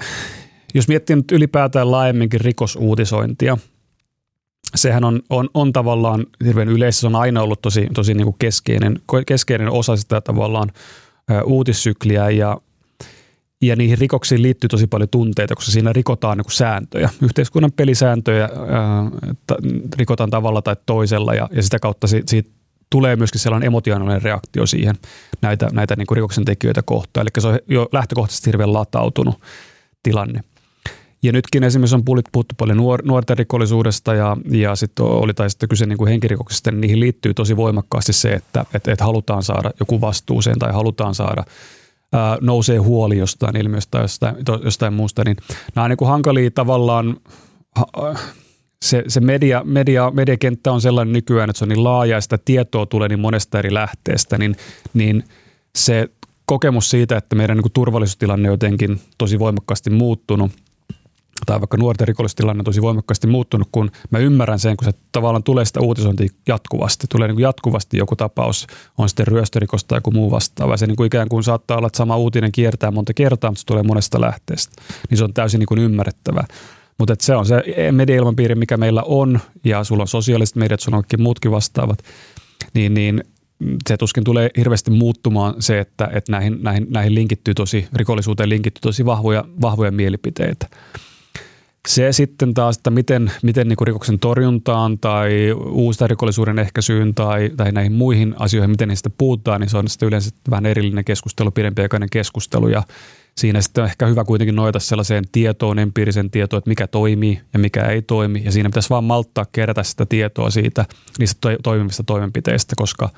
jos 0.75 0.89
miettii 0.89 1.17
nyt 1.17 1.33
ylipäätään 1.33 1.91
laajemminkin 1.91 2.41
rikosuutisointia, 2.41 3.59
sehän 4.75 5.05
on, 5.05 5.21
on, 5.31 5.49
on 5.55 5.73
tavallaan 5.73 6.27
hirveän 6.45 6.69
yleistä, 6.69 7.01
se 7.01 7.07
on 7.07 7.17
aina 7.17 7.43
ollut 7.43 7.63
tosi, 7.63 7.89
tosi 7.95 8.15
niin 8.15 8.25
kuin 8.25 8.37
keskeinen, 8.39 9.01
keskeinen 9.27 9.71
osa 9.71 9.97
sitä 9.97 10.21
tavallaan 10.21 10.71
uutissykliä 11.45 12.31
ja 12.31 12.59
ja 13.63 13.77
niihin 13.77 13.99
rikoksiin 13.99 14.43
liittyy 14.43 14.69
tosi 14.69 14.87
paljon 14.87 15.09
tunteita, 15.09 15.55
koska 15.55 15.73
siinä 15.73 15.93
rikotaan 15.93 16.39
niin 16.39 16.53
sääntöjä, 16.53 17.11
yhteiskunnan 17.23 17.73
pelisääntöjä 17.73 18.45
ää, 18.45 19.11
ta, 19.47 19.57
rikotaan 19.97 20.31
tavalla 20.31 20.63
tai 20.63 20.77
toisella 20.87 21.35
ja, 21.35 21.49
ja 21.53 21.63
sitä 21.63 21.79
kautta 21.79 22.07
siitä, 22.07 22.31
siitä 22.31 22.51
tulee 22.91 23.17
myöskin 23.17 23.41
sellainen 23.41 23.67
emotionaalinen 23.67 24.23
reaktio 24.23 24.67
siihen 24.67 24.95
näitä, 25.43 25.69
näitä 25.73 25.97
niin 25.97 26.07
kuin 26.07 26.17
rikoksen 26.17 26.45
tekijöitä 26.45 26.83
kohtaan. 26.83 27.27
Eli 27.27 27.43
se 27.43 27.49
on 27.49 27.59
jo 27.69 27.89
lähtökohtaisesti 27.93 28.47
hirveän 28.47 28.73
latautunut 28.73 29.41
tilanne. 30.03 30.45
Ja 31.23 31.33
nytkin 31.33 31.65
esimerkiksi 31.65 31.95
on 31.95 32.05
puhuttu 32.05 32.55
paljon 32.59 32.79
nuor- 32.79 33.03
nuorten 33.05 33.39
rikollisuudesta 33.39 34.15
ja, 34.15 34.37
ja 34.51 34.77
sitten 34.77 35.05
oli 35.05 35.35
tai 35.35 35.51
sitten 35.51 35.69
kyse 35.69 35.87
niin 35.87 36.09
henkirikoksista, 36.09 36.71
niin 36.71 36.81
niihin 36.81 37.01
liittyy 37.01 37.35
tosi 37.35 37.57
voimakkaasti 37.57 38.13
se, 38.13 38.33
että 38.33 38.65
et, 38.75 38.89
et 38.89 39.01
halutaan 39.01 39.43
saada 39.43 39.71
joku 39.81 40.01
vastuuseen 40.01 40.59
tai 40.59 40.73
halutaan 40.73 41.15
saada– 41.15 41.45
ää, 42.13 42.39
nousee 42.41 42.79
huoli 42.79 43.19
jostain 43.19 43.57
ilmiöstä 43.57 43.91
tai 43.91 44.03
jostain, 44.03 44.37
jostain 44.65 44.95
muusta, 44.95 45.25
niin 45.25 45.37
nämä 45.75 45.85
on 45.85 45.91
niin 45.91 46.09
hankalia 46.09 46.51
tavallaan, 46.51 47.17
se, 48.83 49.05
se 49.09 49.21
media, 49.21 49.63
media, 49.65 50.11
mediakenttä 50.11 50.73
on 50.73 50.81
sellainen 50.81 51.13
nykyään, 51.13 51.51
että 51.51 51.59
se 51.59 51.65
on 51.65 51.69
niin 51.69 51.85
laaja 51.85 52.17
ja 52.17 52.21
sitä 52.21 52.39
tietoa 52.45 52.87
tulee 52.87 53.09
niin 53.09 53.21
monesta 53.21 53.59
eri 53.59 53.75
lähteestä, 53.75 54.39
niin, 54.39 54.57
niin 54.95 55.25
se 55.77 56.09
kokemus 56.47 56.91
siitä, 56.91 57.17
että 57.17 57.37
meidän 57.37 57.57
niin 57.57 57.63
kuin 57.63 57.73
turvallisuustilanne 57.73 58.49
on 58.49 58.53
jotenkin 58.53 59.01
tosi 59.19 59.39
voimakkaasti 59.39 59.91
muuttunut– 59.91 60.53
tai 61.47 61.61
vaikka 61.61 61.77
nuorten 61.77 62.09
rikollistilanne 62.09 62.61
on 62.61 62.65
tosi 62.65 62.83
voimakkaasti 62.83 63.27
muuttunut, 63.27 63.69
kun 63.73 63.91
mä 64.11 64.19
ymmärrän 64.19 64.59
sen, 64.59 64.77
kun 64.77 64.85
se 64.85 64.99
tavallaan 65.13 65.43
tulee 65.43 65.65
sitä 65.65 65.81
uutisointia 65.81 66.29
jatkuvasti. 66.49 67.07
Tulee 67.11 67.29
niin 67.29 67.37
kuin 67.37 67.43
jatkuvasti 67.43 67.97
joku 67.97 68.17
tapaus, 68.17 68.67
on 68.99 69.09
sitten 69.09 69.27
ryöstörikos 69.27 69.85
tai 69.85 69.97
joku 69.97 70.11
muu 70.11 70.31
vastaava. 70.31 70.77
Se 70.77 70.87
niin 70.87 70.97
kuin 70.97 71.07
ikään 71.07 71.29
kuin 71.29 71.45
saattaa 71.45 71.77
olla, 71.77 71.87
että 71.87 71.97
sama 71.97 72.17
uutinen 72.17 72.53
kiertää 72.53 72.91
monta 72.91 73.15
kertaa, 73.15 73.51
mutta 73.51 73.61
se 73.61 73.67
tulee 73.67 73.83
monesta 73.83 74.21
lähteestä. 74.21 74.83
Niin 75.11 75.19
se 75.19 75.25
on 75.25 75.35
täysin 75.35 75.59
niin 75.59 75.67
kuin 75.67 75.81
ymmärrettävää. 75.81 76.45
Mutta 76.99 77.15
se 77.21 77.37
on 77.37 77.47
se 77.47 77.63
media-ilmapiiri, 77.93 78.55
mikä 78.55 78.77
meillä 78.77 79.03
on, 79.03 79.41
ja 79.65 79.85
sulla 79.85 80.03
on 80.03 80.09
sosiaaliset 80.09 80.57
mediat, 80.57 80.81
sulla 80.81 80.97
on 80.97 81.05
muutkin 81.19 81.51
vastaavat, 81.51 81.99
niin, 82.75 82.95
niin 82.95 83.25
se 83.89 83.97
tuskin 83.97 84.25
tulee 84.25 84.51
hirveästi 84.57 84.91
muuttumaan 84.91 85.55
se, 85.59 85.81
että, 85.81 86.09
että 86.13 86.33
näihin, 86.33 86.59
näihin, 86.63 86.87
näihin 86.91 87.15
linkittyy 87.15 87.55
tosi, 87.55 87.87
rikollisuuteen 87.93 88.49
linkittyy 88.49 88.81
tosi 88.81 89.05
vahvoja, 89.05 89.45
vahvoja 89.61 89.91
mielipiteitä. 89.91 90.67
Se 91.89 92.13
sitten 92.13 92.55
taas, 92.55 92.77
että 92.77 92.91
miten, 92.91 93.33
miten 93.43 93.69
niin 93.69 93.77
rikoksen 93.87 94.19
torjuntaan 94.19 94.99
tai 94.99 95.53
uusista 95.71 96.07
rikollisuuden 96.07 96.59
ehkäisyyn 96.59 97.15
tai, 97.15 97.51
tai 97.57 97.73
näihin 97.73 97.93
muihin 97.93 98.35
asioihin, 98.39 98.71
miten 98.71 98.89
niistä 98.89 99.11
puhutaan, 99.11 99.61
niin 99.61 99.71
se 99.71 99.79
on 99.79 99.89
sitten 99.89 100.07
yleensä 100.07 100.31
vähän 100.51 100.67
erillinen 100.67 101.05
keskustelu, 101.05 101.51
pidempiaikainen 101.51 102.09
keskustelu. 102.13 102.69
Ja 102.69 102.83
siinä 103.37 103.61
sitten 103.61 103.83
on 103.83 103.89
ehkä 103.89 104.07
hyvä 104.07 104.25
kuitenkin 104.25 104.57
noita 104.57 104.79
sellaiseen 104.79 105.25
tietoon, 105.33 105.79
empiirisen 105.79 106.31
tietoon, 106.31 106.59
että 106.59 106.71
mikä 106.71 106.87
toimii 106.87 107.41
ja 107.53 107.59
mikä 107.59 107.85
ei 107.85 108.03
toimi. 108.03 108.43
Ja 108.45 108.53
siinä 108.53 108.69
pitäisi 108.69 108.91
vaan 108.91 109.05
malttaa 109.05 109.47
kerätä 109.53 109.83
sitä 109.83 110.07
tietoa 110.07 110.51
siitä 110.51 110.85
niistä 111.19 111.39
to- 111.41 111.63
toimivista 111.63 112.05
toimenpiteistä, 112.05 112.75
koska, 112.77 113.09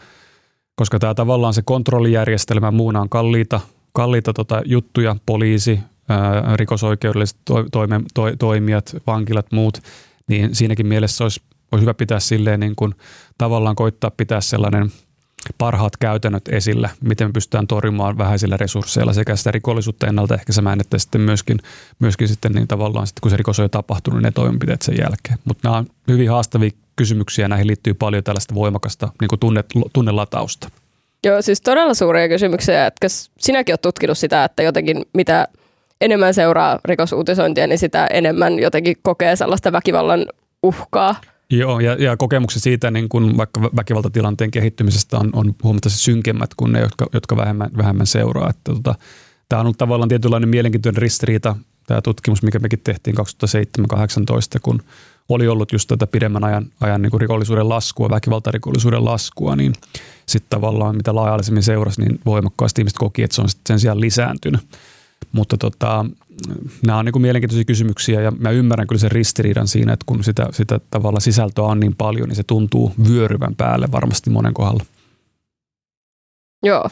koska 0.77 0.99
tämä 0.99 1.15
tavallaan 1.15 1.55
se 1.55 1.63
kontrollijärjestelmä 1.63 2.71
muuna 2.71 3.01
on 3.01 3.09
kalliita, 3.09 3.61
kalliita 3.93 4.33
tota 4.33 4.63
juttuja, 4.65 5.17
poliisi, 5.27 5.81
rikosoikeudelliset 6.57 7.37
to, 7.45 7.65
toime, 7.73 8.01
to, 8.15 8.23
toimijat, 8.39 8.97
vankilat, 9.07 9.53
muut, 9.53 9.79
niin 10.29 10.55
siinäkin 10.55 10.87
mielessä 10.87 11.25
olisi, 11.25 11.41
olisi 11.73 11.83
hyvä 11.83 11.95
pitää 11.95 12.21
silleen 12.21 12.61
niin 12.61 12.77
kuin, 12.77 12.95
tavallaan 13.39 13.77
koittaa 13.77 14.11
pitää 14.11 14.41
sellainen 14.41 14.93
parhaat 15.59 15.97
käytännöt 15.97 16.49
esillä, 16.49 16.91
miten 17.01 17.29
me 17.29 17.33
pystytään 17.33 17.67
torjumaan 17.67 18.19
vähäisillä 18.19 18.57
resursseilla 18.57 19.13
sekä 19.13 19.37
sitä 19.37 19.51
rikollisuutta 19.51 20.07
ennaltaehkäisemään, 20.07 20.81
että 20.81 20.99
sitten 20.99 21.21
myöskin, 21.21 21.59
myöskin 21.99 22.29
sitten 22.29 22.53
niin 22.53 22.69
tavallaan 22.69 23.07
sitten, 23.07 23.21
kun 23.21 23.31
se 23.31 23.37
rikos 23.37 23.59
on 23.59 23.65
jo 23.65 23.69
tapahtunut, 23.69 24.23
ne 24.23 24.31
toimenpiteet 24.31 24.83
sen 24.83 24.97
jälkeen. 24.99 25.39
Mutta 25.45 25.69
nämä 25.69 25.79
on 25.79 25.87
hyvin 26.09 26.31
haastavia 26.31 26.71
kysymyksiä, 26.97 27.49
näihin 27.49 27.67
liittyy 27.67 27.95
paljon 27.95 28.25
tällaista 28.25 28.55
voimakasta 28.55 29.09
niin 29.21 29.29
kuin 29.29 29.39
tunne, 29.39 29.65
tunnelatausta. 29.93 30.69
Joo, 31.27 31.43
siis 31.43 31.61
todella 31.61 31.95
suuria 31.95 32.29
kysymyksiä, 32.29 32.87
että 32.87 33.07
sinäkin 33.39 33.73
olet 33.73 33.81
tutkinut 33.81 34.19
sitä, 34.19 34.45
että 34.45 34.63
jotenkin 34.63 35.03
mitä– 35.13 35.49
enemmän 36.05 36.35
seuraa 36.35 36.79
rikosuutisointia, 36.85 37.67
niin 37.67 37.79
sitä 37.79 38.07
enemmän 38.07 38.59
jotenkin 38.59 38.97
kokee 39.03 39.37
sellaista 39.37 39.73
väkivallan 39.73 40.27
uhkaa. 40.63 41.15
Joo, 41.51 41.81
ja, 41.81 41.95
ja 41.95 42.17
kokemukset 42.17 42.63
siitä 42.63 42.91
niin 42.91 43.09
kun 43.09 43.37
vaikka 43.37 43.63
väkivaltatilanteen 43.63 44.51
kehittymisestä 44.51 45.19
on, 45.19 45.31
on 45.33 45.55
huomattavasti 45.63 46.01
synkemmät 46.01 46.51
kuin 46.57 46.73
ne, 46.73 46.81
jotka, 46.81 47.07
jotka 47.13 47.37
vähemmän, 47.37 47.71
vähemmän 47.77 48.07
seuraa. 48.07 48.51
Että, 48.51 48.73
tota, 48.73 48.95
tämä 49.49 49.61
on 49.61 49.67
ollut 49.67 49.79
tavallaan 49.79 50.09
tietynlainen 50.09 50.49
mielenkiintoinen 50.49 51.03
ristiriita, 51.03 51.57
tämä 51.87 52.03
tutkimus, 52.03 52.43
mikä 52.43 52.59
mekin 52.59 52.81
tehtiin 52.85 53.17
2007-2018, 53.19 53.21
kun 54.63 54.83
oli 55.29 55.49
ollut 55.49 55.73
just 55.73 55.89
tätä 55.89 56.07
pidemmän 56.07 56.45
ajan, 56.45 56.67
ajan 56.81 57.03
niin 57.03 57.21
rikollisuuden 57.21 57.69
laskua, 57.69 58.11
väkivaltarikollisuuden 58.11 59.05
laskua, 59.05 59.57
niin 59.57 59.73
sitten 60.27 60.51
tavallaan 60.51 60.97
mitä 60.97 61.15
laajallisemmin 61.15 61.63
seurasi, 61.63 62.01
niin 62.01 62.21
voimakkaasti 62.27 62.81
ihmiset 62.81 62.99
koki, 62.99 63.23
että 63.23 63.35
se 63.35 63.43
on 63.43 63.49
sen 63.67 63.81
sijaan 63.81 64.01
lisääntynyt. 64.01 64.61
Mutta 65.35 65.57
tota, 65.57 66.07
nämä 66.87 66.99
on 66.99 67.05
niin 67.05 67.13
kuin 67.13 67.23
mielenkiintoisia 67.23 67.65
kysymyksiä 67.65 68.21
ja 68.21 68.31
mä 68.31 68.51
ymmärrän 68.51 68.87
kyllä 68.87 69.01
sen 69.01 69.11
ristiriidan 69.11 69.69
siinä, 69.69 69.93
että 69.93 70.05
kun 70.07 70.25
sitä, 70.25 70.47
sitä 70.51 70.81
tavalla 70.91 71.21
sisältöä 71.21 71.65
on 71.65 71.81
niin 71.81 71.97
paljon, 71.97 72.29
niin 72.29 72.37
se 72.37 72.43
tuntuu 72.43 72.93
vyöryvän 73.09 73.55
päälle 73.55 73.89
varmasti 73.93 74.31
monen 74.31 74.55
kohdalla. 74.55 74.85
Joo. 76.63 76.89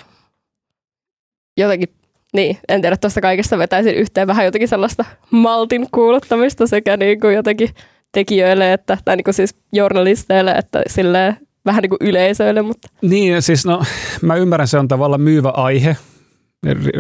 Jotenkin, 1.57 1.88
niin, 2.32 2.59
en 2.68 2.80
tiedä, 2.80 2.97
tuosta 2.97 3.20
kaikesta 3.20 3.59
vetäisin 3.59 3.95
yhteen 3.95 4.26
vähän 4.26 4.45
jotenkin 4.45 4.68
sellaista 4.68 5.05
maltin 5.30 5.86
kuuluttamista 5.93 6.66
sekä 6.66 6.97
niin 6.97 7.20
kuin 7.20 7.34
jotenkin 7.34 7.68
tekijöille, 8.12 8.72
että, 8.72 8.99
tai 9.05 9.16
niin 9.16 9.24
kuin 9.24 9.34
siis 9.34 9.55
journalisteille, 9.72 10.51
että 10.51 10.82
silleen 10.86 11.36
vähän 11.64 11.82
niin 11.82 11.90
kuin 11.90 12.09
yleisöille. 12.09 12.62
Mutta. 12.62 12.88
Niin, 13.03 13.43
siis 13.43 13.66
no, 13.66 13.82
mä 14.22 14.36
ymmärrän, 14.36 14.68
se 14.68 14.78
on 14.78 14.88
tavallaan 14.88 15.20
myyvä 15.20 15.49
aihe, 15.49 15.97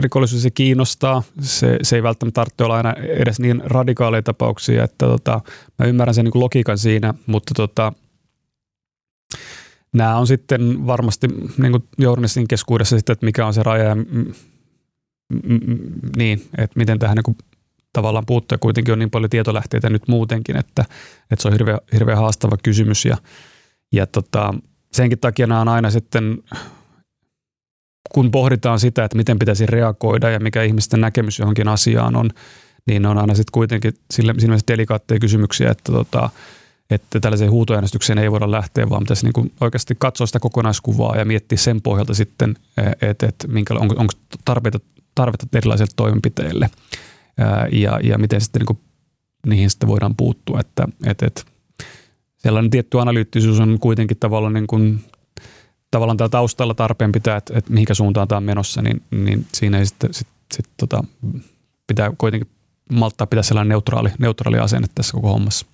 rikollisuus 0.02 0.42
se 0.42 0.50
kiinnostaa. 0.50 1.22
Se, 1.40 1.78
se 1.82 1.96
ei 1.96 2.02
välttämättä 2.02 2.34
tarvitse 2.34 2.64
olla 2.64 2.76
aina 2.76 2.92
edes 2.92 3.40
niin 3.40 3.62
radikaaleja 3.64 4.22
tapauksia, 4.22 4.84
että 4.84 5.06
tota, 5.06 5.40
mä 5.78 5.86
ymmärrän 5.86 6.14
sen 6.14 6.24
niin 6.24 6.42
logiikan 6.42 6.78
siinä, 6.78 7.14
mutta 7.26 7.54
tota, 7.56 7.92
nämä 9.92 10.16
on 10.16 10.26
sitten 10.26 10.86
varmasti 10.86 11.26
niin 11.58 11.72
kuin 11.72 11.84
journalistin 11.98 12.48
keskuudessa 12.48 12.96
sitten, 12.96 13.12
että 13.12 13.26
mikä 13.26 13.46
on 13.46 13.54
se 13.54 13.62
raja 13.62 13.84
ja 13.84 13.94
m- 13.94 14.32
m- 15.32 15.54
m- 15.54 15.78
niin, 16.16 16.48
että 16.58 16.78
miten 16.78 16.98
tähän 16.98 17.16
niin 17.16 17.22
kuin 17.22 17.36
tavallaan 17.92 18.26
puuttuu. 18.26 18.58
Kuitenkin 18.58 18.92
on 18.92 18.98
niin 18.98 19.10
paljon 19.10 19.30
tietolähteitä 19.30 19.90
nyt 19.90 20.08
muutenkin, 20.08 20.56
että, 20.56 20.84
että 21.30 21.42
se 21.42 21.48
on 21.48 21.54
hirveän, 21.54 21.78
hirveän 21.92 22.18
haastava 22.18 22.56
kysymys 22.62 23.04
ja, 23.04 23.16
ja 23.92 24.06
tota, 24.06 24.54
senkin 24.92 25.18
takia 25.18 25.46
nämä 25.46 25.60
on 25.60 25.68
aina 25.68 25.90
sitten 25.90 26.42
kun 28.12 28.30
pohditaan 28.30 28.80
sitä, 28.80 29.04
että 29.04 29.16
miten 29.16 29.38
pitäisi 29.38 29.66
reagoida 29.66 30.30
ja 30.30 30.40
mikä 30.40 30.62
ihmisten 30.62 31.00
näkemys 31.00 31.38
johonkin 31.38 31.68
asiaan 31.68 32.16
on, 32.16 32.30
niin 32.86 33.06
on 33.06 33.18
aina 33.18 33.34
sitten 33.34 33.52
kuitenkin 33.52 33.94
sille, 34.10 34.34
siinä 34.38 34.50
mielessä 34.50 34.68
delikaatteja 34.68 35.20
kysymyksiä, 35.20 35.70
että 35.70 35.92
tota, 35.92 36.30
että 36.90 37.20
tällaiseen 37.20 37.50
huutoäänestykseen 37.50 38.18
ei 38.18 38.30
voida 38.30 38.50
lähteä, 38.50 38.90
vaan 38.90 39.02
pitäisi 39.02 39.26
niin 39.26 39.52
oikeasti 39.60 39.94
katsoa 39.98 40.26
sitä 40.26 40.40
kokonaiskuvaa 40.40 41.16
ja 41.16 41.24
miettiä 41.24 41.58
sen 41.58 41.82
pohjalta 41.82 42.14
sitten, 42.14 42.54
että 43.02 43.26
et, 43.26 43.46
minkä, 43.48 43.74
onko, 43.74 43.94
onko 43.98 44.12
tarpeita, 44.44 44.80
tarvetta 45.14 45.46
erilaisille 45.52 45.90
toimenpiteille 45.96 46.70
ja, 47.72 48.00
ja 48.02 48.18
miten 48.18 48.40
sitten 48.40 48.62
niin 48.68 48.78
niihin 49.46 49.70
sitten 49.70 49.88
voidaan 49.88 50.16
puuttua. 50.16 50.60
Että, 50.60 50.88
et, 51.06 51.22
et, 51.22 51.44
sellainen 52.38 52.70
tietty 52.70 53.00
analyyttisuus 53.00 53.60
on 53.60 53.78
kuitenkin 53.80 54.16
tavallaan, 54.16 54.52
niin 54.52 54.66
kuin, 54.66 55.04
tavallaan 55.92 56.16
täällä 56.16 56.30
taustalla 56.30 56.74
tarpeen 56.74 57.12
pitää, 57.12 57.36
että, 57.36 57.58
että 57.58 57.72
mihinkä 57.72 57.94
suuntaan 57.94 58.28
tämä 58.28 58.36
on 58.36 58.42
menossa, 58.42 58.82
niin, 58.82 59.02
niin 59.10 59.46
siinä 59.52 59.78
ei 59.78 59.86
sitten 59.86 60.14
sit, 60.14 60.28
sit, 60.54 60.66
tota, 60.76 61.04
pitää 61.86 62.12
kuitenkin 62.18 62.50
malttaa 62.92 63.26
pitää 63.26 63.42
sellainen 63.42 63.68
neutraali, 63.68 64.08
neutraali 64.18 64.58
asenne 64.58 64.88
tässä 64.94 65.12
koko 65.12 65.28
hommassa. 65.28 65.66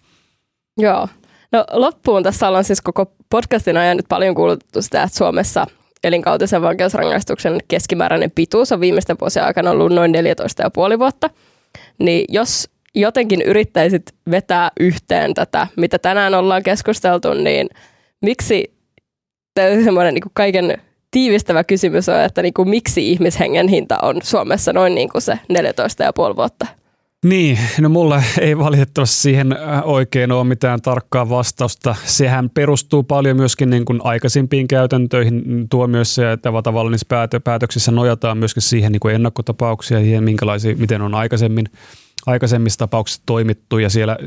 Joo. 0.78 1.08
No 1.52 1.64
loppuun 1.72 2.22
tässä 2.22 2.48
ollaan 2.48 2.64
siis 2.64 2.80
koko 2.80 3.12
podcastin 3.30 3.76
ajan 3.76 3.96
nyt 3.96 4.06
paljon 4.08 4.34
kuultu 4.34 4.82
sitä, 4.82 5.02
että 5.02 5.18
Suomessa 5.18 5.66
elinkautisen 6.04 6.62
vankeusrangaistuksen 6.62 7.58
keskimääräinen 7.68 8.30
pituus 8.30 8.72
on 8.72 8.80
viimeisten 8.80 9.16
vuosien 9.20 9.44
aikana 9.44 9.70
ollut 9.70 9.92
noin 9.92 10.14
14,5 10.94 10.98
vuotta. 10.98 11.30
Niin 11.98 12.24
jos 12.28 12.68
jotenkin 12.94 13.42
yrittäisit 13.42 14.14
vetää 14.30 14.70
yhteen 14.80 15.34
tätä, 15.34 15.66
mitä 15.76 15.98
tänään 15.98 16.34
ollaan 16.34 16.62
keskusteltu, 16.62 17.34
niin 17.34 17.68
miksi 18.22 18.77
semmoinen 19.84 20.14
niin 20.14 20.22
kaiken 20.32 20.78
tiivistävä 21.10 21.64
kysymys 21.64 22.08
on, 22.08 22.20
että 22.20 22.42
niin 22.42 22.54
kuin, 22.54 22.68
miksi 22.68 23.10
ihmishengen 23.10 23.68
hinta 23.68 23.98
on 24.02 24.16
Suomessa 24.22 24.72
noin 24.72 24.94
niin 24.94 25.08
kuin 25.08 25.22
se 25.22 25.32
14,5 25.32 26.36
vuotta? 26.36 26.66
Niin, 27.24 27.58
no 27.80 27.88
mulla 27.88 28.22
ei 28.40 28.58
valitettavasti 28.58 29.16
siihen 29.16 29.52
äh, 29.52 29.82
oikein 29.84 30.32
ole 30.32 30.44
mitään 30.44 30.82
tarkkaa 30.82 31.28
vastausta. 31.28 31.94
Sehän 32.04 32.50
perustuu 32.50 33.02
paljon 33.02 33.36
myöskin 33.36 33.70
niin 33.70 33.84
kuin 33.84 34.00
aikaisimpiin 34.04 34.68
käytäntöihin 34.68 35.68
tuomioissa 35.68 36.22
ja 36.22 36.36
tavallaan 36.36 36.92
niissä 36.92 37.40
päätöksissä 37.44 37.92
nojataan 37.92 38.38
myöskin 38.38 38.62
siihen 38.62 38.92
niin 38.92 39.00
kuin 39.00 39.14
ennakkotapauksia, 39.14 40.00
siihen 40.00 40.24
minkälaisia, 40.24 40.76
miten 40.76 41.02
on 41.02 41.14
aikaisemmin, 41.14 41.66
aikaisemmissa 42.26 42.78
tapauksissa 42.78 43.22
toimittu 43.26 43.78
ja 43.78 43.90
siellä 43.90 44.18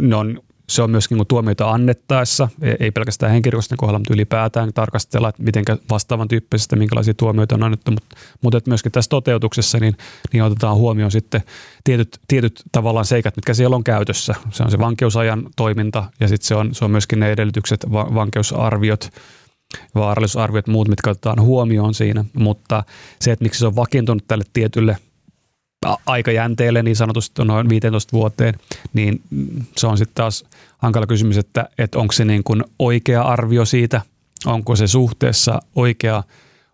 ne 0.00 0.16
on 0.16 0.40
se 0.68 0.82
on 0.82 0.90
myöskin 0.90 1.18
niin 1.18 1.26
tuomioita 1.26 1.70
annettaessa, 1.70 2.48
e- 2.62 2.74
ei 2.80 2.90
pelkästään 2.90 3.32
henkirikosten 3.32 3.78
kohdalla, 3.78 3.98
mutta 3.98 4.14
ylipäätään 4.14 4.72
tarkastella, 4.72 5.28
että 5.28 5.42
miten 5.42 5.64
vastaavan 5.90 6.28
tyyppisestä, 6.28 6.76
minkälaisia 6.76 7.14
tuomioita 7.14 7.54
on 7.54 7.62
annettu, 7.62 7.90
mutta, 7.90 8.16
mutta 8.42 8.58
että 8.58 8.70
myöskin 8.70 8.92
tässä 8.92 9.08
toteutuksessa 9.08 9.78
niin, 9.78 9.96
niin 10.32 10.42
otetaan 10.42 10.76
huomioon 10.76 11.10
sitten 11.10 11.42
tietyt, 11.84 12.18
tietyt 12.28 12.62
tavallaan 12.72 13.04
seikat, 13.04 13.36
mitkä 13.36 13.54
siellä 13.54 13.76
on 13.76 13.84
käytössä. 13.84 14.34
Se 14.50 14.62
on 14.62 14.70
se 14.70 14.78
vankeusajan 14.78 15.48
toiminta 15.56 16.04
ja 16.20 16.28
sitten 16.28 16.46
se 16.46 16.54
on, 16.54 16.74
se 16.74 16.84
on 16.84 16.90
myöskin 16.90 17.20
ne 17.20 17.32
edellytykset, 17.32 17.86
va- 17.92 18.14
vankeusarviot, 18.14 19.10
vaarallisuusarviot, 19.94 20.66
muut, 20.66 20.88
mitkä 20.88 21.10
otetaan 21.10 21.40
huomioon 21.40 21.94
siinä, 21.94 22.24
mutta 22.38 22.84
se, 23.20 23.32
että 23.32 23.42
miksi 23.42 23.58
se 23.58 23.66
on 23.66 23.76
vakiintunut 23.76 24.24
tälle 24.28 24.44
tietylle 24.52 24.96
aikajänteelle 26.06 26.82
niin 26.82 26.96
sanotusti 26.96 27.44
noin 27.44 27.68
15 27.68 28.12
vuoteen, 28.12 28.54
niin 28.92 29.20
se 29.76 29.86
on 29.86 29.98
sitten 29.98 30.14
taas 30.14 30.44
hankala 30.78 31.06
kysymys, 31.06 31.38
että, 31.38 31.68
että 31.78 31.98
onko 31.98 32.12
se 32.12 32.24
niin 32.24 32.44
kuin 32.44 32.64
oikea 32.78 33.22
arvio 33.22 33.64
siitä, 33.64 34.00
onko 34.46 34.76
se 34.76 34.86
suhteessa 34.86 35.62
oikea, 35.74 36.22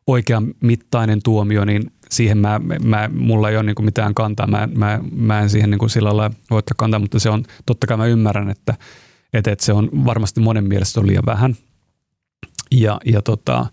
oikea 0.06 0.42
mittainen 0.60 1.22
tuomio, 1.22 1.64
niin 1.64 1.92
siihen 2.10 2.38
mä, 2.38 2.60
mä, 2.84 3.10
mulla 3.14 3.50
ei 3.50 3.56
ole 3.56 3.62
niin 3.62 3.74
kuin 3.74 3.84
mitään 3.84 4.14
kantaa, 4.14 4.46
mä, 4.46 4.68
mä, 4.74 5.00
mä 5.12 5.40
en 5.40 5.50
siihen 5.50 5.70
niin 5.70 5.78
kuin 5.78 5.90
sillä 5.90 6.16
lailla 6.16 6.34
voi 6.50 6.58
ottaa 6.58 6.74
kantaa, 6.78 7.00
mutta 7.00 7.18
se 7.18 7.30
on, 7.30 7.44
totta 7.66 7.86
kai 7.86 7.96
mä 7.96 8.06
ymmärrän, 8.06 8.50
että, 8.50 8.74
että, 9.32 9.50
että 9.52 9.64
se 9.64 9.72
on 9.72 9.90
varmasti 10.04 10.40
monen 10.40 10.64
mielestä 10.64 11.00
on 11.00 11.06
liian 11.06 11.26
vähän. 11.26 11.56
Ja, 12.70 13.00
ja 13.04 13.22
tota, 13.22 13.66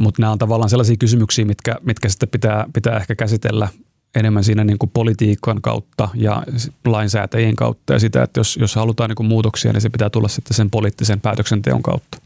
mutta 0.00 0.22
nämä 0.22 0.32
on 0.32 0.38
tavallaan 0.38 0.70
sellaisia 0.70 0.96
kysymyksiä, 0.96 1.44
mitkä, 1.44 1.76
mitkä 1.82 2.08
sitten 2.08 2.28
pitää, 2.28 2.66
pitää 2.72 2.96
ehkä 2.96 3.14
käsitellä 3.14 3.68
enemmän 4.16 4.44
siinä 4.44 4.64
niin 4.64 4.78
kuin 4.78 4.90
politiikan 4.90 5.62
kautta 5.62 6.08
ja 6.14 6.42
lainsäätäjien 6.84 7.56
kautta 7.56 7.92
ja 7.92 7.98
sitä, 7.98 8.22
että 8.22 8.40
jos, 8.40 8.56
jos 8.60 8.74
halutaan 8.74 9.10
niin 9.10 9.16
kuin 9.16 9.26
muutoksia, 9.26 9.72
niin 9.72 9.80
se 9.80 9.90
pitää 9.90 10.10
tulla 10.10 10.28
sitten 10.28 10.56
sen 10.56 10.70
poliittisen 10.70 11.20
päätöksenteon 11.20 11.82
kautta. 11.82 12.18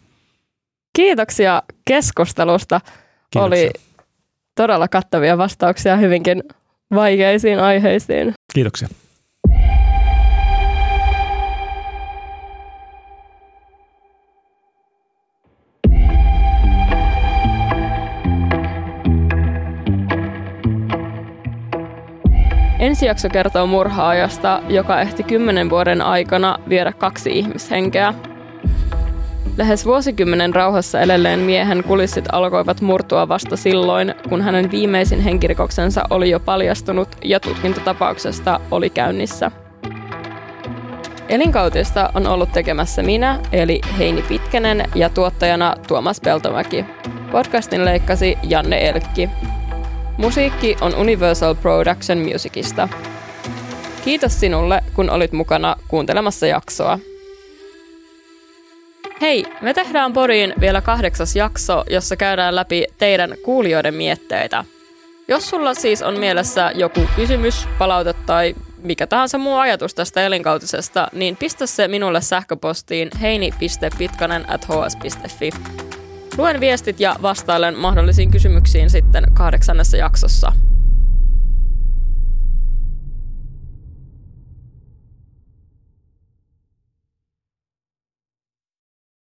Kiitoksia 0.97 1.63
keskustelusta. 1.85 2.81
Kiitoksia. 3.31 3.41
Oli 3.43 3.71
todella 4.55 4.89
kattavia 4.89 5.39
vastauksia 5.39 5.97
hyvinkin 5.97 6.43
vaikeisiin 6.95 7.61
aiheisiin. 7.61 8.33
Kiitoksia. 8.55 8.89
Ensi 22.81 23.07
jakso 23.07 23.29
kertoo 23.29 23.67
murhaajasta, 23.67 24.63
joka 24.69 25.01
ehti 25.01 25.23
kymmenen 25.23 25.71
vuoden 25.71 26.03
aikana 26.03 26.59
viedä 26.69 26.93
kaksi 26.93 27.39
ihmishenkeä. 27.39 28.15
Lähes 29.57 29.87
vuosikymmenen 29.87 30.55
rauhassa 30.55 31.01
edelleen 31.01 31.39
miehen 31.39 31.85
kulissit 31.85 32.25
alkoivat 32.33 32.81
murtua 32.81 33.29
vasta 33.29 33.57
silloin, 33.57 34.15
kun 34.29 34.43
hänen 34.43 34.71
viimeisin 34.71 35.21
henkirikoksensa 35.21 36.03
oli 36.11 36.31
jo 36.31 36.41
paljastunut 36.41 37.09
ja 37.25 37.41
tutkintatapauksesta 37.41 38.61
oli 38.71 38.91
käynnissä. 38.91 39.51
Elinkautista 41.29 42.11
on 42.15 42.27
ollut 42.27 42.53
tekemässä 42.53 43.03
minä, 43.03 43.39
eli 43.53 43.81
Heini 43.99 44.23
Pitkänen, 44.23 44.85
ja 44.95 45.09
tuottajana 45.09 45.75
Tuomas 45.89 46.21
Peltomäki. 46.21 46.85
Podcastin 47.33 47.85
leikkasi 47.85 48.39
Janne 48.43 48.89
Elkki. 48.89 49.31
Musiikki 50.21 50.77
on 50.81 50.95
Universal 50.95 51.55
Production 51.55 52.19
Musicista. 52.19 52.89
Kiitos 54.05 54.41
sinulle, 54.41 54.81
kun 54.95 55.11
olit 55.11 55.33
mukana 55.33 55.77
kuuntelemassa 55.89 56.47
jaksoa. 56.47 56.99
Hei, 59.21 59.45
me 59.61 59.75
tehdään 59.75 60.13
Poriin 60.13 60.55
vielä 60.61 60.81
kahdeksas 60.81 61.37
jakso, 61.37 61.85
jossa 61.91 62.17
käydään 62.17 62.57
läpi 62.57 62.85
teidän 62.99 63.35
kuulijoiden 63.45 63.95
mietteitä. 63.95 64.65
Jos 65.29 65.51
sulla 65.51 65.75
siis 65.75 66.03
on 66.03 66.19
mielessä 66.19 66.73
joku 66.75 67.01
kysymys, 67.17 67.69
palaute 67.79 68.15
tai 68.27 68.55
mikä 68.83 69.07
tahansa 69.07 69.39
muu 69.39 69.57
ajatus 69.57 69.95
tästä 69.95 70.27
elinkautisesta, 70.27 71.09
niin 71.13 71.37
pistä 71.37 71.67
se 71.67 71.89
minulle 71.89 72.21
sähköpostiin 72.21 73.11
heini.pitkanen 73.21 74.51
at 74.51 74.65
hs.fi. 74.69 75.51
Luen 76.39 76.61
viestit 76.61 77.01
ja 77.01 77.17
vastailen 77.23 77.79
mahdollisiin 77.79 78.31
kysymyksiin 78.31 78.91
sitten 78.91 79.25
kahdeksannessa 79.35 79.97
jaksossa. 79.97 80.53